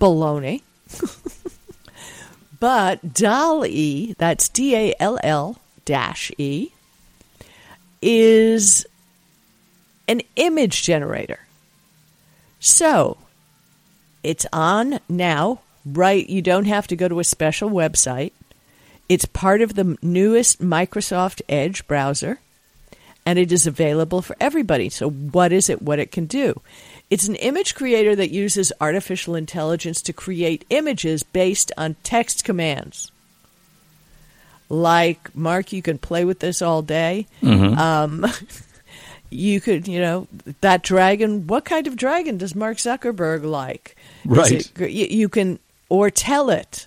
baloney, 0.00 0.62
but 2.60 3.12
DALL-E, 3.12 4.14
that's 4.18 4.48
D 4.48 4.74
A 4.74 4.94
L 4.98 5.18
L 5.22 5.58
dash 5.84 6.30
E, 6.38 6.70
is 8.00 8.86
an 10.08 10.22
image 10.36 10.82
generator. 10.82 11.40
So 12.60 13.18
it's 14.22 14.46
on 14.52 15.00
now. 15.08 15.60
Right, 15.86 16.26
you 16.26 16.40
don't 16.40 16.64
have 16.64 16.86
to 16.86 16.96
go 16.96 17.08
to 17.08 17.20
a 17.20 17.24
special 17.24 17.68
website. 17.68 18.32
It's 19.08 19.26
part 19.26 19.60
of 19.60 19.74
the 19.74 19.98
newest 20.02 20.62
Microsoft 20.62 21.42
Edge 21.48 21.86
browser, 21.86 22.40
and 23.26 23.38
it 23.38 23.52
is 23.52 23.66
available 23.66 24.22
for 24.22 24.36
everybody. 24.40 24.88
So, 24.88 25.10
what 25.10 25.52
is 25.52 25.68
it? 25.68 25.82
What 25.82 25.98
it 25.98 26.10
can 26.10 26.26
do? 26.26 26.60
It's 27.10 27.28
an 27.28 27.36
image 27.36 27.74
creator 27.74 28.16
that 28.16 28.30
uses 28.30 28.72
artificial 28.80 29.34
intelligence 29.34 30.00
to 30.02 30.12
create 30.12 30.64
images 30.70 31.22
based 31.22 31.70
on 31.76 31.96
text 32.02 32.44
commands. 32.44 33.12
Like, 34.70 35.34
Mark, 35.36 35.72
you 35.72 35.82
can 35.82 35.98
play 35.98 36.24
with 36.24 36.40
this 36.40 36.62
all 36.62 36.80
day. 36.80 37.26
Mm-hmm. 37.42 37.78
Um, 37.78 38.26
you 39.30 39.60
could, 39.60 39.86
you 39.86 40.00
know, 40.00 40.26
that 40.62 40.82
dragon, 40.82 41.46
what 41.46 41.66
kind 41.66 41.86
of 41.86 41.96
dragon 41.96 42.38
does 42.38 42.54
Mark 42.54 42.78
Zuckerberg 42.78 43.44
like? 43.44 43.96
Right. 44.24 44.70
It, 44.80 44.90
you 44.90 45.28
can, 45.28 45.58
or 45.90 46.08
tell 46.08 46.48
it 46.48 46.86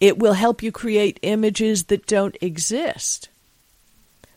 it 0.00 0.18
will 0.18 0.32
help 0.32 0.62
you 0.62 0.72
create 0.72 1.20
images 1.22 1.84
that 1.84 2.06
don't 2.06 2.36
exist, 2.40 3.28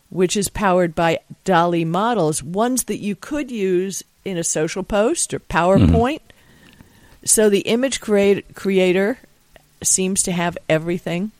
which 0.09 0.35
is 0.35 0.49
powered 0.49 0.93
by 0.93 1.19
DALL-E 1.45 1.85
models, 1.85 2.43
ones 2.43 2.83
that 2.85 2.99
you 2.99 3.15
could 3.15 3.49
use 3.49 4.03
in 4.25 4.37
a 4.37 4.43
social 4.43 4.83
post 4.83 5.33
or 5.33 5.39
PowerPoint. 5.39 6.19
Mm-hmm. 6.19 7.25
So 7.25 7.49
the 7.49 7.61
image 7.61 8.01
create, 8.01 8.53
creator 8.53 9.17
seems 9.81 10.23
to 10.23 10.31
have 10.31 10.57
everything 10.67 11.31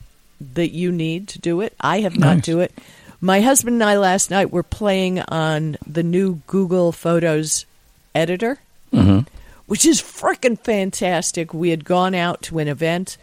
that 0.54 0.72
you 0.72 0.92
need 0.92 1.28
to 1.30 1.40
do 1.40 1.62
it. 1.62 1.74
I 1.80 2.02
have 2.02 2.18
not 2.18 2.36
nice. 2.36 2.46
do 2.46 2.60
it. 2.62 2.72
My 3.20 3.42
husband 3.42 3.76
and 3.76 3.84
I 3.84 3.98
last 3.98 4.32
night 4.32 4.52
were 4.52 4.64
playing 4.64 5.20
on 5.20 5.78
the 5.88 6.04
new 6.04 6.42
Google 6.48 6.92
Photos 6.92 7.66
editor, 8.14 8.60
mm-hmm. 8.92 9.20
which 9.66 9.86
is 9.86 10.02
freaking 10.02 10.60
fantastic. 10.60 11.54
We 11.54 11.70
had 11.70 11.86
gone 11.86 12.16
out 12.16 12.42
to 12.44 12.60
an 12.60 12.68
event 12.68 13.18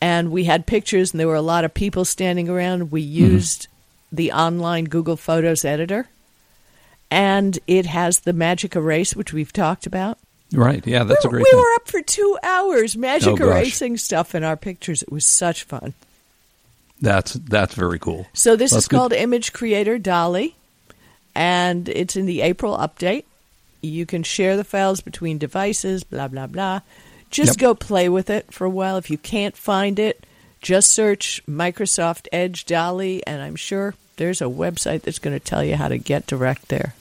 and 0.00 0.30
we 0.30 0.44
had 0.44 0.66
pictures 0.66 1.12
and 1.12 1.20
there 1.20 1.26
were 1.28 1.34
a 1.34 1.42
lot 1.42 1.64
of 1.64 1.74
people 1.74 2.04
standing 2.04 2.48
around. 2.48 2.90
We 2.90 3.02
Mm-hmm. 3.02 3.34
used 3.34 3.62
mm-hmm. 3.62 4.16
the 4.16 4.32
online 4.32 4.84
Google 4.86 5.16
Photos 5.16 5.64
editor 5.64 6.08
and 7.10 7.58
it 7.66 7.86
has 7.86 8.20
the 8.20 8.32
magic 8.32 8.76
erase 8.76 9.16
which 9.16 9.32
we've 9.32 9.52
talked 9.52 9.86
about. 9.86 10.18
Right. 10.52 10.86
Yeah, 10.86 11.04
that's 11.04 11.24
we, 11.24 11.28
a 11.28 11.30
great 11.30 11.44
We 11.44 11.50
thing. 11.50 11.58
were 11.60 11.74
up 11.76 11.88
for 11.88 12.00
2 12.02 12.38
hours 12.42 12.96
magic 12.96 13.40
Oh, 13.40 13.46
erasing 13.50 13.96
stuff 13.98 14.34
in 14.34 14.44
our 14.44 14.56
pictures. 14.56 15.02
It 15.02 15.12
was 15.12 15.26
such 15.26 15.64
fun. 15.64 15.94
That's 17.00 17.34
that's 17.34 17.74
very 17.74 17.98
cool. 17.98 18.26
So 18.32 18.56
this 18.56 18.72
That's 18.72 18.84
is 18.84 18.88
good. 18.88 18.96
called 18.96 19.12
Image 19.12 19.52
Creator 19.52 19.98
DALL-E 19.98 20.54
and 21.34 21.88
it's 21.88 22.16
in 22.16 22.26
the 22.26 22.40
April 22.40 22.76
update. 22.76 23.24
You 23.82 24.06
can 24.06 24.22
share 24.24 24.56
the 24.56 24.64
files 24.64 25.00
between 25.00 25.38
devices, 25.38 26.02
blah 26.02 26.28
blah 26.28 26.46
blah. 26.48 26.80
Just 27.30 27.56
Yep. 27.56 27.58
go 27.58 27.74
play 27.74 28.08
with 28.08 28.30
it 28.30 28.52
for 28.52 28.64
a 28.64 28.70
while. 28.70 28.96
If 28.96 29.10
you 29.10 29.18
can't 29.18 29.56
find 29.56 29.98
it, 29.98 30.24
just 30.62 30.90
search 30.90 31.42
Microsoft 31.48 32.26
Edge 32.32 32.64
DALL-E, 32.64 33.22
and 33.26 33.42
I'm 33.42 33.56
sure 33.56 33.94
there's 34.16 34.40
a 34.40 34.46
website 34.46 35.02
that's 35.02 35.18
going 35.18 35.38
to 35.38 35.44
tell 35.44 35.62
you 35.62 35.76
how 35.76 35.88
to 35.88 35.98
get 35.98 36.26
direct 36.26 36.68
there. 36.68 36.94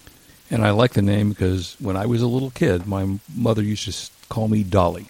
And 0.50 0.64
I 0.66 0.72
like 0.72 0.94
the 0.94 1.02
name 1.02 1.30
because 1.30 1.76
when 1.80 1.98
I 1.98 2.06
was 2.06 2.22
a 2.22 2.28
little 2.28 2.52
kid, 2.52 2.88
my 2.88 3.20
mother 3.36 3.62
used 3.62 3.86
to 3.92 4.12
call 4.30 4.48
me 4.48 4.64
Dolly. 4.64 5.08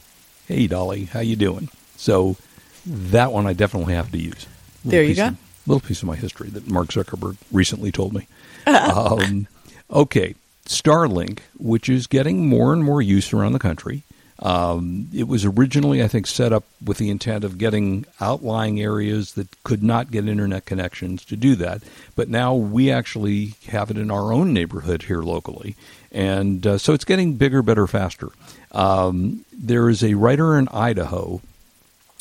Hey, 0.48 0.68
Dolly, 0.68 1.06
how 1.06 1.20
you 1.20 1.36
doing? 1.36 1.70
So 1.98 2.38
that 2.86 3.32
one 3.32 3.46
I 3.46 3.54
definitely 3.54 3.94
have 3.94 4.12
to 4.12 4.18
use. 4.18 4.48
There 4.86 5.04
you 5.04 5.16
go. 5.16 5.28
Of, 5.28 5.38
little 5.68 5.82
piece 5.82 6.02
of 6.02 6.08
my 6.08 6.16
history 6.16 6.50
that 6.50 6.68
Mark 6.68 6.88
Zuckerberg 6.88 7.38
recently 7.52 7.92
told 7.92 8.14
me. 8.14 8.28
um, 8.68 9.48
okay, 9.92 10.36
Starlink, 10.66 11.40
which 11.58 11.90
is 11.90 12.08
getting 12.08 12.48
more 12.48 12.74
and 12.74 12.84
more 12.84 13.02
use 13.02 13.34
around 13.34 13.54
the 13.54 13.60
country. 13.60 14.04
Um, 14.39 15.10
it 15.13 15.28
was 15.28 15.45
originally, 15.45 16.04
I 16.04 16.08
think, 16.08 16.28
set 16.28 16.54
up 16.54 16.63
with 16.84 16.97
the 16.97 17.10
intent 17.10 17.43
of 17.43 17.58
getting 17.58 18.06
outlying 18.21 18.80
areas 18.80 19.34
that 19.34 19.63
could 19.63 19.82
not 19.82 20.12
get 20.12 20.28
internet 20.28 20.65
connections 20.65 21.26
to 21.26 21.36
do 21.36 21.56
that. 21.56 21.82
But 22.15 22.30
now 22.30 22.54
we 22.54 22.91
actually 22.91 23.56
have 23.69 23.89
it 23.89 23.97
in 23.97 24.12
our 24.12 24.32
own 24.32 24.54
neighborhood 24.54 25.04
here 25.04 25.21
locally. 25.21 25.76
And 26.12 26.65
uh, 26.65 26.78
so 26.78 26.93
it's 26.93 27.06
getting 27.06 27.34
bigger, 27.34 27.62
better, 27.62 27.88
faster. 27.88 28.30
Um, 28.71 29.43
there 29.52 29.89
is 29.89 30.04
a 30.04 30.13
writer 30.13 30.58
in 30.58 30.67
Idaho 30.69 31.41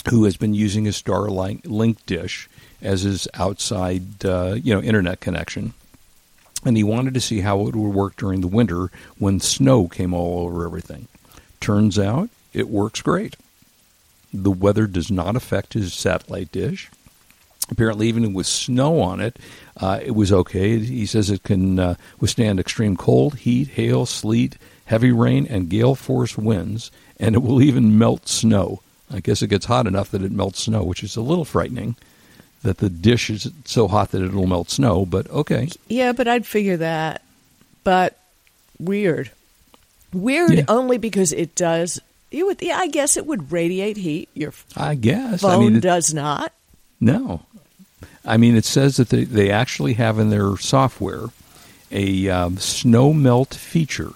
who 0.08 0.24
has 0.24 0.36
been 0.36 0.54
using 0.54 0.86
a 0.86 0.90
Starlink 0.90 1.66
link 1.66 2.04
dish 2.06 2.48
as 2.80 3.02
his 3.02 3.26
outside, 3.34 4.24
uh, 4.24 4.56
you 4.62 4.74
know, 4.74 4.80
internet 4.80 5.20
connection, 5.20 5.74
and 6.64 6.76
he 6.76 6.84
wanted 6.84 7.14
to 7.14 7.20
see 7.20 7.40
how 7.40 7.66
it 7.66 7.74
would 7.74 7.94
work 7.94 8.16
during 8.16 8.40
the 8.40 8.46
winter 8.46 8.90
when 9.18 9.40
snow 9.40 9.88
came 9.88 10.14
all 10.14 10.46
over 10.46 10.64
everything. 10.64 11.08
Turns 11.66 11.98
out 11.98 12.30
it 12.52 12.68
works 12.68 13.02
great. 13.02 13.34
The 14.32 14.52
weather 14.52 14.86
does 14.86 15.10
not 15.10 15.34
affect 15.34 15.72
his 15.72 15.92
satellite 15.92 16.52
dish. 16.52 16.88
Apparently, 17.68 18.06
even 18.06 18.32
with 18.34 18.46
snow 18.46 19.00
on 19.00 19.20
it, 19.20 19.36
uh, 19.76 19.98
it 20.00 20.12
was 20.12 20.32
okay. 20.32 20.78
He 20.78 21.06
says 21.06 21.28
it 21.28 21.42
can 21.42 21.80
uh, 21.80 21.94
withstand 22.20 22.60
extreme 22.60 22.96
cold, 22.96 23.38
heat, 23.38 23.66
hail, 23.66 24.06
sleet, 24.06 24.58
heavy 24.84 25.10
rain, 25.10 25.44
and 25.44 25.68
gale 25.68 25.96
force 25.96 26.38
winds, 26.38 26.92
and 27.18 27.34
it 27.34 27.40
will 27.42 27.60
even 27.60 27.98
melt 27.98 28.28
snow. 28.28 28.80
I 29.10 29.18
guess 29.18 29.42
it 29.42 29.48
gets 29.48 29.66
hot 29.66 29.88
enough 29.88 30.12
that 30.12 30.22
it 30.22 30.30
melts 30.30 30.62
snow, 30.62 30.84
which 30.84 31.02
is 31.02 31.16
a 31.16 31.20
little 31.20 31.44
frightening. 31.44 31.96
That 32.62 32.78
the 32.78 32.88
dish 32.90 33.28
is 33.28 33.50
so 33.64 33.88
hot 33.88 34.12
that 34.12 34.22
it'll 34.22 34.46
melt 34.46 34.70
snow, 34.70 35.04
but 35.04 35.28
okay. 35.30 35.70
Yeah, 35.88 36.12
but 36.12 36.28
I'd 36.28 36.46
figure 36.46 36.76
that. 36.76 37.22
But 37.82 38.16
weird. 38.78 39.32
Weird 40.12 40.52
Yeah. 40.58 40.64
only 40.68 40.98
because 40.98 41.32
it 41.32 41.54
does. 41.54 42.00
You 42.30 42.46
would, 42.46 42.60
yeah, 42.62 42.78
I 42.78 42.88
guess 42.88 43.16
it 43.16 43.26
would 43.26 43.52
radiate 43.52 43.96
heat. 43.96 44.28
Your 44.34 44.52
I 44.76 44.94
guess. 44.94 45.40
phone 45.42 45.50
I 45.52 45.58
mean, 45.58 45.76
it- 45.76 45.80
does 45.80 46.12
not. 46.14 46.52
no, 47.00 47.42
I 48.24 48.36
mean, 48.36 48.56
it 48.56 48.64
says 48.64 48.96
that 48.96 49.10
they, 49.10 49.24
they 49.24 49.50
actually 49.50 49.94
have 49.94 50.18
in 50.18 50.30
their 50.30 50.56
software 50.56 51.26
a 51.92 52.28
um, 52.28 52.56
snow 52.58 53.12
melt 53.12 53.54
feature 53.54 54.12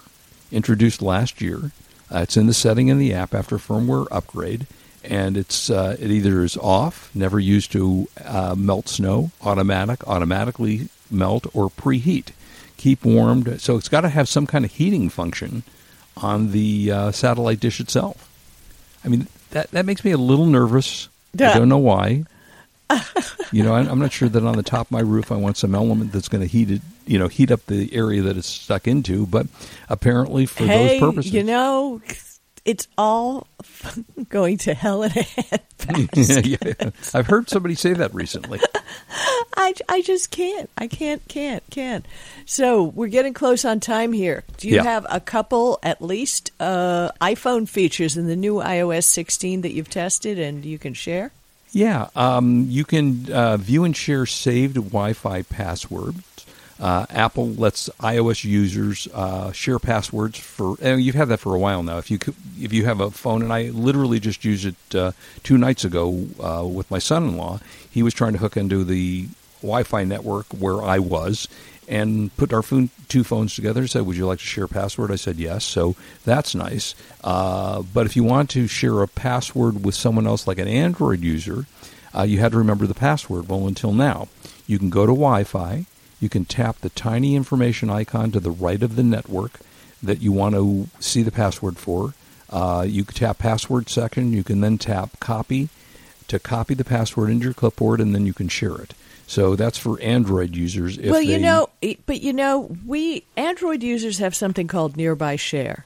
introduced 0.51 1.01
last 1.01 1.39
year. 1.41 1.71
Uh, 2.13 2.19
it's 2.19 2.35
in 2.35 2.47
the 2.47 2.53
setting 2.53 2.89
in 2.89 2.99
the 2.99 3.13
app 3.13 3.33
after 3.33 3.57
firmware 3.57 4.05
upgrade, 4.11 4.67
and 5.05 5.37
it's 5.37 5.69
uh, 5.69 5.95
it 5.99 6.11
either 6.11 6.43
is 6.43 6.57
off, 6.57 7.09
never 7.15 7.39
used 7.39 7.71
to 7.71 8.07
uh, 8.25 8.53
melt 8.57 8.89
snow, 8.89 9.31
automatic, 9.41 10.05
automatically 10.07 10.89
melt, 11.09 11.47
or 11.53 11.69
preheat, 11.69 12.27
keep 12.75 13.05
warmed. 13.05 13.61
So 13.61 13.77
it's 13.77 13.87
got 13.89 14.01
to 14.01 14.09
have 14.09 14.27
some 14.27 14.45
kind 14.45 14.65
of 14.65 14.71
heating 14.71 15.07
function 15.09 15.63
on 16.17 16.51
the 16.51 16.91
uh, 16.91 17.11
satellite 17.11 17.59
dish 17.59 17.79
itself. 17.79 18.27
I 19.03 19.07
mean, 19.07 19.27
that 19.51 19.71
that 19.71 19.85
makes 19.85 20.03
me 20.05 20.11
a 20.11 20.17
little 20.17 20.45
nervous. 20.45 21.07
I 21.55 21.57
don't 21.59 21.69
know 21.69 21.77
why. 21.77 22.25
you 23.51 23.63
know, 23.63 23.73
I- 23.73 23.89
I'm 23.89 23.99
not 23.99 24.11
sure 24.11 24.27
that 24.29 24.43
on 24.43 24.57
the 24.57 24.63
top 24.63 24.87
of 24.87 24.91
my 24.91 24.99
roof 24.99 25.31
I 25.31 25.35
want 25.37 25.57
some 25.57 25.73
element 25.73 26.11
that's 26.11 26.27
going 26.27 26.41
to 26.41 26.47
heat 26.47 26.69
it, 26.71 26.81
you 27.05 27.17
know, 27.17 27.27
heat 27.29 27.49
up 27.51 27.65
the 27.67 27.93
area 27.93 28.21
that 28.23 28.35
it's 28.37 28.47
stuck 28.49 28.87
into. 28.87 29.25
But 29.25 29.47
apparently, 29.89 30.45
for 30.45 30.65
hey, 30.65 30.99
those 30.99 31.09
purposes, 31.09 31.31
you 31.33 31.43
know, 31.43 32.01
it's 32.65 32.87
all 32.97 33.47
going 34.29 34.57
to 34.59 34.73
hell 34.73 35.03
in 35.03 35.11
a 35.11 35.13
handbasket. 35.79 37.15
I've 37.15 37.27
heard 37.27 37.49
somebody 37.49 37.75
say 37.75 37.93
that 37.93 38.13
recently. 38.13 38.59
I, 39.57 39.73
I 39.89 40.01
just 40.01 40.31
can't. 40.31 40.69
I 40.77 40.87
can't, 40.87 41.25
can't, 41.27 41.63
can't. 41.69 42.05
So 42.45 42.83
we're 42.83 43.07
getting 43.07 43.33
close 43.33 43.65
on 43.65 43.79
time 43.79 44.13
here. 44.13 44.43
Do 44.57 44.67
you 44.67 44.75
Yeah. 44.75 44.83
have 44.83 45.05
a 45.09 45.19
couple, 45.19 45.79
at 45.83 46.01
least, 46.01 46.51
uh, 46.59 47.11
iPhone 47.21 47.67
features 47.67 48.17
in 48.17 48.27
the 48.27 48.35
new 48.35 48.55
iOS 48.55 49.03
16 49.05 49.61
that 49.61 49.73
you've 49.73 49.89
tested 49.89 50.39
and 50.39 50.63
you 50.65 50.77
can 50.79 50.93
share? 50.93 51.31
Yeah, 51.73 52.09
um, 52.15 52.65
you 52.69 52.83
can 52.83 53.31
uh, 53.31 53.57
view 53.57 53.83
and 53.85 53.95
share 53.95 54.25
saved 54.25 54.75
Wi-Fi 54.75 55.43
passwords. 55.43 56.45
Uh, 56.81 57.05
Apple 57.11 57.49
lets 57.51 57.89
iOS 57.99 58.43
users 58.43 59.07
uh, 59.13 59.51
share 59.51 59.77
passwords 59.77 60.39
for. 60.39 60.75
And 60.81 60.99
you've 60.99 61.13
had 61.13 61.27
that 61.27 61.39
for 61.39 61.53
a 61.53 61.59
while 61.59 61.83
now. 61.83 61.99
If 61.99 62.09
you 62.09 62.17
could, 62.17 62.33
if 62.59 62.73
you 62.73 62.85
have 62.85 62.99
a 62.99 63.11
phone, 63.11 63.43
and 63.43 63.53
I 63.53 63.69
literally 63.69 64.19
just 64.19 64.43
used 64.43 64.65
it 64.65 64.95
uh, 64.95 65.11
two 65.43 65.59
nights 65.59 65.85
ago 65.85 66.25
uh, 66.39 66.65
with 66.65 66.89
my 66.89 66.97
son-in-law. 66.97 67.59
He 67.89 68.01
was 68.01 68.15
trying 68.15 68.33
to 68.33 68.39
hook 68.39 68.57
into 68.57 68.83
the 68.83 69.27
Wi-Fi 69.61 70.05
network 70.05 70.47
where 70.47 70.81
I 70.81 70.97
was, 70.97 71.47
and 71.87 72.35
put 72.35 72.51
our 72.51 72.63
phone, 72.63 72.89
two 73.09 73.23
phones 73.23 73.53
together. 73.53 73.81
and 73.81 73.89
Said, 73.89 74.07
"Would 74.07 74.17
you 74.17 74.25
like 74.25 74.39
to 74.39 74.45
share 74.45 74.63
a 74.63 74.67
password?" 74.67 75.11
I 75.11 75.17
said, 75.17 75.37
"Yes." 75.37 75.63
So 75.63 75.95
that's 76.25 76.55
nice. 76.55 76.95
Uh, 77.23 77.83
but 77.93 78.07
if 78.07 78.15
you 78.15 78.23
want 78.23 78.49
to 78.51 78.65
share 78.65 79.03
a 79.03 79.07
password 79.07 79.85
with 79.85 79.93
someone 79.93 80.25
else, 80.25 80.47
like 80.47 80.57
an 80.57 80.67
Android 80.67 81.19
user, 81.21 81.67
uh, 82.15 82.23
you 82.23 82.39
had 82.39 82.53
to 82.53 82.57
remember 82.57 82.87
the 82.87 82.95
password. 82.95 83.49
Well, 83.49 83.67
until 83.67 83.93
now, 83.93 84.29
you 84.65 84.79
can 84.79 84.89
go 84.89 85.05
to 85.05 85.11
Wi-Fi. 85.11 85.85
You 86.21 86.29
can 86.29 86.45
tap 86.45 86.79
the 86.79 86.89
tiny 86.89 87.35
information 87.35 87.89
icon 87.89 88.31
to 88.31 88.39
the 88.39 88.51
right 88.51 88.81
of 88.81 88.95
the 88.95 89.03
network 89.03 89.59
that 90.01 90.21
you 90.21 90.31
want 90.31 90.55
to 90.55 90.87
see 91.01 91.23
the 91.23 91.31
password 91.31 91.77
for. 91.77 92.13
Uh, 92.49 92.85
you 92.87 93.03
can 93.03 93.15
tap 93.15 93.39
password 93.39 93.89
section. 93.89 94.31
You 94.31 94.43
can 94.43 94.61
then 94.61 94.77
tap 94.77 95.19
copy 95.19 95.67
to 96.29 96.39
copy 96.39 96.73
the 96.73 96.85
password 96.85 97.29
into 97.29 97.45
your 97.45 97.53
clipboard, 97.53 97.99
and 97.99 98.13
then 98.15 98.25
you 98.25 98.33
can 98.33 98.47
share 98.47 98.75
it. 98.77 98.93
So 99.27 99.55
that's 99.55 99.77
for 99.77 99.99
Android 100.01 100.55
users. 100.55 100.97
If 100.97 101.09
well, 101.11 101.21
you 101.21 101.37
they- 101.37 101.41
know, 101.41 101.69
but 102.05 102.21
you 102.21 102.33
know, 102.33 102.75
we 102.85 103.23
Android 103.35 103.81
users 103.83 104.19
have 104.19 104.35
something 104.35 104.67
called 104.67 104.95
Nearby 104.97 105.35
Share. 105.37 105.85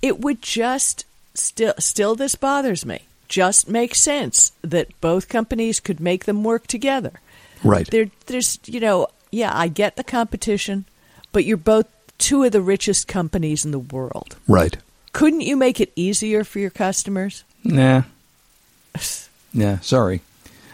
It 0.00 0.20
would 0.20 0.40
just 0.42 1.04
still 1.34 1.74
still 1.78 2.14
this 2.14 2.34
bothers 2.36 2.86
me. 2.86 3.00
Just 3.28 3.68
make 3.68 3.94
sense 3.94 4.52
that 4.62 4.88
both 5.00 5.28
companies 5.28 5.80
could 5.80 6.00
make 6.00 6.24
them 6.24 6.42
work 6.44 6.66
together. 6.66 7.20
right? 7.62 7.86
There, 7.90 8.10
there's, 8.26 8.58
you 8.64 8.80
know, 8.80 9.08
yeah, 9.30 9.50
I 9.54 9.68
get 9.68 9.96
the 9.96 10.04
competition, 10.04 10.84
but 11.32 11.44
you're 11.44 11.56
both 11.56 11.86
two 12.18 12.42
of 12.44 12.52
the 12.52 12.60
richest 12.60 13.08
companies 13.08 13.64
in 13.64 13.70
the 13.70 13.78
world. 13.78 14.36
Right. 14.46 14.76
Couldn't 15.12 15.42
you 15.42 15.56
make 15.56 15.80
it 15.80 15.92
easier 15.96 16.44
for 16.44 16.58
your 16.58 16.70
customers? 16.70 17.44
Nah. 17.64 18.02
Nah. 19.54 19.78
Sorry. 19.78 20.20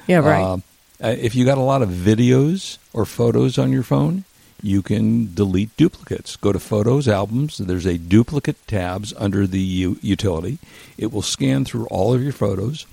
Yeah, 0.09 0.19
right. 0.19 0.61
uh, 1.01 1.07
if 1.07 1.37
you 1.37 1.45
got 1.45 1.59
a 1.59 1.63
lot 1.63 1.81
of 1.81 1.89
videos 1.91 2.79
or 2.93 3.07
photos 3.07 3.57
on 3.57 3.71
your 3.71 3.85
phone, 3.85 4.25
you 4.61 4.83
can 4.83 5.33
delete 5.33 5.75
duplicates. 5.77 6.37
Go 6.37 6.53
to 6.53 6.59
Photos, 6.59 7.07
Albums. 7.07 7.59
There's 7.59 7.87
a 7.87 7.99
duplicate 7.99 8.67
tabs 8.67 9.15
under 9.17 9.47
the 9.47 9.61
u- 9.61 9.99
utility. 10.03 10.59
It 10.99 11.13
will 11.13 11.23
scan 11.23 11.65
through 11.65 11.87
all 11.87 12.13
of 12.13 12.23
your 12.23 12.33
photos, 12.33 12.85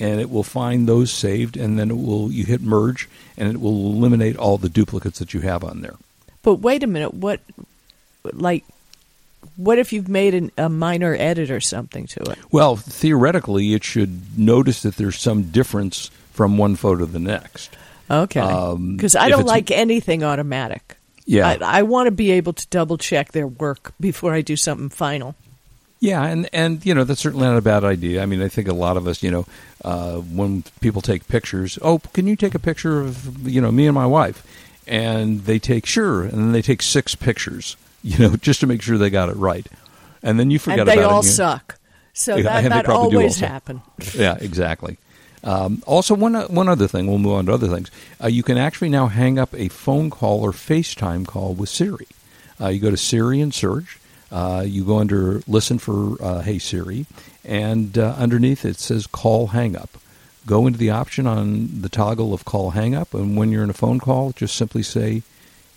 and 0.00 0.20
it 0.20 0.30
will 0.30 0.42
find 0.44 0.88
those 0.88 1.10
saved, 1.10 1.56
and 1.56 1.78
then 1.78 1.90
it 1.90 1.96
will 1.96 2.30
you 2.30 2.44
hit 2.44 2.60
merge, 2.60 3.08
and 3.36 3.48
it 3.48 3.60
will 3.60 3.92
eliminate 3.92 4.36
all 4.36 4.58
the 4.58 4.68
duplicates 4.68 5.18
that 5.18 5.34
you 5.34 5.40
have 5.40 5.62
on 5.64 5.80
there. 5.80 5.96
but 6.42 6.56
wait 6.56 6.82
a 6.82 6.86
minute. 6.86 7.14
What, 7.14 7.40
like, 8.32 8.64
what 9.56 9.78
if 9.78 9.92
you've 9.92 10.08
made 10.08 10.34
an, 10.34 10.50
a 10.56 10.68
minor 10.68 11.14
edit 11.18 11.50
or 11.50 11.60
something 11.60 12.06
to 12.08 12.20
it? 12.30 12.38
Well, 12.50 12.76
theoretically, 12.76 13.74
it 13.74 13.84
should 13.84 14.38
notice 14.38 14.82
that 14.82 14.96
there's 14.96 15.18
some 15.18 15.50
difference 15.50 16.10
from 16.32 16.58
one 16.58 16.76
photo 16.76 17.04
to 17.04 17.12
the 17.12 17.18
next. 17.18 17.76
Okay. 18.10 18.40
Um, 18.40 18.96
Because 18.96 19.16
I 19.16 19.28
don't 19.28 19.46
like 19.46 19.70
anything 19.70 20.22
automatic. 20.24 20.96
Yeah. 21.26 21.46
I, 21.46 21.80
I 21.80 21.82
want 21.82 22.06
to 22.06 22.10
be 22.10 22.30
able 22.32 22.52
to 22.54 22.66
double 22.68 22.96
check 22.96 23.32
their 23.32 23.46
work 23.46 23.92
before 24.00 24.32
I 24.32 24.40
do 24.40 24.56
something 24.56 24.88
final. 24.88 25.34
Yeah, 26.00 26.22
and 26.24 26.48
and 26.52 26.86
you 26.86 26.94
know 26.94 27.02
that's 27.02 27.20
certainly 27.20 27.44
not 27.48 27.56
a 27.56 27.60
bad 27.60 27.82
idea. 27.82 28.22
I 28.22 28.26
mean, 28.26 28.40
I 28.40 28.46
think 28.46 28.68
a 28.68 28.72
lot 28.72 28.96
of 28.96 29.08
us, 29.08 29.20
you 29.20 29.32
know, 29.32 29.46
uh, 29.84 30.16
when 30.16 30.64
people 30.80 31.02
take 31.02 31.28
pictures, 31.28 31.78
oh, 31.82 31.98
can 32.12 32.26
you 32.26 32.36
take 32.36 32.54
a 32.54 32.58
picture 32.58 33.00
of 33.00 33.46
you 33.48 33.60
know 33.60 33.70
me 33.72 33.86
and 33.86 33.94
my 33.94 34.06
wife? 34.06 34.44
And 34.86 35.42
they 35.42 35.58
take 35.58 35.84
sure, 35.84 36.22
and 36.22 36.32
then 36.32 36.52
they 36.52 36.62
take 36.62 36.80
six 36.82 37.14
pictures, 37.14 37.76
you 38.02 38.18
know, 38.18 38.36
just 38.36 38.60
to 38.60 38.66
make 38.66 38.82
sure 38.82 38.96
they 38.98 39.10
got 39.10 39.28
it 39.28 39.36
right, 39.36 39.66
and 40.22 40.38
then 40.40 40.50
you 40.50 40.58
forget 40.58 40.80
and 40.80 40.88
about 40.88 41.04
all 41.04 41.10
it. 41.10 41.16
and 41.18 41.24
you- 41.26 41.30
suck. 41.32 41.78
So 42.14 42.36
Yeah, 42.36 42.42
that, 42.62 42.68
that 42.70 42.88
always 42.88 43.38
happen. 43.38 43.82
Yeah, 44.14 44.36
exactly. 44.40 44.98
Um, 45.44 45.82
also, 45.86 46.14
one 46.16 46.34
one 46.34 46.68
other 46.68 46.88
thing. 46.88 47.06
We'll 47.06 47.18
move 47.18 47.34
on 47.34 47.46
to 47.46 47.52
other 47.52 47.68
things. 47.68 47.90
Uh, 48.22 48.26
you 48.26 48.42
can 48.42 48.58
actually 48.58 48.88
now 48.88 49.06
hang 49.06 49.38
up 49.38 49.54
a 49.54 49.68
phone 49.68 50.10
call 50.10 50.40
or 50.40 50.50
FaceTime 50.50 51.26
call 51.26 51.54
with 51.54 51.68
Siri. 51.68 52.08
Uh, 52.60 52.68
you 52.68 52.80
go 52.80 52.90
to 52.90 52.96
Siri 52.96 53.40
and 53.40 53.54
search. 53.54 53.98
Uh, 54.30 54.62
you 54.66 54.84
go 54.84 54.98
under 54.98 55.40
Listen 55.48 55.78
for 55.78 56.22
uh, 56.22 56.42
Hey 56.42 56.58
Siri, 56.58 57.06
and 57.44 57.96
uh, 57.96 58.14
underneath 58.18 58.64
it 58.64 58.78
says 58.78 59.06
Call 59.06 59.48
Hang 59.48 59.76
Up. 59.76 59.90
Go 60.46 60.66
into 60.66 60.78
the 60.78 60.90
option 60.90 61.26
on 61.26 61.80
the 61.82 61.88
toggle 61.88 62.32
of 62.34 62.44
Call 62.44 62.70
Hang 62.70 62.94
Up, 62.94 63.14
and 63.14 63.36
when 63.36 63.50
you're 63.50 63.64
in 63.64 63.70
a 63.70 63.74
phone 63.74 63.98
call, 63.98 64.32
just 64.32 64.56
simply 64.56 64.82
say 64.82 65.22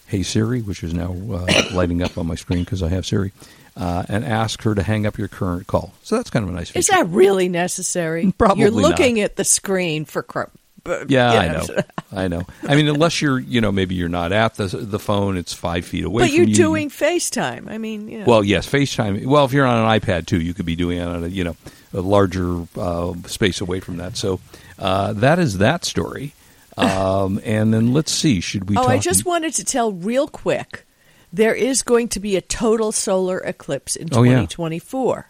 Hey 0.08 0.24
Siri, 0.24 0.62
which 0.62 0.84
is 0.84 0.94
now 0.94 1.14
uh, 1.32 1.48
lighting 1.74 2.02
up 2.02 2.18
on 2.18 2.28
my 2.28 2.36
screen 2.36 2.64
because 2.64 2.84
I 2.84 2.90
have 2.90 3.06
Siri, 3.06 3.32
uh, 3.78 4.04
and 4.10 4.26
ask 4.26 4.62
her 4.64 4.76
to 4.76 4.84
hang 4.84 5.06
up 5.06 5.18
your 5.18 5.30
current 5.30 5.68
call. 5.68 5.94
So 6.04 6.18
that's 6.18 6.30
kind 6.30 6.44
of 6.44 6.50
a 6.50 6.54
nice 6.54 6.70
feature. 6.70 6.80
Is 6.80 6.88
that 6.88 7.08
really 7.08 7.48
necessary? 7.48 8.34
Probably 8.38 8.64
You're 8.64 8.72
not. 8.72 8.82
looking 8.82 9.22
at 9.22 9.38
the 9.38 9.46
screen 9.46 10.06
for. 10.06 10.50
Cr- 10.84 10.90
but, 10.90 11.10
Yeah, 11.12 11.34
you 11.34 11.40
I 11.40 11.48
know. 11.54 11.68
I 12.14 12.28
know. 12.28 12.44
I 12.68 12.76
mean, 12.76 12.88
unless 12.88 13.22
you're, 13.22 13.40
you 13.40 13.62
know, 13.62 13.72
maybe 13.72 13.96
you're 13.96 14.10
not 14.10 14.32
at 14.32 14.56
the 14.56 14.66
the 14.68 15.00
phone, 15.00 15.38
it's 15.38 15.54
five 15.54 15.86
feet 15.86 16.04
away. 16.06 16.24
But 16.24 16.32
you're 16.32 16.46
you. 16.48 16.56
doing 16.56 16.90
FaceTime. 16.90 17.70
I 17.70 17.78
mean, 17.78 18.10
you 18.10 18.20
know. 18.20 18.26
well, 18.26 18.44
yes, 18.44 18.68
FaceTime. 18.70 19.26
Well, 19.26 19.46
if 19.46 19.54
you're 19.54 19.66
on 19.66 19.78
an 19.86 20.00
iPad 20.00 20.26
too, 20.26 20.42
you 20.42 20.54
could 20.54 20.66
be 20.66 20.76
doing 20.76 20.98
it 20.98 21.08
on 21.08 21.24
a, 21.24 21.28
you 21.28 21.44
know, 21.44 21.56
a 21.94 22.02
larger 22.02 22.66
uh, 22.78 23.14
space 23.28 23.62
away 23.62 23.80
from 23.80 23.98
that. 23.98 24.18
So 24.18 24.40
uh, 24.80 25.14
that 25.14 25.40
is 25.40 25.58
that 25.60 25.86
story. 25.86 26.34
Um, 26.78 27.40
and 27.44 27.72
then 27.74 27.94
let's 27.94 28.12
see. 28.14 28.40
Should 28.40 28.70
we? 28.70 28.78
oh, 28.78 28.82
talk 28.84 28.90
I 28.92 28.98
just 28.98 29.26
wanted 29.26 29.54
to 29.56 29.66
tell 29.66 29.92
real 29.92 30.28
quick 30.28 30.86
there 31.32 31.54
is 31.54 31.84
going 31.84 32.08
to 32.08 32.20
be 32.20 32.38
a 32.38 32.42
total 32.42 32.92
solar 32.94 33.40
eclipse 33.40 33.98
in 33.98 34.08
Oh, 34.14 34.24
yeah. 34.24 34.32
2024. 34.48 35.30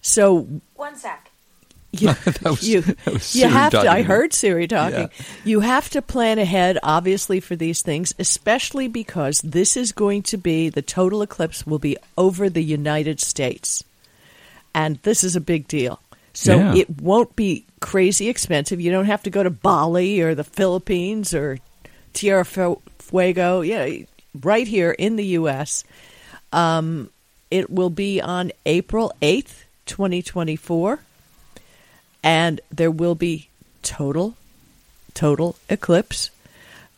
So 0.00 0.48
One 0.74 0.96
sec. 0.96 1.30
You, 2.00 2.08
was- 2.44 2.62
you, 2.62 2.82
you 3.32 3.48
have 3.48 3.72
to. 3.72 3.88
I 3.90 4.02
heard 4.02 4.32
Siri 4.32 4.66
talking. 4.68 4.98
Yeah. 5.16 5.24
You 5.44 5.60
have 5.60 5.88
to 5.90 6.02
plan 6.02 6.38
ahead, 6.38 6.78
obviously, 6.82 7.40
for 7.40 7.56
these 7.56 7.82
things, 7.82 8.14
especially 8.18 8.88
because 8.88 9.40
this 9.40 9.76
is 9.76 9.92
going 9.92 10.22
to 10.24 10.36
be 10.36 10.68
the 10.68 10.82
total 10.82 11.22
eclipse 11.22 11.66
will 11.66 11.78
be 11.78 11.96
over 12.18 12.48
the 12.50 12.62
United 12.62 13.20
States, 13.20 13.84
and 14.74 14.96
this 15.02 15.24
is 15.24 15.36
a 15.36 15.40
big 15.40 15.68
deal. 15.68 16.00
So 16.32 16.56
Yeah. 16.56 16.74
it 16.74 17.00
won't 17.00 17.36
be 17.36 17.64
crazy 17.80 18.28
expensive. 18.28 18.80
You 18.80 18.90
don't 18.90 19.04
have 19.06 19.22
to 19.22 19.30
go 19.30 19.42
to 19.42 19.50
Bali 19.50 20.20
or 20.20 20.34
the 20.34 20.42
Philippines 20.44 21.32
or 21.32 21.58
Tierra 22.12 22.44
Fuego. 22.44 23.60
Yeah, 23.60 23.88
right 24.42 24.66
here 24.66 24.90
in 24.90 25.14
the 25.16 25.24
U.S. 25.38 25.84
Um, 26.52 27.10
it 27.52 27.70
will 27.70 27.90
be 27.90 28.20
on 28.20 28.50
April 28.66 29.12
8th, 29.22 29.62
2024. 29.86 30.98
And 32.24 32.60
there 32.72 32.90
will 32.90 33.14
be 33.14 33.48
total, 33.82 34.34
total 35.14 35.56
eclipse. 35.68 36.30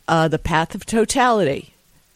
Uh, 0.07 0.27
the 0.29 0.39
path 0.39 0.73
of 0.73 0.85
totality 0.85 1.73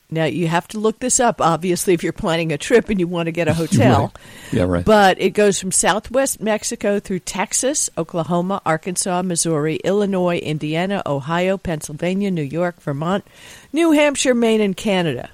Now 0.09 0.23
you 0.23 0.47
have 0.47 0.65
to 0.69 0.79
look 0.79 0.99
this 0.99 1.19
up. 1.19 1.41
Obviously, 1.41 1.93
if 1.93 2.03
you're 2.03 2.13
planning 2.13 2.51
a 2.53 2.57
trip 2.57 2.89
and 2.89 2.99
you 3.01 3.07
want 3.07 3.27
to 3.27 3.31
get 3.33 3.47
a 3.49 3.53
hotel, 3.61 4.01
Right. 4.01 4.53
Yeah, 4.53 4.63
right. 4.63 4.85
but 4.85 5.19
it 5.19 5.31
goes 5.31 5.59
from 5.59 5.71
Southwest 5.73 6.39
Mexico 6.41 6.99
through 7.01 7.19
Texas, 7.19 7.89
Oklahoma, 7.97 8.61
Arkansas, 8.65 9.21
Missouri, 9.23 9.75
Illinois, 9.83 10.37
Indiana, 10.37 11.01
Ohio, 11.05 11.57
Pennsylvania, 11.57 12.31
New 12.31 12.43
York, 12.43 12.79
Vermont, 12.81 13.25
New 13.73 13.91
Hampshire, 13.91 14.33
Maine, 14.35 14.61
and 14.61 14.75
Canada. 14.77 15.29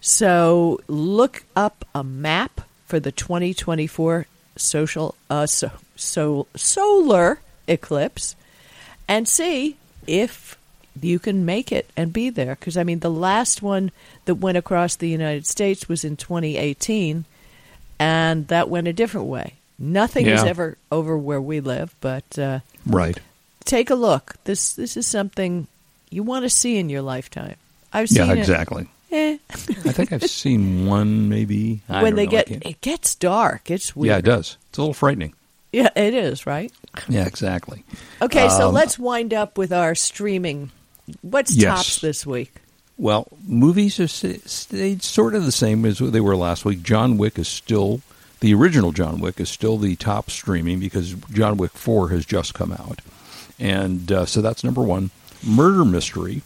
So 0.00 0.80
look 0.88 1.44
up 1.56 1.84
a 1.94 2.04
map 2.04 2.62
for 2.86 3.00
the 3.00 3.12
2024 3.12 4.26
social 4.56 5.14
uh, 5.30 5.46
so, 5.46 5.70
so 5.96 6.46
solar 6.54 7.40
eclipse 7.66 8.36
and 9.08 9.28
see 9.28 9.76
if 10.06 10.56
you 11.00 11.18
can 11.18 11.44
make 11.44 11.72
it 11.72 11.88
and 11.96 12.12
be 12.12 12.30
there. 12.30 12.54
Because 12.54 12.76
I 12.76 12.84
mean, 12.84 13.00
the 13.00 13.10
last 13.10 13.62
one 13.62 13.90
that 14.26 14.36
went 14.36 14.56
across 14.56 14.96
the 14.96 15.08
United 15.08 15.46
States 15.46 15.88
was 15.88 16.04
in 16.04 16.16
2018, 16.16 17.24
and 17.98 18.48
that 18.48 18.68
went 18.68 18.88
a 18.88 18.92
different 18.92 19.26
way. 19.26 19.54
Nothing 19.78 20.26
is 20.26 20.44
ever 20.44 20.78
over 20.92 21.18
where 21.18 21.40
we 21.40 21.60
live, 21.60 21.94
but 22.00 22.38
uh, 22.38 22.60
right. 22.86 23.18
take 23.64 23.90
a 23.90 23.96
look. 23.96 24.36
This 24.44 24.74
this 24.74 24.96
is 24.96 25.06
something 25.06 25.66
you 26.10 26.22
want 26.22 26.44
to 26.44 26.50
see 26.50 26.78
in 26.78 26.88
your 26.88 27.02
lifetime. 27.02 27.56
I've 27.92 28.08
seen 28.08 28.26
Yeah, 28.26 28.34
it. 28.34 28.86
Eh. 29.14 29.38
I 29.50 29.54
think 29.92 30.12
I've 30.12 30.24
seen 30.24 30.86
one, 30.86 31.28
maybe. 31.28 31.80
I 31.88 32.02
when 32.02 32.16
they 32.16 32.24
know, 32.24 32.30
get 32.32 32.50
it 32.50 32.80
gets 32.80 33.14
dark. 33.14 33.70
It's 33.70 33.94
weird. 33.94 34.08
yeah, 34.10 34.18
it 34.18 34.24
does. 34.24 34.56
It's 34.70 34.78
a 34.78 34.80
little 34.82 34.94
frightening. 34.94 35.34
Yeah, 35.72 35.90
it 35.96 36.14
is 36.14 36.46
right. 36.46 36.72
Yeah, 37.08 37.26
exactly. 37.26 37.84
Okay, 38.22 38.48
so 38.48 38.68
Um, 38.68 38.74
let's 38.74 38.98
wind 38.98 39.32
up 39.34 39.56
with 39.58 39.72
our 39.72 39.94
streaming. 39.94 40.70
What's 41.22 41.54
Yes. 41.54 41.76
tops 41.76 42.00
this 42.00 42.26
week? 42.26 42.54
Well, 42.96 43.26
movies 43.46 43.96
have 43.98 44.10
sta- 44.10 44.40
stayed 44.46 45.02
sort 45.02 45.34
of 45.34 45.44
the 45.44 45.52
same 45.52 45.84
as 45.84 45.98
they 45.98 46.20
were 46.20 46.36
last 46.36 46.64
week. 46.64 46.82
John 46.82 47.16
Wick 47.16 47.38
is 47.38 47.48
still 47.48 48.00
the 48.40 48.54
original 48.54 48.92
John 48.92 49.20
Wick 49.20 49.40
is 49.40 49.48
still 49.48 49.78
the 49.78 49.96
top 49.96 50.30
streaming 50.30 50.78
because 50.80 51.14
John 51.32 51.56
Wick 51.56 51.72
Four 51.72 52.10
has 52.10 52.24
just 52.26 52.54
come 52.54 52.72
out, 52.72 53.00
and 53.58 54.10
uh, 54.12 54.26
so 54.26 54.40
that's 54.42 54.62
number 54.64 54.82
one. 54.82 55.10
Murder 55.42 55.84
Mystery, 55.84 56.42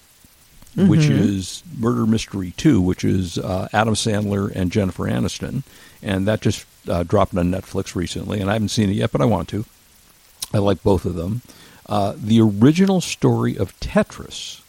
which 0.87 1.07
is 1.07 1.63
Murder 1.79 2.07
Mystery 2.07 2.53
Two, 2.57 2.81
which 2.81 3.05
is 3.05 3.39
uh, 3.39 3.69
Adam 3.73 3.95
Sandler 3.95 4.53
and 4.55 4.71
Jennifer 4.71 5.05
Aniston, 5.05 5.63
and 6.03 6.27
that 6.27 6.41
just 6.41 6.67
uh, 6.89 7.03
dropped 7.03 7.37
on 7.37 7.51
Netflix 7.51 7.95
recently, 7.95 8.41
and 8.41 8.51
I 8.51 8.53
haven't 8.55 8.69
seen 8.69 8.91
it 8.91 8.95
yet, 8.95 9.13
but 9.13 9.21
I 9.21 9.27
want 9.27 9.49
to. 9.49 9.65
I 10.53 10.59
like 10.59 10.83
both 10.83 11.05
of 11.05 11.15
them. 11.15 11.43
Uh, 11.87 12.15
the 12.17 12.41
original 12.41 13.01
story 13.01 13.57
of 13.57 13.79
Tetris, 13.81 14.61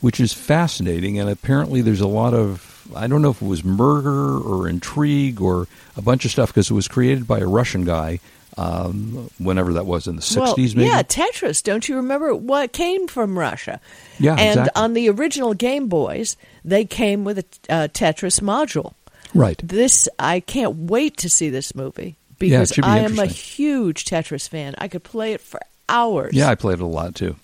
which 0.00 0.20
is 0.20 0.32
fascinating, 0.32 1.18
and 1.18 1.28
apparently 1.28 1.80
there's 1.80 2.00
a 2.00 2.06
lot 2.06 2.34
of 2.34 2.70
I 2.94 3.06
don't 3.06 3.22
know 3.22 3.30
if 3.30 3.40
it 3.40 3.48
was 3.48 3.64
murder 3.64 4.38
or 4.38 4.68
intrigue 4.68 5.40
or 5.40 5.66
a 5.96 6.02
bunch 6.02 6.24
of 6.24 6.30
stuff 6.30 6.50
because 6.50 6.70
it 6.70 6.74
was 6.74 6.88
created 6.88 7.26
by 7.26 7.38
a 7.38 7.46
Russian 7.46 7.84
guy, 7.84 8.20
um, 8.56 9.30
whenever 9.38 9.72
that 9.74 9.86
was 9.86 10.06
in 10.06 10.16
the 10.16 10.22
'60s, 10.22 10.36
well, 10.38 10.54
maybe. 10.56 10.84
yeah, 10.84 11.02
Tetris. 11.02 11.62
Don't 11.62 11.88
you 11.88 11.96
remember 11.96 12.34
what 12.34 12.72
came 12.72 13.08
from 13.08 13.38
Russia? 13.38 13.80
Yeah, 14.18 14.32
and 14.38 14.60
exactly. 14.60 14.82
on 14.82 14.92
the 14.94 15.08
original 15.10 15.54
Game 15.54 15.88
Boys, 15.88 16.36
they 16.64 16.84
came 16.84 17.24
with 17.24 17.38
a 17.38 17.44
uh, 17.72 17.88
Tetris 17.88 18.40
module. 18.40 18.94
right. 19.34 19.60
This 19.62 20.08
I 20.18 20.40
can't 20.40 20.76
wait 20.76 21.16
to 21.18 21.28
see 21.28 21.50
this 21.50 21.74
movie 21.74 22.16
because 22.38 22.70
should 22.70 22.82
be 22.84 22.88
I 22.90 22.98
am 22.98 23.18
a 23.18 23.26
huge 23.26 24.04
Tetris 24.04 24.48
fan. 24.48 24.74
I 24.78 24.88
could 24.88 25.02
play 25.04 25.32
it 25.32 25.40
for 25.40 25.60
hours. 25.88 26.34
Yeah, 26.34 26.48
I 26.48 26.54
played 26.54 26.78
it 26.78 26.82
a 26.82 26.86
lot 26.86 27.14
too. 27.14 27.36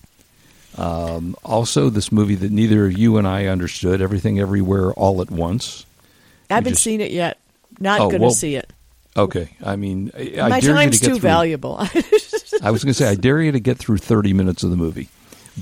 Um, 0.77 1.35
also, 1.43 1.89
this 1.89 2.11
movie 2.13 2.35
that 2.35 2.51
neither 2.51 2.89
you 2.89 3.17
and 3.17 3.27
I 3.27 3.47
understood, 3.47 4.01
Everything 4.01 4.39
Everywhere 4.39 4.93
All 4.93 5.21
at 5.21 5.29
Once. 5.29 5.85
I 6.49 6.55
haven't 6.55 6.73
just- 6.73 6.83
seen 6.83 7.01
it 7.01 7.11
yet. 7.11 7.37
Not 7.79 7.99
Oh, 7.99 8.03
going 8.09 8.19
to 8.19 8.27
well, 8.27 8.31
see 8.31 8.55
it. 8.55 8.69
Okay, 9.17 9.49
I 9.63 9.75
mean, 9.75 10.11
I, 10.17 10.33
I 10.41 10.49
My 10.49 10.59
dare 10.61 10.69
you 10.69 10.75
time's 10.75 10.99
to 10.99 11.05
get 11.05 11.13
too 11.13 11.19
through, 11.19 11.29
valuable. 11.29 11.77
I 12.61 12.71
was 12.71 12.83
going 12.83 12.91
to 12.91 12.93
say, 12.93 13.07
I 13.09 13.15
dare 13.15 13.41
you 13.41 13.51
to 13.51 13.59
get 13.59 13.77
through 13.77 13.97
30 13.97 14.33
minutes 14.33 14.63
of 14.63 14.69
the 14.69 14.77
movie, 14.77 15.09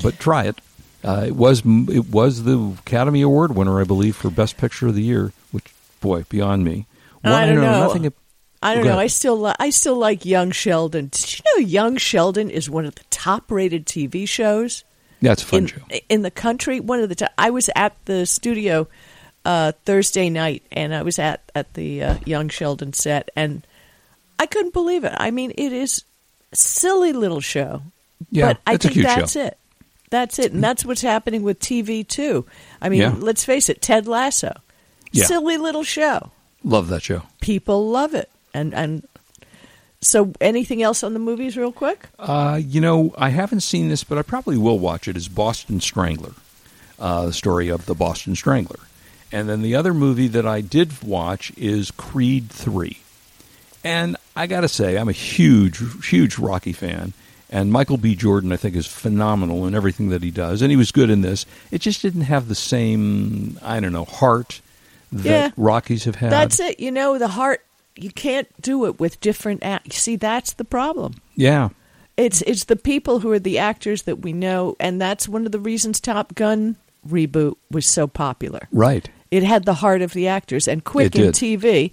but 0.02 0.20
try 0.20 0.46
it. 0.46 0.60
Uh, 1.04 1.24
it 1.28 1.36
was 1.36 1.64
it 1.66 2.10
was 2.10 2.44
the 2.44 2.76
Academy 2.86 3.22
Award 3.22 3.56
winner, 3.56 3.80
I 3.80 3.86
believe, 3.86 4.16
for 4.18 4.30
Best 4.30 4.58
Picture 4.58 4.88
of 4.88 4.96
the 4.96 5.02
Year. 5.02 5.32
Which, 5.52 5.74
boy, 6.02 6.26
beyond 6.30 6.64
me. 6.66 6.88
I 7.24 7.46
don't 7.46 7.56
know. 7.56 7.88
Nothing. 7.88 8.14
I 8.62 8.76
don't 8.76 8.84
know. 8.84 9.00
I 9.00 9.08
still 9.08 9.40
li- 9.40 9.56
I 9.60 9.70
still 9.70 9.96
like 9.96 10.26
Young 10.26 10.52
Sheldon. 10.52 11.08
Did 11.08 11.40
you 11.40 11.44
know 11.46 11.66
Young 11.66 11.96
Sheldon 11.98 12.50
is 12.50 12.70
one 12.70 12.86
of 12.86 12.96
the 12.96 13.04
top 13.10 13.50
rated 13.50 13.86
TV 13.86 14.28
shows 14.28 14.84
Yeah, 15.22 15.32
it's 15.32 15.44
a 15.44 15.46
fun 15.46 15.60
in 15.60 15.68
show. 15.68 15.82
in 16.10 16.22
the 16.24 16.32
country? 16.32 16.82
One 16.82 17.00
of 17.00 17.08
the. 17.10 17.32
I 17.38 17.50
was 17.50 17.70
at 17.78 17.96
the 18.04 18.26
studio 18.26 18.88
uh, 19.46 19.72
Thursday 19.86 20.30
night, 20.30 20.64
and 20.72 20.94
I 20.94 21.02
was 21.02 21.18
at 21.20 21.42
at 21.56 21.74
the 21.74 22.04
uh, 22.04 22.16
Young 22.26 22.50
Sheldon 22.50 22.94
set, 22.94 23.30
and 23.36 23.66
I 24.38 24.46
couldn't 24.46 24.74
believe 24.74 25.04
it. 25.04 25.14
I 25.18 25.32
mean, 25.32 25.52
it 25.58 25.74
is 25.74 26.04
silly 26.54 27.14
little 27.14 27.42
show, 27.42 27.82
Yeah, 28.32 28.48
but 28.54 28.62
I 28.68 28.78
think 28.78 28.96
that's 28.96 29.34
show. 29.34 29.46
it. 29.46 29.58
That's 30.10 30.40
it, 30.40 30.52
and 30.54 30.64
that's 30.64 30.84
what's 30.86 31.02
happening 31.02 31.44
with 31.44 31.60
TV 31.60 32.08
too. 32.08 32.46
I 32.82 32.90
mean, 32.90 33.02
Yeah. 33.02 33.16
let's 33.18 33.46
face 33.46 33.70
it, 33.70 33.82
Ted 33.82 34.08
Lasso, 34.08 34.56
Yeah. 35.12 35.26
silly 35.26 35.58
little 35.58 35.84
show 35.84 36.32
Love 36.64 36.88
that 36.90 37.04
show. 37.04 37.22
people 37.42 37.90
love 37.90 38.14
it 38.16 38.30
and 38.54 38.74
and 38.74 39.08
so 40.02 40.32
anything 40.42 40.82
else 40.82 41.04
on 41.04 41.14
the 41.14 41.20
movies 41.20 41.56
real 41.58 41.72
quick 41.72 42.08
Uh, 42.18 42.60
you 42.64 42.82
know, 42.82 43.14
I 43.18 43.30
haven't 43.30 43.62
seen 43.62 43.90
this, 43.90 44.04
but 44.04 44.18
I 44.18 44.22
probably 44.24 44.58
will 44.58 44.80
watch 44.80 45.08
it. 45.08 45.16
Is 45.18 45.28
Boston 45.28 45.80
Strangler, 45.80 46.34
uh, 47.00 47.28
the 47.28 47.34
story 47.34 47.70
of 47.70 47.86
the 47.86 47.94
Boston 47.96 48.36
Strangler, 48.36 48.80
and 49.32 49.48
then 49.50 49.62
the 49.62 49.76
other 49.76 49.94
movie 49.94 50.28
that 50.30 50.46
I 50.48 50.62
did 50.62 51.04
watch 51.04 51.52
is 51.58 51.92
Creed 51.92 52.50
Three, 52.50 53.00
and 53.84 54.18
I 54.36 54.48
got 54.48 54.62
to 54.62 54.68
say, 54.70 54.98
I'm 54.98 55.10
a 55.10 55.14
huge, 55.14 55.82
huge 56.08 56.38
Rocky 56.38 56.74
fan, 56.74 57.14
and 57.50 57.72
Michael 57.72 57.98
B. 57.98 58.16
Jordan 58.16 58.52
I 58.52 58.58
think 58.58 58.76
is 58.76 58.88
phenomenal 58.88 59.66
in 59.68 59.76
everything 59.76 60.10
that 60.10 60.24
he 60.24 60.32
does, 60.32 60.62
and 60.62 60.72
he 60.72 60.78
was 60.78 60.92
good 60.92 61.10
in 61.10 61.22
this. 61.22 61.46
It 61.72 61.82
just 61.82 62.02
didn't 62.02 62.22
have 62.22 62.48
the 62.48 62.56
same, 62.56 63.60
I 63.62 63.80
don't 63.80 63.94
know, 63.94 64.06
heart 64.06 64.62
that 65.12 65.24
Yeah. 65.26 65.52
Rockies 65.58 66.04
have 66.06 66.16
had. 66.16 66.32
that's 66.32 66.60
it 66.60 66.80
you 66.80 66.92
know 66.92 67.18
the 67.18 67.30
heart 67.30 67.66
you 67.96 68.12
can't 68.12 68.48
do 68.62 68.86
it 68.86 69.00
with 69.00 69.20
different 69.22 69.64
act 69.64 69.92
see 69.92 70.16
that's 70.16 70.54
the 70.54 70.64
problem 70.64 71.16
Yeah, 71.36 71.70
it's 72.16 72.44
it's 72.44 72.66
the 72.66 72.76
people 72.76 73.20
who 73.20 73.32
are 73.32 73.40
the 73.40 73.58
actors 73.58 74.04
that 74.04 74.20
we 74.20 74.34
know 74.34 74.76
and 74.80 75.02
that's 75.02 75.28
one 75.28 75.48
of 75.48 75.52
the 75.52 75.60
reasons 75.60 76.00
top 76.00 76.36
gun 76.36 76.76
reboot 77.08 77.56
was 77.72 77.88
so 77.88 78.06
popular 78.06 78.68
right. 78.72 79.10
It 79.32 79.44
had 79.44 79.66
the 79.66 79.76
heart 79.76 80.02
of 80.02 80.14
the 80.14 80.28
actors 80.28 80.68
and 80.68 80.84
quick 80.84 81.16
in 81.16 81.32
tv 81.32 81.92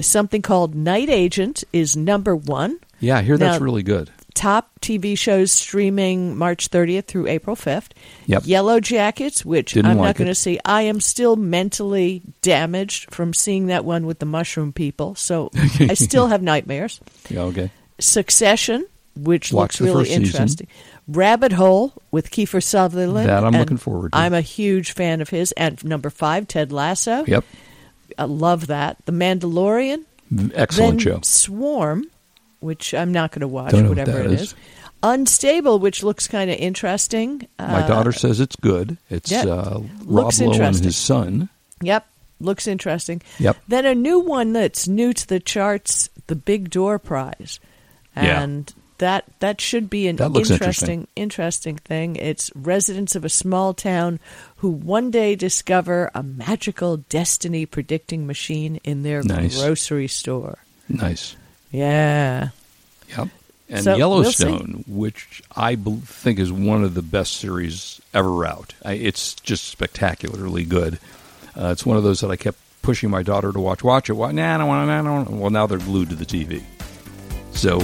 something 0.00 0.42
called 0.42 0.74
night 0.74 1.08
agent 1.08 1.62
is 1.72 1.96
number 1.96 2.34
one 2.34 2.78
Yeah, 3.00 3.18
I 3.18 3.22
hear 3.22 3.38
that's 3.38 3.60
really 3.60 3.82
good. 3.84 4.10
top 4.34 4.70
TV 4.80 5.16
shows 5.16 5.52
streaming 5.52 6.36
March 6.36 6.68
30th 6.68 7.04
through 7.06 7.28
April 7.28 7.54
5th. 7.56 7.90
Yep. 8.26 8.42
Yellow 8.44 8.80
Jackets, 8.80 9.44
which 9.44 9.72
Didn't 9.74 9.92
I'm 9.92 9.98
like 9.98 10.06
not 10.08 10.16
going 10.16 10.28
to 10.28 10.34
see. 10.34 10.58
I 10.64 10.82
am 10.82 11.00
still 11.00 11.36
mentally 11.36 12.22
damaged 12.42 13.14
from 13.14 13.32
seeing 13.32 13.68
that 13.68 13.84
one 13.84 14.04
with 14.04 14.18
the 14.18 14.26
mushroom 14.26 14.72
people, 14.72 15.14
so 15.14 15.50
I 15.80 15.94
still 15.94 16.26
have 16.26 16.42
nightmares. 16.42 17.00
Yeah, 17.30 17.42
okay. 17.42 17.70
Succession, 18.00 18.84
which 19.16 19.52
Watched 19.52 19.80
looks 19.80 19.80
really 19.80 20.04
first 20.04 20.10
season. 20.16 20.24
interesting. 20.24 20.66
Rabbit 21.06 21.52
Hole 21.52 21.92
with 22.10 22.30
Kiefer 22.30 22.62
Sutherland. 22.62 23.28
That 23.28 23.44
I'm 23.44 23.48
and 23.54 23.58
looking 23.58 23.76
forward 23.76 24.12
to. 24.12 24.18
I'm 24.18 24.32
a 24.34 24.40
huge 24.40 24.92
fan 24.92 25.20
of 25.20 25.28
his. 25.28 25.52
And 25.52 25.82
number 25.84 26.10
five, 26.10 26.48
Ted 26.48 26.72
Lasso. 26.72 27.24
Yep. 27.26 27.44
I 28.18 28.24
love 28.24 28.68
that. 28.68 28.96
The 29.06 29.12
Mandalorian. 29.12 30.04
Excellent 30.54 30.92
then 30.92 30.98
show. 30.98 31.20
Swarm, 31.22 32.04
which 32.60 32.94
I'm 32.94 33.12
not 33.12 33.32
going 33.32 33.42
to 33.42 33.48
watch, 33.48 33.72
Don't 33.72 33.82
know 33.84 33.90
what 33.90 33.98
whatever 33.98 34.18
that 34.22 34.26
it 34.30 34.32
is. 34.32 34.42
is. 34.42 34.54
Unstable, 35.02 35.78
which 35.80 36.02
looks 36.02 36.26
kind 36.26 36.50
of 36.50 36.56
interesting. 36.56 37.46
My 37.58 37.82
Uh, 37.82 37.86
daughter 37.86 38.10
says 38.12 38.40
it's 38.40 38.56
good. 38.56 38.96
It's 39.10 39.30
yeah, 39.30 39.42
uh, 39.44 39.80
Rob 39.80 40.06
looks 40.06 40.40
Lowe 40.40 40.46
and 40.46 40.54
interesting. 40.54 40.84
his 40.84 40.96
son. 40.96 41.48
Yep, 41.82 42.06
looks 42.40 42.66
interesting. 42.66 43.20
Yep. 43.38 43.58
Then 43.68 43.84
a 43.84 43.94
new 43.94 44.20
one 44.20 44.54
that's 44.54 44.88
new 44.88 45.12
to 45.12 45.26
the 45.28 45.40
charts, 45.40 46.08
the 46.26 46.34
Big 46.34 46.70
Door 46.70 47.00
Prize, 47.00 47.60
Yeah. 48.16 48.46
That 48.98 49.24
that 49.40 49.60
should 49.60 49.90
be 49.90 50.06
an 50.08 50.16
looks 50.16 50.50
interesting 50.50 51.06
interesting 51.16 51.76
thing. 51.76 52.16
It's 52.16 52.50
residents 52.54 53.14
of 53.16 53.24
a 53.24 53.28
small 53.28 53.74
town 53.74 54.20
who 54.56 54.70
one 54.70 55.10
day 55.10 55.34
discover 55.34 56.10
a 56.14 56.22
magical 56.22 56.98
destiny 56.98 57.66
predicting 57.66 58.26
machine 58.26 58.80
in 58.84 59.02
their 59.02 59.22
Nice. 59.22 59.60
grocery 59.60 60.08
store. 60.08 60.58
Nice. 60.88 61.36
Yeah. 61.70 62.50
Yep. 63.16 63.28
And 63.68 63.82
So, 63.84 63.90
we'll 63.92 63.98
Yellowstone, 63.98 64.84
which 64.86 65.42
I 65.56 65.74
think 65.76 66.38
is 66.38 66.52
one 66.52 66.84
of 66.84 66.94
the 66.94 67.02
best 67.02 67.38
series 67.38 68.00
ever 68.12 68.44
out. 68.46 68.74
I, 68.84 68.92
it's 68.92 69.34
just 69.34 69.64
spectacularly 69.68 70.64
good. 70.64 70.98
Uh, 71.58 71.68
it's 71.68 71.86
one 71.86 71.96
of 71.96 72.02
those 72.04 72.20
that 72.20 72.30
I 72.30 72.36
kept 72.36 72.58
pushing 72.82 73.08
my 73.10 73.22
daughter 73.22 73.52
to 73.52 73.58
watch. 73.60 73.82
Watch 73.82 74.10
it. 74.10 74.12
Why? 74.12 74.32
Nah, 74.32 74.54
I 74.54 74.58
don't 74.58 74.68
want 74.68 74.88
to. 74.88 74.92
I 74.92 75.02
don't. 75.02 75.40
Well, 75.40 75.50
now 75.50 75.66
they're 75.66 75.78
glued 75.78 76.10
to 76.10 76.14
the 76.14 76.26
TV. 76.26 76.62
So 77.52 77.80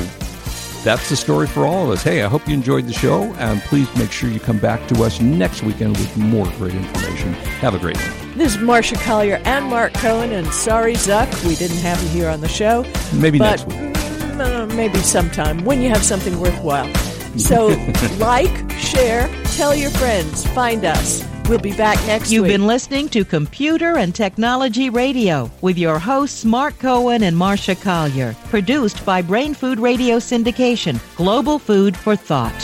that's 0.82 1.08
the 1.08 1.16
story 1.16 1.46
for 1.46 1.66
all 1.66 1.84
of 1.84 1.90
us. 1.90 2.02
Hey, 2.02 2.22
I 2.22 2.28
hope 2.28 2.46
you 2.48 2.54
enjoyed 2.54 2.86
the 2.86 2.92
show, 2.92 3.22
and 3.34 3.60
please 3.62 3.94
make 3.96 4.10
sure 4.10 4.30
you 4.30 4.40
come 4.40 4.58
back 4.58 4.86
to 4.88 5.02
us 5.02 5.20
next 5.20 5.62
weekend 5.62 5.96
with 5.96 6.16
more 6.16 6.46
great 6.52 6.74
information. 6.74 7.32
Have 7.60 7.74
a 7.74 7.78
great 7.78 7.96
one. 7.98 8.38
This 8.38 8.56
is 8.56 8.62
Marsha 8.62 8.98
Collier 9.02 9.40
and 9.44 9.66
Marc 9.66 9.92
Cohen, 9.94 10.32
and 10.32 10.46
sorry, 10.48 10.94
Zuck, 10.94 11.28
we 11.46 11.54
didn't 11.56 11.78
have 11.78 12.02
you 12.02 12.08
here 12.08 12.28
on 12.28 12.40
the 12.40 12.48
show. 12.48 12.84
Maybe 13.12 13.38
next 13.38 13.66
week. 13.66 13.76
mm, 13.76 14.40
uh, 14.40 14.74
maybe 14.74 14.98
sometime 15.00 15.64
when 15.64 15.82
you 15.82 15.90
have 15.90 16.02
something 16.02 16.38
worthwhile. 16.40 16.92
So, 17.36 17.68
like, 18.18 18.70
share, 18.72 19.28
tell 19.52 19.74
your 19.74 19.90
friends, 19.90 20.46
find 20.48 20.84
us. 20.84 21.22
We'll 21.50 21.58
be 21.58 21.72
back 21.72 21.98
next 22.06 22.30
You've 22.30 22.44
week. 22.44 22.52
been 22.52 22.68
listening 22.68 23.08
to 23.08 23.24
Computer 23.24 23.98
and 23.98 24.14
Technology 24.14 24.88
Radio 24.88 25.50
with 25.62 25.76
your 25.76 25.98
hosts 25.98 26.44
Marc 26.44 26.78
Cohen 26.78 27.24
and 27.24 27.36
Marsha 27.36 27.74
Collier, 27.74 28.36
produced 28.50 29.04
by 29.04 29.20
Brain 29.20 29.52
Food 29.52 29.80
Radio 29.80 30.18
Syndication, 30.18 31.00
Global 31.16 31.58
Food 31.58 31.96
for 31.96 32.14
Thought. 32.14 32.54